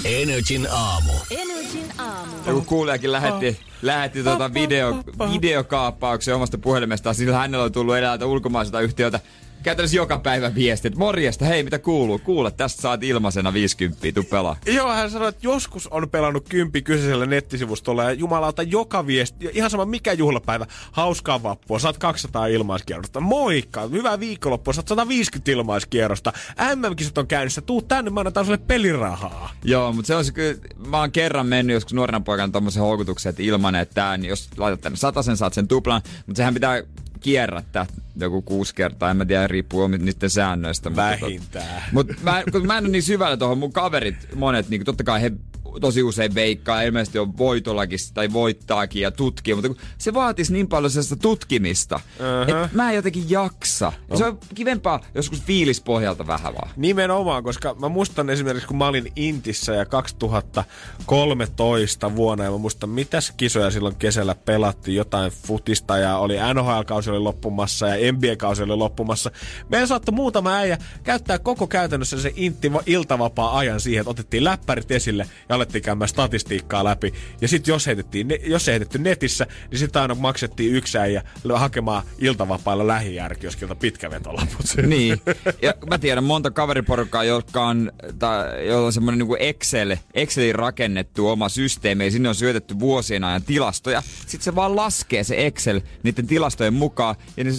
[0.05, 1.13] Energin aamu.
[1.31, 2.33] Energin aamu.
[2.47, 4.95] Joku kuulijakin lähetti, lähetti tuota video,
[5.33, 9.21] videokaappauksen omasta puhelimestaan, sillä hänellä on tullut eläältä ulkomaiselta yhtiöltä
[9.63, 12.19] käytännössä joka päivä viesti, että morjesta, hei mitä kuuluu?
[12.19, 14.57] Kuule, tästä saat ilmaisena 50, tuu pelaa.
[14.67, 19.71] Joo, hän sanoi, että joskus on pelannut kympi kyseisellä nettisivustolla ja jumalauta joka viesti, ihan
[19.71, 23.21] sama mikä juhlapäivä, hauskaa vappua, saat 200 ilmaiskierrosta.
[23.21, 26.33] Moikka, hyvää viikonloppua, saat 150 ilmaiskierrosta.
[26.75, 29.51] MM-kisat on käynnissä, tuu tänne, mä annetaan sulle pelirahaa.
[29.65, 33.31] Joo, mutta se on se kyllä, mä oon kerran mennyt joskus nuorena poikana tommosen houkutuksen,
[33.31, 36.83] että ilmanen, että tää, niin jos laitat tänne sen saat sen tuplan, mutta sehän pitää
[37.21, 37.87] kierrättää
[38.17, 40.91] joku kuusi kertaa, en mä tiedä, riippuu niiden säännöistä.
[40.91, 41.83] Mutta, Vähintään.
[41.93, 45.23] mutta mä, kun mä en ole niin syvällä tuohon, mun kaverit, monet, niin totta kai
[45.23, 45.33] he
[45.81, 50.91] tosi usein veikkaa, ilmeisesti on voitollakin tai voittaakin ja tutkii, mutta se vaatisi niin paljon
[50.91, 52.43] sellaista tutkimista, uh-huh.
[52.43, 53.93] että mä en jotenkin jaksa.
[54.09, 54.17] No.
[54.17, 56.71] Se on kivempaa joskus fiilispohjalta vähän vaan.
[56.77, 62.91] Nimenomaan, koska mä muistan esimerkiksi, kun mä olin Intissä ja 2013 vuonna, ja mä muistan,
[62.91, 68.77] mitäs kisoja silloin kesällä pelattiin, jotain futista, ja oli NHL-kausi oli loppumassa, ja NBA-kausi oli
[68.77, 69.31] loppumassa.
[69.69, 74.91] Meidän saattoi muutama äijä käyttää koko käytännössä se intti iltavapaa ajan siihen, että otettiin läppärit
[74.91, 77.15] esille, ja alettiin käymään statistiikkaa läpi.
[77.41, 81.23] Ja sitten jos, heitettiin, jos ei heitetty netissä, niin sitten aina maksettiin yksi äijä
[81.55, 84.67] hakemaan iltavapailla lähijärkioskilta pitkävetolaput.
[84.87, 85.21] Niin.
[85.63, 91.49] Ja mä tiedän monta kaveriporukkaa, jotka on, tai, on semmoinen niin Excel, Excelin rakennettu oma
[91.49, 94.03] systeemi, ja sinne on syötetty vuosien ajan tilastoja.
[94.21, 97.51] Sitten se vaan laskee se Excel niiden tilastojen mukaan, ja ne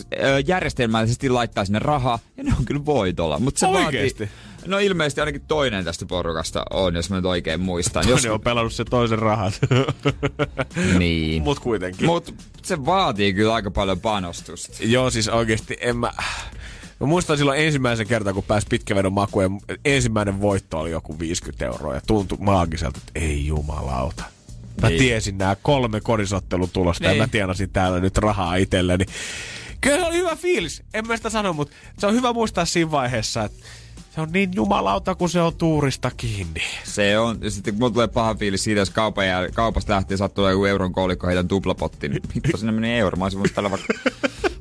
[0.45, 3.39] järjestelmällisesti laittaa sinne rahaa, ja ne on kyllä voitolla.
[3.39, 4.23] Mutta se Oikeesti?
[4.23, 8.03] vaatii, No ilmeisesti ainakin toinen tästä porukasta on, jos mä nyt oikein muistan.
[8.03, 8.33] Toinen jos...
[8.33, 9.53] on pelannut se toisen rahat.
[10.99, 11.43] niin.
[11.43, 12.05] Mut kuitenkin.
[12.05, 14.77] Mut se vaatii kyllä aika paljon panostusta.
[14.79, 16.11] Joo, siis oikeesti en mä...
[16.99, 21.95] Mä muistan silloin ensimmäisen kerran, kun pääsi pitkävedon makuun ensimmäinen voitto oli joku 50 euroa
[21.95, 24.23] ja tuntui maagiselta, että ei jumalauta.
[24.81, 24.99] Mä niin.
[24.99, 27.17] tiesin nämä kolme korisottelutulosta niin.
[27.17, 29.05] ja mä tienasin täällä nyt rahaa itselleni.
[29.81, 32.91] Kyllä se oli hyvä fiilis, en mä sitä sano, mutta se on hyvä muistaa siinä
[32.91, 33.65] vaiheessa, että
[34.15, 36.61] se on niin jumalauta, kun se on tuurista kiinni.
[36.83, 37.37] Se on.
[37.41, 40.93] Ja sitten mulla tulee paha fiilis siitä, jos kaupan jää, kaupasta lähtee sattuu joku euron
[40.93, 43.17] koolikko heitän tuplapotti, niin hitto sinne meni euro.
[43.17, 43.93] Mä olisin tällä vaikka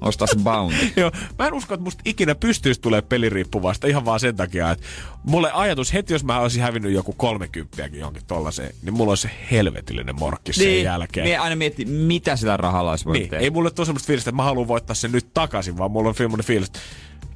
[0.00, 0.92] ostaa sen bounty.
[1.00, 4.86] Joo, mä en usko, että musta ikinä pystyisi tulee peliriippuvasta ihan vaan sen takia, että
[5.22, 9.30] mulle ajatus heti, jos mä olisin hävinnyt joku kolmekymppiäkin johonkin tollaiseen, niin mulla olisi se
[9.50, 11.24] helvetillinen morkki sen niin, jälkeen.
[11.24, 13.44] Niin aina miettii, mitä sillä rahalla olisi niin, tehdä.
[13.44, 16.14] Ei mulle tule semmoista fiilistä, että mä haluan voittaa sen nyt takaisin, vaan mulla on
[16.14, 16.72] semmoinen fiilis,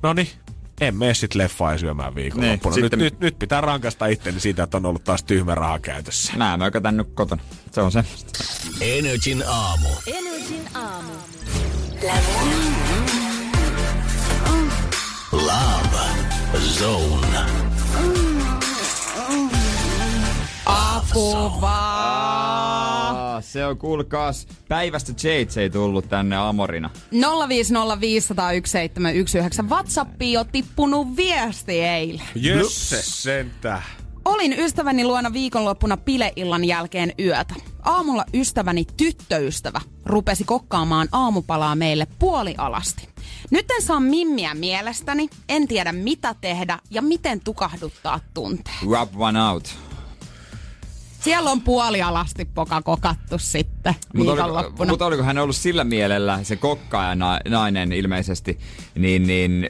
[0.02, 0.28] no niin,
[0.80, 2.74] en mene sit leffaa syömään viikonloppuna.
[2.74, 5.78] Niin, nyt, sitten- nyt, nyt, pitää rankasta itteni siitä, että on ollut taas tyhmä raha
[5.78, 6.32] käytössä.
[6.36, 7.42] Mä tänne nyt kotona.
[7.72, 8.04] Se on se.
[8.80, 9.88] Energin aamu.
[10.06, 11.12] Energin aamu.
[15.32, 16.04] Love
[16.78, 17.38] Zone.
[20.66, 21.84] Apua!
[23.40, 26.90] Se on kuulkaas päivästä JJ tullut tänne Amorina.
[27.12, 27.18] 050501719.
[29.68, 32.26] WhatsAppiin on tippunut viesti eilen.
[32.34, 33.82] Jösse sentä.
[34.24, 37.54] Olin ystäväni luona viikonloppuna bileillan jälkeen yötä.
[37.82, 43.08] Aamulla ystäväni tyttöystävä rupesi kokkaamaan aamupalaa meille puolialasti.
[43.50, 48.76] Nyt en saa mimmiä mielestäni, en tiedä mitä tehdä ja miten tukahduttaa tunteen.
[48.82, 49.78] Rub one out.
[51.24, 54.92] Siellä on puolialasti poka kokattu sitten Mutta oliko, viikonloppuna.
[54.92, 58.58] mut oliko hän ollut sillä mielellä, se kokkaaja na, nainen ilmeisesti,
[58.94, 59.68] niin, niin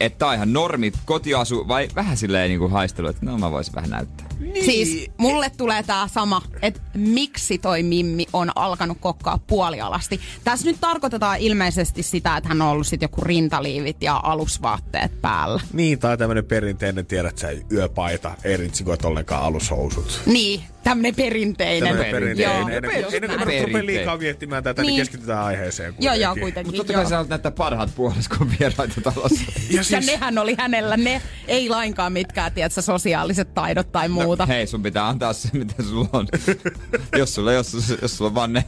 [0.00, 3.74] että on ihan normi kotiasu vai vähän silleen niin kuin haistelu, että no mä voisin
[3.74, 4.26] vähän näyttää.
[4.40, 4.64] Niin.
[4.64, 10.20] Siis mulle tulee tää sama, että miksi toi Mimmi on alkanut kokkaa puolialasti.
[10.44, 15.60] Tässä nyt tarkoitetaan ilmeisesti sitä, että hän on ollut sit joku rintaliivit ja alusvaatteet päällä.
[15.72, 20.20] Niin, tai tämmönen perinteinen, tiedät sä, yöpaita, ei ritsikoit ollenkaan alushousut.
[20.26, 21.88] Niin, tämmönen perinteinen.
[21.88, 22.54] Tämmönen perinteinen.
[22.58, 23.86] Joo, ennen, kuin, just ennen kuin rupeaa Perinteinen.
[23.86, 25.00] liikaa miettimään tätä, niin, Niin.
[25.00, 26.40] keskitytään aiheeseen Joo, joo, kuitenkin.
[26.42, 26.76] kuitenkin.
[26.76, 29.44] Mutta totta kai sä näyttää parhaat puolet, kun vieraita talossa.
[29.70, 34.46] Ja Ja siis, nehän oli hänellä, ne ei lainkaan mitkään, tiedätkö, sosiaaliset taidot tai muuta.
[34.46, 36.28] Hei, sun pitää antaa se, mitä sulla on.
[37.18, 37.72] jos, sulla, jos,
[38.02, 38.64] jos sulla on vaan ne.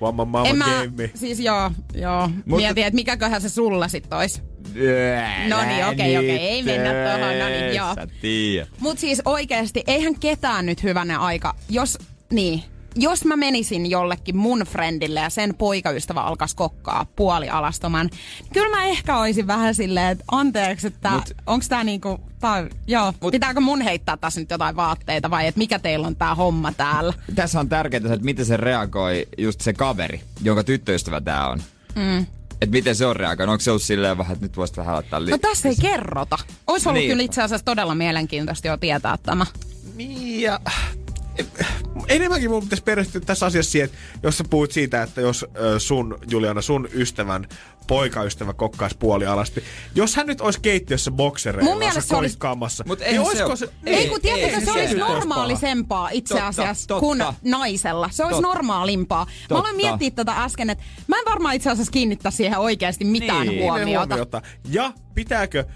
[0.00, 1.10] Vamman maailman en mä, game.
[1.14, 2.28] siis joo, joo.
[2.28, 4.42] Mutta- Mietin, että mikäköhän se sulla sit ois.
[5.48, 8.66] No niin, okei, okei, ei mennä tohon, no niin, joo.
[8.80, 11.98] Mut siis oikeesti, eihän ketään nyt hyvänä aika, jos,
[12.30, 12.62] niin,
[12.94, 18.84] jos mä menisin jollekin mun friendille ja sen poikaystävä alkaisi kokkaa puolialastoman, niin kyllä mä
[18.84, 23.60] ehkä olisin vähän silleen, että anteeksi, että Mut- onks tää niinku, tää, joo, Mut- pitääkö
[23.60, 27.12] mun heittää tässä nyt jotain vaatteita vai että mikä teillä on tää homma täällä?
[27.34, 31.62] Tässä on tärkeää se, että miten se reagoi just se kaveri, jonka tyttöystävä tää on.
[31.94, 32.26] Mm.
[32.62, 33.52] Että miten se on reagoinut.
[33.52, 36.38] Onko se ollut silleen vähän, että nyt voisit vähän laittaa li- No tässä ei kerrota.
[36.66, 37.10] Olisi ollut Niin.
[37.10, 39.46] kyllä itse asiassa todella mielenkiintoista jo tietää tämä.
[39.96, 40.60] Niin ja
[42.08, 45.46] enemmänkin mun pitäisi perehtyä tässä asiassa siihen, että jos sä puhut siitä, että jos
[45.78, 47.48] sun, Juliana, sun ystävän
[47.86, 49.64] poikaystävä kokkaisi puolialasti.
[49.94, 52.38] Jos hän nyt olisi keittiössä boksereilla Mun mielestä se olisi-
[53.10, 53.66] niin olisiko se se...
[53.66, 57.00] oo- Ei, kun tiedättekö, ei, se se olisi normaalisempaa itse Totta, asiassa totta.
[57.00, 58.08] kuin naisella.
[58.12, 58.48] Se olisi Totta.
[58.48, 59.24] normaalimpaa.
[59.24, 59.60] Mä Totta.
[59.60, 63.62] aloin miettiä tätä äsken, että mä en varmaan itse asiassa kiinnittää siihen oikeasti mitään Niin.
[63.62, 64.06] huomiota.
[64.14, 64.42] huomiota.
[64.70, 65.66] Ja pitääkö eh,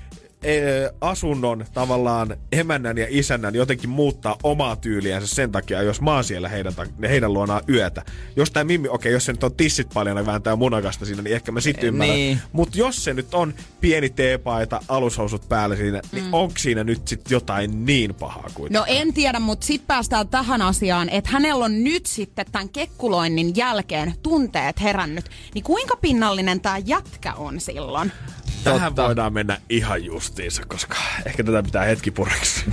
[1.01, 6.49] asunnon tavallaan emännän ja isännän jotenkin muuttaa omaa tyyliänsä sen takia, jos mä oon siellä
[6.49, 6.73] heidän,
[7.03, 8.03] heidän luonaan yötä.
[8.37, 11.35] Jos tää Mimmi, okei, jos se nyt on tissit paljon ja vääntää munakasta siinä, niin
[11.35, 12.17] ehkä mä sit ymmärrän.
[12.17, 12.39] Niin.
[12.53, 16.35] Mutta jos se nyt on pieni teepaita, alushousut päällä siinä, niin Mm.
[16.35, 18.73] onko siinä nyt sit jotain niin pahaa kuin?
[18.73, 23.57] No en tiedä, mutta sitten päästään tähän asiaan, että hänellä on nyt sitten tämän kekkuloinnin
[23.57, 25.25] jälkeen tunteet herännyt.
[25.55, 28.13] Niin kuinka pinnallinen tämä jätkä on silloin?
[28.65, 29.07] Tähän Totta.
[29.07, 30.97] voidaan mennä ihan justiinsa, koska
[31.27, 32.65] ehkä tätä pitää hetki pureksi.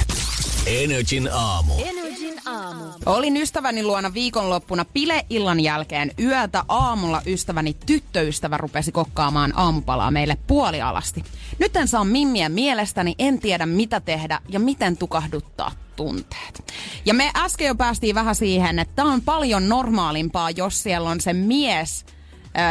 [0.65, 1.73] Energin aamu.
[1.85, 2.83] Energin aamu.
[3.05, 6.63] Olin ystäväni luona viikonloppuna pileillan jälkeen yötä.
[6.67, 11.23] Aamulla ystäväni tyttöystävä rupesi kokkaamaan aamupalaa meille puolialasti.
[11.59, 16.73] Nyt en saa mimmiä mielestäni, en tiedä mitä tehdä ja miten tukahduttaa tunteet.
[17.05, 21.21] Ja me äsken jo päästiin vähän siihen, että tämä on paljon normaalimpaa, jos siellä on
[21.21, 22.05] se mies,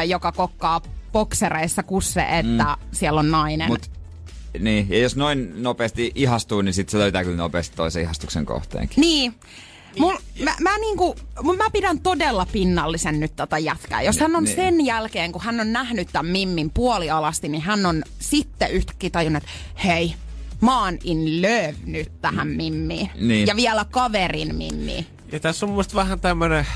[0.07, 0.81] joka kokkaa
[1.13, 2.87] boksereissa kuin se, että mm.
[2.93, 3.69] siellä on nainen.
[3.69, 3.91] Mut,
[4.59, 9.01] niin, ja jos noin nopeasti ihastuu, niin sitten se löytää kyllä nopeasti toisen ihastuksen kohteenkin.
[9.01, 9.35] Niin.
[9.99, 14.03] Mul, mä, mä, niinku, mun- mä pidän todella pinnallisen nyt tätä jätkää.
[14.03, 14.57] Jos hän on Niin.
[14.57, 19.43] sen jälkeen, kun hän on nähnyt tämän Mimmin puolialasti, niin hän on sitten yhtäkkiä tajunnut,
[19.43, 19.55] että
[19.85, 20.15] hei,
[20.61, 23.11] mä oon in love nyt tähän Mimmiin.
[23.15, 23.47] Niin.
[23.47, 25.07] Ja vielä kaverin Mimmiin.
[25.33, 26.67] Ja tässä on mun vähän tämmönen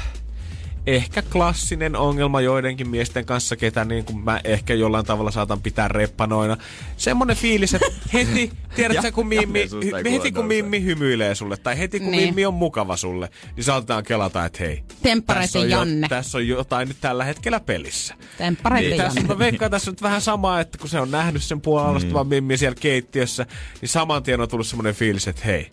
[0.87, 5.89] ehkä klassinen ongelma joidenkin miesten kanssa, ketä niin kuin mä ehkä jollain tavalla saatan pitää
[5.89, 6.57] reppanoina.
[6.97, 9.69] Semmonen fiilis, että heti, tiedätkö, Ja- kun Mimmi,
[10.05, 10.47] hy, heti kun.
[10.47, 12.25] Mimmi hymyilee sulle, tai heti kun Niin.
[12.25, 14.83] Mimmi on mukava sulle, niin saatetaan kelata, että hei,
[15.27, 16.05] tässä on, Janne.
[16.05, 18.15] jo, tässä on jotain nyt tällä hetkellä pelissä.
[18.39, 19.35] Temppareiden Niin, tässä, Janne.
[19.35, 22.77] mä veikkaan tässä nyt vähän samaa, että kun se on nähnyt sen puolalastavan Mimmi siellä
[22.81, 23.47] keittiössä,
[23.81, 25.71] niin saman tien on tullut semmoinen fiilis, että hei,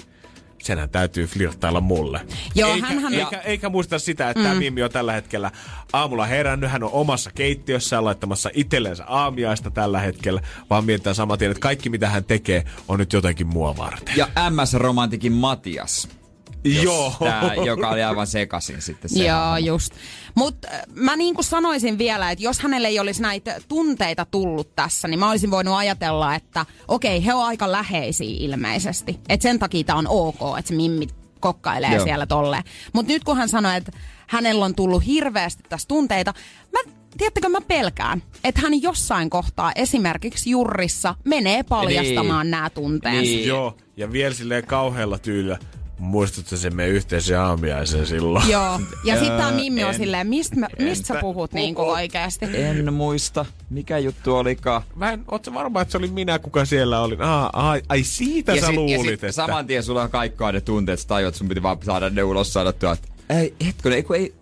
[0.64, 2.22] senhän täytyy flirttailla mulle.
[2.56, 4.44] Joo, eikä, hänhän- eikä, eikä muista sitä, että mm.
[4.44, 5.52] tämä Mimmi on tällä hetkellä
[5.94, 11.52] aamulla herännyt, hän on omassa keittiössään laittamassa itsellensä aamiaista tällä hetkellä, vaan mietitään saman tien,
[11.52, 14.18] että kaikki mitä hän tekee on nyt jotenkin mua varten.
[14.18, 16.21] Ja MS-romantikin Matias.
[16.64, 17.14] Joo.
[17.20, 19.24] Tää, joka oli aivan sekasin sitten se.
[19.24, 19.58] Joo, hahmo.
[19.58, 19.94] just.
[20.36, 25.08] Mutta mä niin kuin sanoisin vielä, että jos hänelle ei olisi näitä tunteita tullut tässä,
[25.08, 29.20] niin mä olisin voinut ajatella, että okei, he on aika läheisiä ilmeisesti.
[29.30, 31.08] Että sen takia tää on ok, että se Mimmi
[31.40, 32.04] kokkailee Joo.
[32.04, 32.64] Siellä tolleen.
[32.94, 33.92] Mutta nyt kun hän sanoi, että
[34.28, 36.34] hänellä on tullut hirveästi tässä tunteita,
[36.74, 42.52] mä, tiedättekö mä pelkään, että hän jossain kohtaa esimerkiksi jurrissa menee paljastamaan Niin.
[42.52, 43.22] nämä tunteensa.
[43.22, 43.48] Niin.
[43.48, 45.58] Joo, ja vielä silleen kauhealla tyylillä.
[46.02, 48.50] Muistatko se meidän yhteisen aamiaisen silloin?
[48.50, 51.92] Joo, ja sitten tämä Mimmi on en- silleen, mistä, mä, mistä sä puhut niinku puhu.
[51.94, 52.46] oikeasti?
[52.54, 54.82] En muista, mikä juttu olikaan.
[54.96, 57.18] Mä en, oot sä varma, että se oli minä, kuka siellä oli?
[57.20, 59.32] Aa, ai, ai siitä sä sit- luulit, sit että...
[59.32, 62.54] saman tien sulla kaikkaa ne tunteet, sä tajuat, että sun piti vaan saada ne ulos
[62.54, 64.34] sanottua, että ei, hetkinen, ei kun ei, ei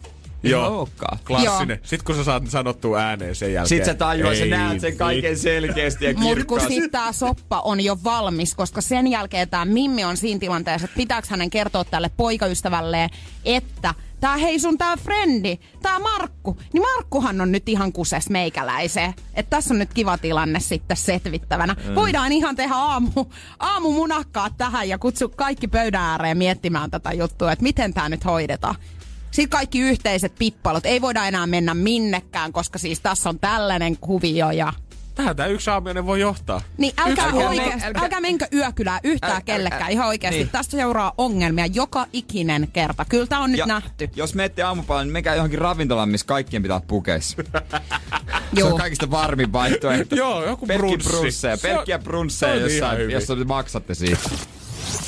[0.43, 0.79] Joo.
[0.79, 1.19] olekaan.
[1.25, 1.79] Klassinen.
[1.83, 3.69] Sitten kun sä saat sanottua ääneen sen jälkeen.
[3.69, 7.81] Sitten sä tajuat, sä näet sen kaiken selkeästi ja Mut kun sit tää soppa on
[7.81, 12.11] jo valmis, koska sen jälkeen tää Mimmi on siinä tilanteessa, että pitääkö hänen kertoa tälle
[12.17, 13.09] poikaystävälleen,
[13.45, 19.13] että tää hei sun tää frendi, tää Markku, niin Markkuhan on nyt ihan kuses meikäläiseen.
[19.33, 21.75] Että tässä on nyt kiva tilanne sitten setvittävänä.
[21.87, 21.95] Mm.
[21.95, 23.25] Voidaan ihan tehdä aamu,
[23.59, 28.25] aamu munakkaat tähän ja kutsu kaikki pöydän ääreen miettimään tätä juttua, että miten tää nyt
[28.25, 28.75] hoidetaan.
[29.31, 30.85] Sitten kaikki yhteiset pippalot.
[30.85, 34.73] Ei voida enää mennä minnekään, koska siis tässä on tällainen kuvio ja
[35.15, 36.61] Tähän tää yksi aamiainen voi johtaa.
[36.77, 39.81] niin älkää, Älkää oikeasti, älkää, älkää menkö yökylään yhtään Äl- kellekään.
[39.89, 40.37] äl- Ihan oikeasti.
[40.39, 40.49] niin.
[40.49, 43.05] Tästä seuraa ongelmia joka ikinen kerta.
[43.05, 44.09] Kyllä tää on nyt Ja nähty.
[44.15, 47.37] Jos menette aamupalaan, niin menkää johonkin ravintolaan, missä kaikkien pitää pukeissa.
[48.55, 48.69] Se Joo.
[48.71, 50.15] on kaikista varmin vaihtoehto.
[50.15, 51.09] Joo, joku brunssi.
[51.09, 53.13] brunsseja, Se on- pelkkiä brunsseja, se on ihan jossain, hyvin.
[53.13, 54.29] jos te maksatte siitä.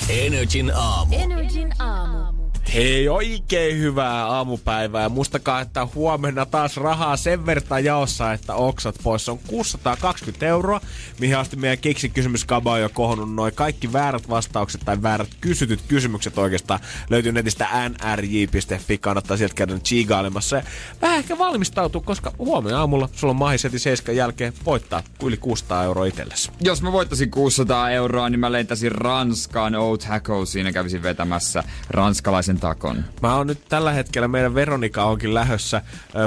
[0.09, 1.15] Energin aamu.
[1.15, 2.30] Energin aamu.
[2.73, 5.09] Hei, oikein hyvää aamupäivää.
[5.09, 9.25] Muistakaa, että huomenna taas rahaa sen verran jaossa, että oksat pois.
[9.25, 10.81] Se on 620 euroa,
[11.19, 16.37] mihin asti meidän keksikysymyskaba on jo kohonnut noin kaikki väärät vastaukset tai väärät kysytyt kysymykset
[16.37, 16.79] oikeastaan.
[17.09, 20.55] Löytyy netistä nrj.fi, kannattaa sieltä käydä chiigailemassa.
[20.55, 20.63] Ja
[21.01, 25.83] vähän ehkä valmistautuu, koska huomenna aamulla sulla on mahis heti 7 jälkeen voittaa yli 600
[25.83, 26.51] euroa itsellesi.
[26.61, 30.45] Jos mä voittaisin 600 euroa, niin mä lentäisin Ranskaan Old Hacko.
[30.45, 33.05] Siinä kävisin vetämässä ranskalaisen takon.
[33.21, 35.83] Mä oon nyt tällä hetkellä, meidän Veronika onkin lähössä äh,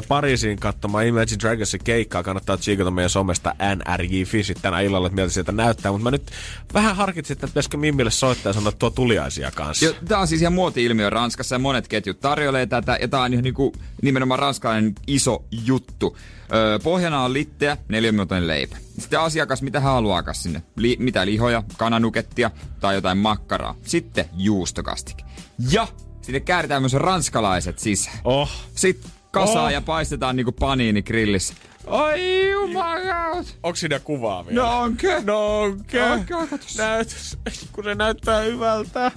[0.08, 2.22] Pariisiin katsomaan Imagine Dragonsin keikkaa.
[2.22, 5.92] Kannattaa tsiikata meidän somesta NRJ Fisit tänä illalla, että miltä sieltä näyttää.
[5.92, 6.30] Mutta mä nyt
[6.74, 9.84] vähän harkitsin, että pitäisikö Mimmille soittaa ja sanoa, tuo tuliaisia kanssa.
[9.84, 12.98] Jo, tää on siis ihan muoti-ilmiö Ranskassa ja monet ketjut tarjoilee tätä.
[13.00, 16.16] Ja tää on ihan niinku, nimenomaan ranskalainen iso juttu.
[16.54, 18.76] Öö, pohjana on litteä, neljänmuotoinen leipä.
[18.98, 20.62] Sitten asiakas, mitä hän haluaakaan sinne.
[20.76, 22.50] Li- mitä lihoja, kananukettia
[22.80, 23.74] tai jotain makkaraa.
[23.82, 25.24] Sitten juustokastike.
[25.70, 25.88] Ja
[26.24, 28.18] sitten kääritään myös ranskalaiset sisään.
[28.24, 28.50] Oh.
[28.74, 29.70] Sitten kasaa Oh.
[29.72, 31.54] ja paistetaan niinku paniini grillissä.
[31.86, 33.44] Ai jumala.
[33.62, 34.62] Onko siinä kuvaa vielä?
[34.62, 35.20] No onke?
[35.24, 36.02] No onke?
[36.02, 36.76] Onke, katos.
[36.78, 37.16] Näyt,
[37.72, 39.12] kun se näyttää hyvältä.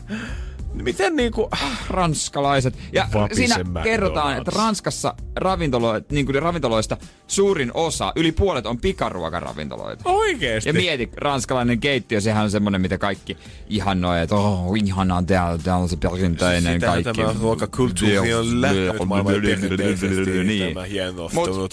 [0.84, 1.50] Miten niinku...
[1.90, 2.78] ranskalaiset.
[2.94, 3.84] Ja Vapisen siinä McDonald's.
[3.84, 6.98] kerrotaan, että Ranskassa ravintolo, niin kuin ravintoloista
[7.28, 10.10] suurin osa, yli puolet on pikaruokaravintoloita.
[10.10, 10.70] Oikeesti?
[10.70, 13.38] Ja mieti, ranskalainen keittiö, sehän on semmonen, mitä kaikki
[13.70, 17.14] ihannoi, että oh, ihanaa, täällä, täällä on se perinteinen Sitä kaikki.
[17.14, 20.74] tämä ruokakulttuuri on lähtenyt maailman perinteisesti Niin.
[20.74, 20.86] tämä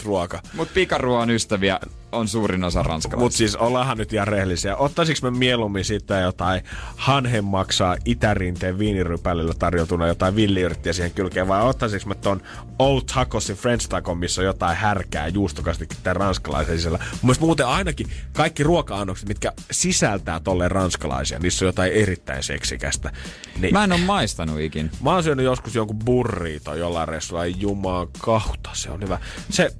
[0.05, 0.41] ruoka.
[0.57, 1.81] Mut pikaruoan ystäviä
[2.15, 3.24] on suurin osa ranskalaisia.
[3.24, 4.77] Mutta siis ollaanhan nyt ihan rehellisiä.
[4.77, 6.62] Ottaisiks me mieluummin sitten jotain
[6.97, 12.43] hanhen maksaa itärinteen viinirypälillä tarjotuna jotain villiyrttiä siihen kylkeen, vai ottaisiks me ton
[12.78, 16.99] Old Tacosin French Tacon, missä on jotain härkää, juustokastiketta tai ranskalaisen sisällä.
[17.23, 23.12] Mun muuten ainakin kaikki ruoka-annokset, mitkä sisältää tolleen ranskalaisia, niissä on jotain erittäin seksikästä.
[23.61, 24.91] Niin, Mä en oo maistanut ikin.
[25.01, 29.19] Mä oon syönyt joskus jonkun burrito jollain reissulla, ei jumaa kautta, se on hyvä.
[29.51, 29.70] Se,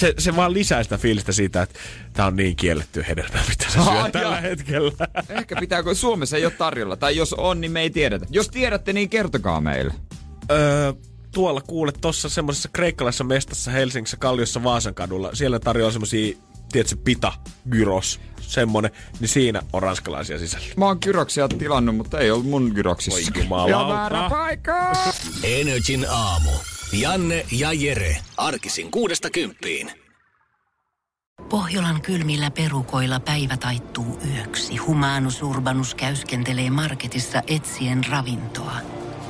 [0.00, 1.78] se, se vaan lisää sitä fiilistä siitä, että
[2.12, 4.42] tää on niin kielletty hedelmä, mitä sä Ah, syöt tällä joo.
[4.42, 4.92] hetkellä.
[5.38, 8.26] Ehkä pitääkö Suomessa ei ole tarjolla, tai jos on, niin me ei tiedetä.
[8.30, 9.94] Jos tiedätte, niin kertokaa meille.
[10.50, 10.92] öö,
[11.34, 16.36] tuolla kuule tossa semmoisessa kreikkalaisessa mestassa Helsingissä Kalliossa Vaasan kadulla, siellä tarjoaa semmosia,
[16.72, 17.32] tiedätkö, pita,
[17.70, 18.90] gyros, semmonen,
[19.20, 20.66] niin siinä on ranskalaisia sisällä.
[20.76, 23.32] Mä oon gyroksia tilannut, mutta ei ollut mun gyroksissa.
[23.34, 23.70] Voi jumalauta.
[23.70, 24.92] Ja väärä paikka!
[25.42, 26.50] Energin aamu.
[26.92, 28.16] Janne ja Jere.
[28.36, 29.90] Arkisin kuudesta kymppiin.
[31.48, 34.76] Pohjolan kylmillä perukoilla päivä taittuu yöksi.
[34.76, 38.76] Humanus Urbanus käyskentelee marketissa etsien ravintoa.